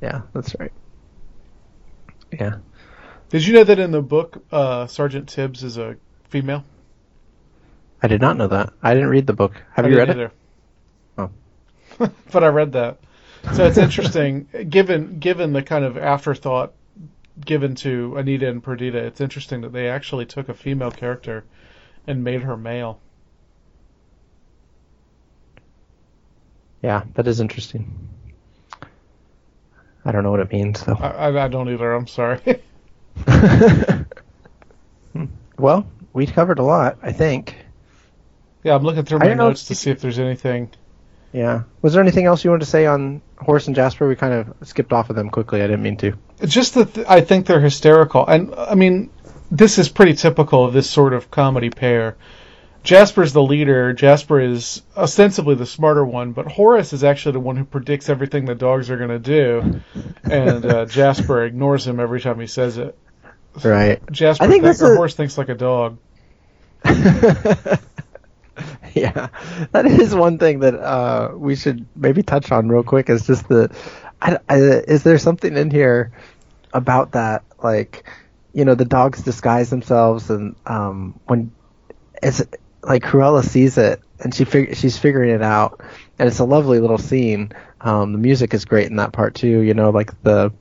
yeah, 0.00 0.22
that's 0.32 0.54
right. 0.58 0.72
Yeah, 2.32 2.56
Did 3.28 3.46
you 3.46 3.54
know 3.54 3.64
that 3.64 3.78
in 3.78 3.90
the 3.92 4.02
book, 4.02 4.42
uh, 4.50 4.86
Sergeant 4.86 5.28
Tibbs 5.28 5.62
is 5.62 5.76
a 5.78 5.96
female? 6.28 6.64
I 8.02 8.08
did 8.08 8.20
not 8.20 8.36
know 8.36 8.48
that. 8.48 8.72
I 8.82 8.92
didn't 8.94 9.08
read 9.10 9.26
the 9.26 9.32
book. 9.34 9.54
Have 9.74 9.84
I 9.84 9.88
you 9.88 9.96
read 9.96 10.06
didn't 10.08 10.22
it? 10.24 10.32
Oh. 11.18 11.30
but 12.32 12.42
I 12.44 12.48
read 12.48 12.72
that. 12.72 12.98
So 13.54 13.66
it's 13.66 13.78
interesting, 13.86 14.48
given 14.68 15.18
given 15.20 15.52
the 15.52 15.62
kind 15.62 15.84
of 15.84 15.96
afterthought 15.96 16.72
given 17.42 17.74
to 17.76 18.16
Anita 18.16 18.48
and 18.48 18.62
Perdita, 18.62 18.98
it's 18.98 19.20
interesting 19.20 19.62
that 19.62 19.72
they 19.72 19.88
actually 19.88 20.26
took 20.26 20.48
a 20.48 20.54
female 20.54 20.90
character 20.90 21.44
and 22.06 22.22
made 22.22 22.42
her 22.42 22.56
male. 22.56 23.00
Yeah, 26.82 27.04
that 27.14 27.26
is 27.26 27.40
interesting. 27.40 28.10
I 30.04 30.12
don't 30.12 30.22
know 30.22 30.30
what 30.30 30.40
it 30.40 30.52
means 30.52 30.84
though. 30.84 30.94
I, 30.94 31.44
I, 31.44 31.48
don't 31.48 31.70
either. 31.70 31.94
I'm 31.94 32.06
sorry. 32.06 32.40
well, 35.58 35.86
we 36.12 36.26
covered 36.26 36.58
a 36.58 36.62
lot, 36.62 36.98
I 37.02 37.12
think. 37.12 37.56
yeah, 38.62 38.74
I'm 38.74 38.82
looking 38.82 39.04
through 39.04 39.20
my 39.20 39.32
notes 39.32 39.64
to 39.66 39.74
see 39.74 39.90
if 39.90 40.00
there's 40.02 40.18
anything. 40.18 40.70
Yeah. 41.32 41.62
Was 41.82 41.94
there 41.94 42.02
anything 42.02 42.26
else 42.26 42.44
you 42.44 42.50
wanted 42.50 42.60
to 42.60 42.70
say 42.70 42.86
on 42.86 43.22
Horace 43.38 43.66
and 43.66 43.74
Jasper? 43.74 44.06
We 44.06 44.14
kind 44.14 44.34
of 44.34 44.68
skipped 44.68 44.92
off 44.92 45.10
of 45.10 45.16
them 45.16 45.30
quickly. 45.30 45.62
I 45.62 45.66
didn't 45.66 45.82
mean 45.82 45.96
to. 45.98 46.16
Just 46.42 46.74
that 46.74 46.94
th- 46.94 47.06
I 47.08 47.20
think 47.20 47.46
they're 47.46 47.60
hysterical, 47.60 48.26
and 48.26 48.54
I 48.54 48.74
mean, 48.74 49.10
this 49.50 49.78
is 49.78 49.88
pretty 49.88 50.14
typical 50.14 50.64
of 50.64 50.72
this 50.72 50.88
sort 50.90 51.12
of 51.14 51.30
comedy 51.30 51.70
pair. 51.70 52.16
Jasper's 52.82 53.32
the 53.32 53.42
leader. 53.42 53.92
Jasper 53.94 54.40
is 54.40 54.82
ostensibly 54.96 55.54
the 55.54 55.64
smarter 55.64 56.04
one, 56.04 56.32
but 56.32 56.46
Horace 56.46 56.92
is 56.92 57.02
actually 57.02 57.32
the 57.32 57.40
one 57.40 57.56
who 57.56 57.64
predicts 57.64 58.10
everything 58.10 58.44
the 58.44 58.54
dogs 58.54 58.90
are 58.90 58.98
going 58.98 59.08
to 59.08 59.18
do, 59.18 59.80
and 60.24 60.66
uh, 60.66 60.84
Jasper 60.90 61.44
ignores 61.44 61.86
him 61.86 61.98
every 61.98 62.20
time 62.20 62.38
he 62.40 62.46
says 62.46 62.76
it. 62.76 62.98
Right. 63.62 64.02
Jasper 64.10 64.44
I 64.44 64.48
think 64.48 64.64
thinks 64.64 64.82
a- 64.82 64.94
Horace 64.96 65.14
thinks 65.14 65.38
like 65.38 65.48
a 65.48 65.54
dog. 65.54 65.98
yeah, 68.94 69.28
that 69.72 69.86
is 69.86 70.14
one 70.14 70.38
thing 70.38 70.60
that 70.60 70.74
uh, 70.74 71.32
we 71.34 71.56
should 71.56 71.86
maybe 71.96 72.22
touch 72.22 72.52
on 72.52 72.68
real 72.68 72.82
quick. 72.82 73.08
Is 73.08 73.26
just 73.26 73.48
the, 73.48 73.74
I, 74.20 74.38
I, 74.48 74.56
is 74.56 75.02
there 75.02 75.18
something 75.18 75.56
in 75.56 75.70
here 75.70 76.12
about 76.72 77.12
that? 77.12 77.44
Like, 77.62 78.08
you 78.52 78.64
know, 78.64 78.74
the 78.74 78.84
dogs 78.84 79.22
disguise 79.22 79.70
themselves, 79.70 80.30
and 80.30 80.56
um, 80.66 81.18
when 81.26 81.52
it's 82.22 82.42
like 82.82 83.02
Cruella 83.02 83.44
sees 83.44 83.78
it, 83.78 84.00
and 84.20 84.34
she 84.34 84.44
fig- 84.44 84.76
she's 84.76 84.98
figuring 84.98 85.30
it 85.30 85.42
out, 85.42 85.80
and 86.18 86.28
it's 86.28 86.38
a 86.38 86.44
lovely 86.44 86.80
little 86.80 86.98
scene. 86.98 87.52
Um, 87.80 88.12
the 88.12 88.18
music 88.18 88.54
is 88.54 88.64
great 88.64 88.88
in 88.88 88.96
that 88.96 89.12
part 89.12 89.34
too. 89.34 89.60
You 89.60 89.74
know, 89.74 89.90
like 89.90 90.22
the 90.22 90.52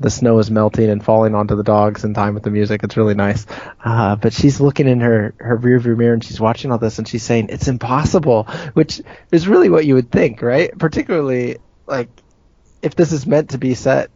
the 0.00 0.10
snow 0.10 0.38
is 0.38 0.50
melting 0.50 0.88
and 0.90 1.04
falling 1.04 1.34
onto 1.34 1.56
the 1.56 1.62
dogs 1.62 2.04
in 2.04 2.14
time 2.14 2.34
with 2.34 2.42
the 2.42 2.50
music. 2.50 2.82
It's 2.82 2.96
really 2.96 3.14
nice. 3.14 3.46
Uh, 3.84 4.16
but 4.16 4.32
she's 4.32 4.60
looking 4.60 4.86
in 4.86 5.00
her, 5.00 5.34
her 5.38 5.56
rear 5.56 5.78
view 5.80 5.96
mirror 5.96 6.14
and 6.14 6.22
she's 6.22 6.40
watching 6.40 6.70
all 6.70 6.78
this 6.78 6.98
and 6.98 7.08
she's 7.08 7.22
saying, 7.22 7.48
it's 7.50 7.68
impossible, 7.68 8.44
which 8.74 9.00
is 9.32 9.48
really 9.48 9.68
what 9.68 9.86
you 9.86 9.94
would 9.94 10.10
think, 10.10 10.40
right? 10.42 10.76
Particularly, 10.78 11.58
like, 11.86 12.08
if 12.82 12.94
this 12.94 13.12
is 13.12 13.26
meant 13.26 13.50
to 13.50 13.58
be 13.58 13.74
set 13.74 14.10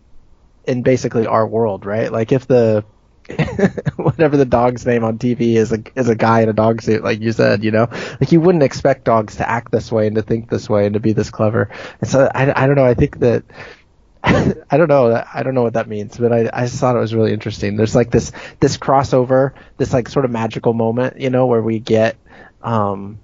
in 0.64 0.82
basically 0.82 1.26
our 1.26 1.46
world, 1.46 1.84
right? 1.84 2.10
Like, 2.12 2.32
if 2.32 2.46
the, 2.46 2.84
whatever 3.96 4.36
the 4.36 4.44
dog's 4.44 4.84
name 4.86 5.04
on 5.04 5.18
TV 5.18 5.54
is 5.54 5.72
a, 5.72 5.82
is 5.94 6.08
a 6.08 6.14
guy 6.14 6.40
in 6.40 6.48
a 6.48 6.52
dog 6.52 6.82
suit, 6.82 7.02
like 7.02 7.20
you 7.20 7.32
said, 7.32 7.64
you 7.64 7.70
know, 7.70 7.88
like 8.20 8.32
you 8.32 8.40
wouldn't 8.40 8.64
expect 8.64 9.04
dogs 9.04 9.36
to 9.36 9.48
act 9.48 9.70
this 9.70 9.92
way 9.92 10.06
and 10.06 10.16
to 10.16 10.22
think 10.22 10.50
this 10.50 10.68
way 10.68 10.86
and 10.86 10.94
to 10.94 11.00
be 11.00 11.12
this 11.12 11.30
clever. 11.30 11.70
And 12.00 12.10
so 12.10 12.30
I, 12.34 12.64
I 12.64 12.66
don't 12.66 12.76
know. 12.76 12.84
I 12.84 12.94
think 12.94 13.20
that, 13.20 13.44
I 14.24 14.76
don't 14.76 14.88
know. 14.88 15.24
I 15.32 15.42
don't 15.42 15.54
know 15.54 15.62
what 15.62 15.74
that 15.74 15.88
means, 15.88 16.16
but 16.16 16.32
I, 16.32 16.50
I 16.52 16.66
just 16.66 16.78
thought 16.78 16.94
it 16.94 17.00
was 17.00 17.14
really 17.14 17.32
interesting. 17.32 17.76
There's 17.76 17.94
like 17.94 18.10
this 18.10 18.30
this 18.60 18.76
crossover, 18.76 19.52
this 19.78 19.92
like 19.92 20.08
sort 20.08 20.24
of 20.24 20.30
magical 20.30 20.74
moment, 20.74 21.20
you 21.20 21.30
know, 21.30 21.46
where 21.46 21.62
we 21.62 21.80
get, 21.80 22.16
um, 22.62 23.18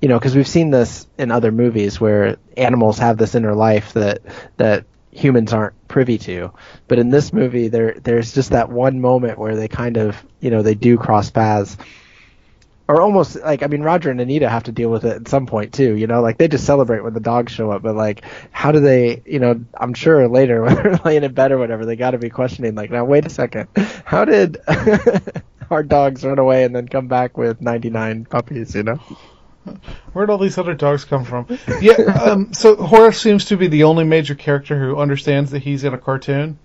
you 0.00 0.08
know, 0.08 0.18
because 0.18 0.36
we've 0.36 0.48
seen 0.48 0.70
this 0.70 1.06
in 1.18 1.30
other 1.30 1.50
movies 1.50 2.00
where 2.00 2.36
animals 2.56 2.98
have 2.98 3.16
this 3.16 3.34
inner 3.34 3.54
life 3.54 3.92
that 3.94 4.22
that 4.56 4.84
humans 5.10 5.52
aren't 5.52 5.74
privy 5.88 6.18
to. 6.18 6.52
But 6.88 6.98
in 6.98 7.10
this 7.10 7.32
movie, 7.32 7.68
there 7.68 7.94
there's 8.02 8.34
just 8.34 8.50
that 8.50 8.70
one 8.70 9.00
moment 9.00 9.38
where 9.38 9.56
they 9.56 9.68
kind 9.68 9.96
of, 9.96 10.22
you 10.40 10.50
know, 10.50 10.62
they 10.62 10.74
do 10.74 10.98
cross 10.98 11.30
paths. 11.30 11.76
Or 12.88 13.02
almost 13.02 13.34
like 13.36 13.64
I 13.64 13.66
mean 13.66 13.82
Roger 13.82 14.10
and 14.10 14.20
Anita 14.20 14.48
have 14.48 14.64
to 14.64 14.72
deal 14.72 14.90
with 14.90 15.04
it 15.04 15.16
at 15.16 15.28
some 15.28 15.46
point 15.46 15.72
too, 15.72 15.96
you 15.96 16.06
know, 16.06 16.20
like 16.20 16.38
they 16.38 16.46
just 16.46 16.64
celebrate 16.66 17.02
when 17.02 17.14
the 17.14 17.20
dogs 17.20 17.50
show 17.50 17.72
up, 17.72 17.82
but 17.82 17.96
like 17.96 18.22
how 18.52 18.70
do 18.70 18.78
they, 18.78 19.22
you 19.26 19.40
know, 19.40 19.60
I'm 19.74 19.92
sure 19.92 20.28
later 20.28 20.62
when 20.62 20.74
they're 20.76 21.00
laying 21.04 21.24
in 21.24 21.32
bed 21.32 21.50
or 21.50 21.58
whatever, 21.58 21.84
they 21.84 21.96
got 21.96 22.12
to 22.12 22.18
be 22.18 22.30
questioning 22.30 22.76
like, 22.76 22.90
now 22.90 23.04
wait 23.04 23.26
a 23.26 23.30
second, 23.30 23.68
how 24.04 24.24
did 24.24 24.58
our 25.70 25.82
dogs 25.82 26.24
run 26.24 26.38
away 26.38 26.62
and 26.62 26.76
then 26.76 26.86
come 26.86 27.08
back 27.08 27.36
with 27.36 27.60
99 27.60 28.26
puppies, 28.26 28.76
you 28.76 28.84
know? 28.84 29.00
Where'd 30.12 30.30
all 30.30 30.38
these 30.38 30.58
other 30.58 30.74
dogs 30.74 31.04
come 31.04 31.24
from? 31.24 31.46
Yeah, 31.80 31.94
um, 31.94 32.52
so 32.52 32.76
Horace 32.76 33.20
seems 33.20 33.46
to 33.46 33.56
be 33.56 33.66
the 33.68 33.84
only 33.84 34.04
major 34.04 34.34
character 34.34 34.78
who 34.78 34.96
understands 34.96 35.50
that 35.52 35.62
he's 35.62 35.84
in 35.84 35.94
a 35.94 35.98
cartoon, 35.98 36.58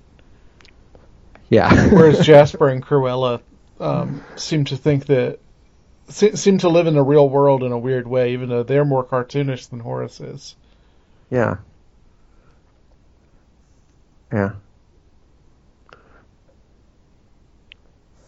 Yeah. 1.49 1.89
whereas 1.93 2.25
Jasper 2.25 2.69
and 2.69 2.83
Cruella 2.83 3.41
um, 3.79 4.23
seem 4.35 4.65
to 4.65 4.77
think 4.77 5.05
that 5.07 5.39
se- 6.09 6.35
seem 6.35 6.57
to 6.59 6.69
live 6.69 6.87
in 6.87 6.93
the 6.93 7.01
real 7.03 7.27
world 7.27 7.63
in 7.63 7.71
a 7.71 7.77
weird 7.77 8.07
way, 8.07 8.33
even 8.33 8.49
though 8.49 8.63
they're 8.63 8.85
more 8.85 9.03
cartoonish 9.03 9.69
than 9.69 9.79
Horace 9.79 10.19
is. 10.21 10.55
Yeah. 11.29 11.57
Yeah. 14.31 14.51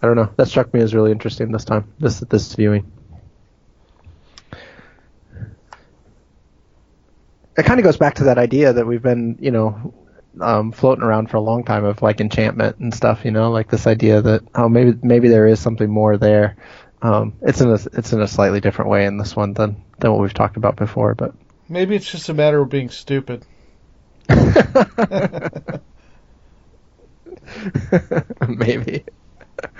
I 0.01 0.07
don't 0.07 0.15
know. 0.17 0.29
That 0.35 0.47
struck 0.49 0.73
me 0.73 0.81
as 0.81 0.93
really 0.93 1.11
interesting 1.11 1.51
this 1.51 1.63
time. 1.63 1.85
This 1.99 2.19
this 2.19 2.53
viewing. 2.55 2.91
It 7.57 7.65
kind 7.65 7.79
of 7.79 7.83
goes 7.83 7.97
back 7.97 8.15
to 8.15 8.25
that 8.25 8.37
idea 8.37 8.73
that 8.73 8.87
we've 8.87 9.01
been, 9.01 9.37
you 9.39 9.51
know, 9.51 9.93
um, 10.41 10.71
floating 10.71 11.03
around 11.03 11.29
for 11.29 11.37
a 11.37 11.41
long 11.41 11.63
time 11.63 11.85
of 11.85 12.01
like 12.01 12.19
enchantment 12.19 12.77
and 12.79 12.93
stuff. 12.93 13.25
You 13.25 13.31
know, 13.31 13.51
like 13.51 13.69
this 13.69 13.85
idea 13.87 14.21
that 14.21 14.41
oh 14.55 14.69
maybe 14.69 14.97
maybe 15.03 15.27
there 15.29 15.47
is 15.47 15.59
something 15.59 15.89
more 15.89 16.17
there. 16.17 16.55
Um, 17.01 17.33
it's 17.41 17.61
in 17.61 17.69
a 17.69 17.79
it's 17.93 18.13
in 18.13 18.21
a 18.21 18.27
slightly 18.27 18.59
different 18.61 18.89
way 18.89 19.05
in 19.05 19.17
this 19.17 19.35
one 19.35 19.53
than 19.53 19.83
than 19.99 20.11
what 20.11 20.21
we've 20.21 20.33
talked 20.33 20.57
about 20.57 20.75
before, 20.75 21.13
but 21.15 21.35
Maybe 21.69 21.95
it's 21.95 22.09
just 22.11 22.29
a 22.29 22.33
matter 22.33 22.61
of 22.61 22.69
being 22.69 22.89
stupid. 22.89 23.45
Maybe. 28.47 29.03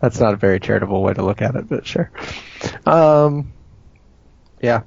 That's 0.00 0.20
not 0.20 0.34
a 0.34 0.36
very 0.36 0.60
charitable 0.60 1.02
way 1.02 1.14
to 1.14 1.24
look 1.24 1.40
at 1.42 1.54
it, 1.54 1.68
but 1.68 1.86
sure. 1.86 2.10
Um, 2.84 3.52
yeah. 4.60 4.82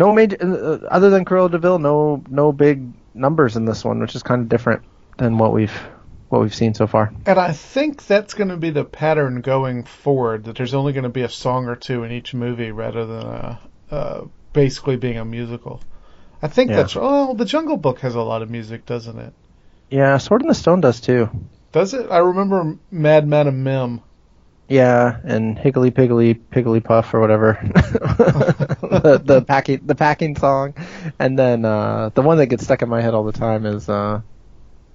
No 0.00 0.12
major, 0.14 0.38
uh, 0.40 0.86
other 0.88 1.10
than 1.10 1.26
Cruella 1.26 1.50
de 1.50 1.58
Vil, 1.58 1.78
no 1.78 2.24
no 2.30 2.52
big 2.52 2.90
numbers 3.12 3.56
in 3.56 3.66
this 3.66 3.84
one, 3.84 4.00
which 4.00 4.14
is 4.14 4.22
kind 4.22 4.40
of 4.40 4.48
different 4.48 4.82
than 5.18 5.36
what 5.36 5.52
we've 5.52 5.78
what 6.30 6.40
we've 6.40 6.54
seen 6.54 6.72
so 6.72 6.86
far. 6.86 7.12
And 7.26 7.38
I 7.38 7.52
think 7.52 8.06
that's 8.06 8.32
going 8.32 8.48
to 8.48 8.56
be 8.56 8.70
the 8.70 8.84
pattern 8.84 9.42
going 9.42 9.84
forward. 9.84 10.44
That 10.44 10.56
there's 10.56 10.72
only 10.72 10.94
going 10.94 11.04
to 11.04 11.10
be 11.10 11.20
a 11.20 11.28
song 11.28 11.66
or 11.66 11.76
two 11.76 12.04
in 12.04 12.12
each 12.12 12.32
movie, 12.32 12.70
rather 12.70 13.04
than 13.04 13.26
uh, 13.26 13.58
uh, 13.90 14.20
basically 14.54 14.96
being 14.96 15.18
a 15.18 15.24
musical. 15.26 15.82
I 16.40 16.48
think 16.48 16.70
Yeah. 16.70 16.76
that's. 16.76 16.96
Oh, 16.96 17.34
the 17.34 17.44
Jungle 17.44 17.76
Book 17.76 18.00
has 18.00 18.14
a 18.14 18.22
lot 18.22 18.40
of 18.40 18.48
music, 18.48 18.86
doesn't 18.86 19.18
it? 19.18 19.34
Yeah, 19.90 20.16
Sword 20.16 20.40
in 20.40 20.48
the 20.48 20.54
Stone 20.54 20.80
does 20.80 21.02
too. 21.02 21.28
Does 21.72 21.92
it? 21.92 22.10
I 22.10 22.18
remember 22.18 22.78
Mad 22.90 23.28
Madam 23.28 23.62
Mim. 23.62 24.00
Yeah, 24.70 25.18
and 25.24 25.58
Higgly 25.58 25.90
Piggly 25.90 26.40
Piggly 26.52 26.82
Puff 26.82 27.12
or 27.12 27.18
whatever. 27.18 27.58
the 27.72 29.20
the 29.22 29.42
packing 29.42 29.80
the 29.84 29.96
packing 29.96 30.36
song. 30.36 30.74
And 31.18 31.36
then 31.36 31.64
uh 31.64 32.10
the 32.14 32.22
one 32.22 32.38
that 32.38 32.46
gets 32.46 32.62
stuck 32.64 32.80
in 32.80 32.88
my 32.88 33.00
head 33.00 33.12
all 33.12 33.24
the 33.24 33.32
time 33.32 33.66
is 33.66 33.88
uh 33.88 34.20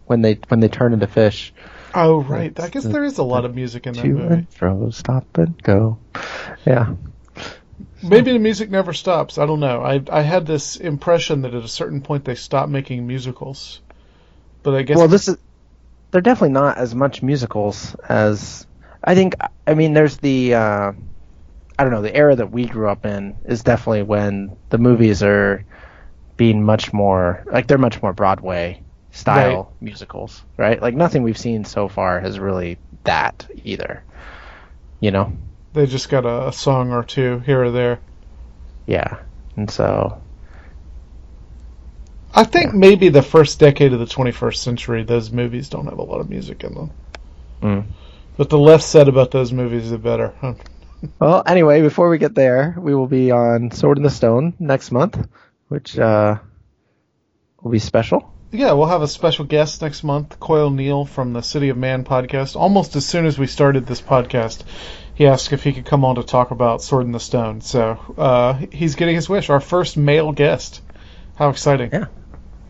when 0.05 0.21
they 0.21 0.39
when 0.47 0.61
they 0.61 0.69
turn 0.69 0.93
into 0.93 1.07
fish. 1.07 1.53
Oh, 1.93 2.21
right. 2.23 2.57
I 2.57 2.69
guess 2.69 2.83
the- 2.83 2.89
there 2.89 3.03
is 3.03 3.17
a 3.17 3.23
lot 3.23 3.43
of 3.43 3.53
music 3.53 3.85
in 3.85 3.93
that 3.93 4.05
movie. 4.05 4.33
and 4.33 4.49
fro, 4.53 4.89
stop 4.91 5.37
and 5.37 5.61
go. 5.61 5.99
Yeah. 6.65 6.95
Maybe 8.01 8.31
the 8.31 8.39
music 8.39 8.69
never 8.69 8.93
stops. 8.93 9.37
I 9.37 9.45
don't 9.45 9.59
know. 9.59 9.81
I 9.81 10.01
I 10.09 10.21
had 10.21 10.45
this 10.45 10.77
impression 10.77 11.41
that 11.41 11.53
at 11.53 11.63
a 11.65 11.67
certain 11.67 11.99
point 12.01 12.23
they 12.23 12.35
stopped 12.35 12.69
making 12.69 13.05
musicals. 13.05 13.81
But 14.63 14.75
I 14.75 14.83
guess 14.83 14.95
Well, 14.95 15.09
this 15.09 15.27
is 15.27 15.37
they're 16.11 16.21
definitely 16.21 16.53
not 16.53 16.77
as 16.77 16.95
much 16.95 17.21
musicals 17.21 17.93
as 18.07 18.65
I 19.05 19.15
think. 19.15 19.35
I 19.67 19.73
mean, 19.73 19.93
there's 19.93 20.17
the 20.17 20.55
uh, 20.55 20.91
I 21.77 21.83
don't 21.83 21.91
know 21.91 22.01
the 22.01 22.15
era 22.15 22.35
that 22.35 22.51
we 22.51 22.65
grew 22.65 22.89
up 22.89 23.05
in 23.05 23.37
is 23.45 23.63
definitely 23.63 24.03
when 24.03 24.57
the 24.69 24.77
movies 24.77 25.23
are 25.23 25.63
being 26.35 26.63
much 26.63 26.91
more 26.91 27.45
like 27.49 27.67
they're 27.67 27.77
much 27.77 28.01
more 28.01 28.11
Broadway 28.11 28.81
style 29.11 29.71
musicals, 29.79 30.43
right? 30.57 30.81
Like 30.81 30.95
nothing 30.95 31.23
we've 31.23 31.37
seen 31.37 31.63
so 31.63 31.87
far 31.87 32.19
has 32.19 32.39
really 32.39 32.77
that 33.03 33.47
either. 33.63 34.03
You 34.99 35.11
know? 35.11 35.31
they 35.75 35.85
just 35.85 36.09
got 36.09 36.25
a, 36.25 36.47
a 36.47 36.53
song 36.53 36.91
or 36.91 37.03
two 37.03 37.39
here 37.39 37.63
or 37.63 37.71
there. 37.71 37.99
Yeah. 38.87 39.19
And 39.55 39.69
so 39.69 40.21
I 42.33 42.45
think 42.45 42.73
maybe 42.73 43.09
the 43.09 43.21
first 43.21 43.59
decade 43.59 43.93
of 43.93 43.99
the 43.99 44.05
21st 44.05 44.55
century, 44.55 45.03
those 45.03 45.31
movies 45.31 45.69
don't 45.69 45.85
have 45.85 45.99
a 45.99 46.03
lot 46.03 46.21
of 46.21 46.29
music 46.29 46.63
in 46.63 46.73
them. 46.73 46.91
mm. 47.61 47.83
But 48.37 48.49
the 48.49 48.57
less 48.57 48.85
said 48.85 49.07
about 49.07 49.31
those 49.31 49.53
movies, 49.53 49.89
the 49.89 49.97
better. 49.97 50.33
Well, 51.19 51.43
anyway, 51.45 51.81
before 51.81 52.09
we 52.09 52.17
get 52.17 52.33
there, 52.33 52.75
we 52.79 52.95
will 52.95 53.05
be 53.05 53.29
on 53.29 53.69
Sword 53.69 53.97
in 53.97 54.03
the 54.03 54.09
Stone 54.09 54.55
next 54.57 54.91
month, 54.91 55.27
which 55.67 55.99
uh, 55.99 56.39
will 57.61 57.71
be 57.71 57.79
special. 57.79 58.33
Yeah, 58.51 58.71
we'll 58.71 58.87
have 58.87 59.01
a 59.01 59.07
special 59.07 59.45
guest 59.45 59.81
next 59.81 60.03
month, 60.03 60.39
Coyle 60.39 60.69
Neal 60.69 61.05
from 61.05 61.33
the 61.33 61.41
City 61.41 61.69
of 61.69 61.77
Man 61.77 62.05
podcast. 62.05 62.55
Almost 62.55 62.95
as 62.95 63.05
soon 63.05 63.25
as 63.25 63.37
we 63.37 63.47
started 63.47 63.85
this 63.85 64.01
podcast, 64.01 64.63
he 65.13 65.27
asked 65.27 65.51
if 65.51 65.63
he 65.63 65.73
could 65.73 65.85
come 65.85 66.05
on 66.05 66.15
to 66.15 66.23
talk 66.23 66.51
about 66.51 66.81
Sword 66.81 67.05
in 67.05 67.11
the 67.11 67.19
Stone. 67.19 67.61
So 67.61 67.99
uh, 68.17 68.53
he's 68.71 68.95
getting 68.95 69.15
his 69.15 69.27
wish. 69.27 69.49
Our 69.49 69.59
first 69.59 69.97
male 69.97 70.31
guest. 70.31 70.81
How 71.35 71.49
exciting! 71.49 71.89
Yeah. 71.91 72.05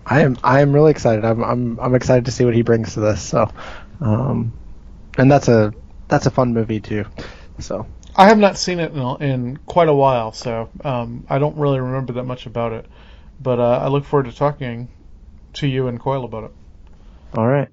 I 0.06 0.22
am 0.22 0.38
I 0.44 0.62
am 0.62 0.74
really 0.74 0.92
excited. 0.92 1.24
I'm 1.24 1.44
I'm 1.44 1.80
I'm 1.80 1.96
excited 1.96 2.26
to 2.26 2.32
see 2.32 2.46
what 2.46 2.56
he 2.56 2.64
brings 2.64 2.94
to 2.94 3.00
this. 3.00 3.22
So, 3.22 3.52
um, 4.02 4.54
and 5.18 5.32
that's 5.32 5.48
a 5.50 5.74
that's 6.10 6.26
a 6.28 6.32
fun 6.32 6.54
movie 6.54 6.82
too. 6.82 7.06
So 7.60 7.88
I 8.16 8.28
have 8.30 8.40
not 8.40 8.58
seen 8.58 8.80
it 8.80 8.94
in, 8.94 9.00
in 9.24 9.58
quite 9.66 9.90
a 9.90 9.96
while, 9.96 10.34
so 10.34 10.70
um, 10.84 11.26
I 11.30 11.40
don't 11.40 11.58
really 11.58 11.80
remember 11.82 12.14
that 12.14 12.26
much 12.26 12.46
about 12.46 12.74
it. 12.74 12.88
But 13.40 13.60
uh, 13.60 13.80
I 13.84 13.88
look 13.90 14.06
forward 14.06 14.26
to 14.28 14.34
talking 14.38 14.90
to 15.56 15.68
you 15.68 15.88
and 15.88 16.00
Coyle 16.00 16.26
about 16.26 16.46
it. 16.46 16.52
all 17.38 17.48
right. 17.48 17.70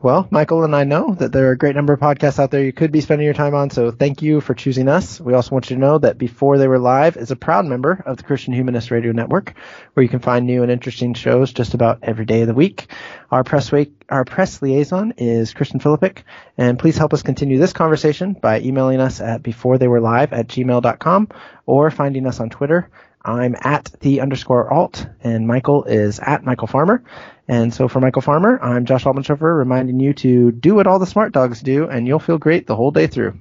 Well, 0.00 0.28
Michael 0.30 0.62
and 0.62 0.76
I 0.76 0.84
know 0.84 1.14
that 1.14 1.32
there 1.32 1.48
are 1.48 1.50
a 1.50 1.58
great 1.58 1.74
number 1.74 1.92
of 1.92 1.98
podcasts 1.98 2.38
out 2.38 2.52
there 2.52 2.62
you 2.62 2.72
could 2.72 2.92
be 2.92 3.00
spending 3.00 3.24
your 3.24 3.34
time 3.34 3.56
on, 3.56 3.68
so 3.68 3.90
thank 3.90 4.22
you 4.22 4.40
for 4.40 4.54
choosing 4.54 4.86
us. 4.86 5.20
We 5.20 5.34
also 5.34 5.50
want 5.50 5.68
you 5.68 5.74
to 5.74 5.80
know 5.80 5.98
that 5.98 6.18
Before 6.18 6.56
They 6.56 6.68
Were 6.68 6.78
Live 6.78 7.16
is 7.16 7.32
a 7.32 7.36
proud 7.36 7.66
member 7.66 8.00
of 8.06 8.16
the 8.16 8.22
Christian 8.22 8.54
Humanist 8.54 8.92
Radio 8.92 9.10
Network, 9.10 9.54
where 9.94 10.04
you 10.04 10.08
can 10.08 10.20
find 10.20 10.46
new 10.46 10.62
and 10.62 10.70
interesting 10.70 11.14
shows 11.14 11.52
just 11.52 11.74
about 11.74 11.98
every 12.02 12.26
day 12.26 12.42
of 12.42 12.46
the 12.46 12.54
week. 12.54 12.92
Our 13.32 13.42
press 13.42 13.72
week, 13.72 13.92
our 14.08 14.24
press 14.24 14.62
liaison 14.62 15.14
is 15.16 15.52
Kristen 15.52 15.80
Philippic, 15.80 16.22
and 16.56 16.78
please 16.78 16.96
help 16.96 17.12
us 17.12 17.24
continue 17.24 17.58
this 17.58 17.72
conversation 17.72 18.34
by 18.34 18.60
emailing 18.60 19.00
us 19.00 19.20
at 19.20 19.42
beforetheywerelive 19.42 20.30
at 20.30 20.46
gmail.com 20.46 21.28
or 21.66 21.90
finding 21.90 22.24
us 22.28 22.38
on 22.38 22.50
Twitter. 22.50 22.88
I'm 23.24 23.56
at 23.60 23.90
the 23.98 24.20
underscore 24.20 24.72
alt, 24.72 25.04
and 25.24 25.48
Michael 25.48 25.82
is 25.84 26.20
at 26.20 26.44
Michael 26.44 26.68
Farmer. 26.68 27.02
And 27.48 27.72
so 27.72 27.88
for 27.88 27.98
Michael 28.00 28.20
Farmer, 28.20 28.58
I'm 28.62 28.84
Josh 28.84 29.04
Altmanshofer 29.04 29.56
reminding 29.56 30.00
you 30.00 30.12
to 30.14 30.52
do 30.52 30.74
what 30.74 30.86
all 30.86 30.98
the 30.98 31.06
smart 31.06 31.32
dogs 31.32 31.62
do, 31.62 31.88
and 31.88 32.06
you'll 32.06 32.18
feel 32.18 32.36
great 32.36 32.66
the 32.66 32.76
whole 32.76 32.90
day 32.90 33.06
through. 33.06 33.38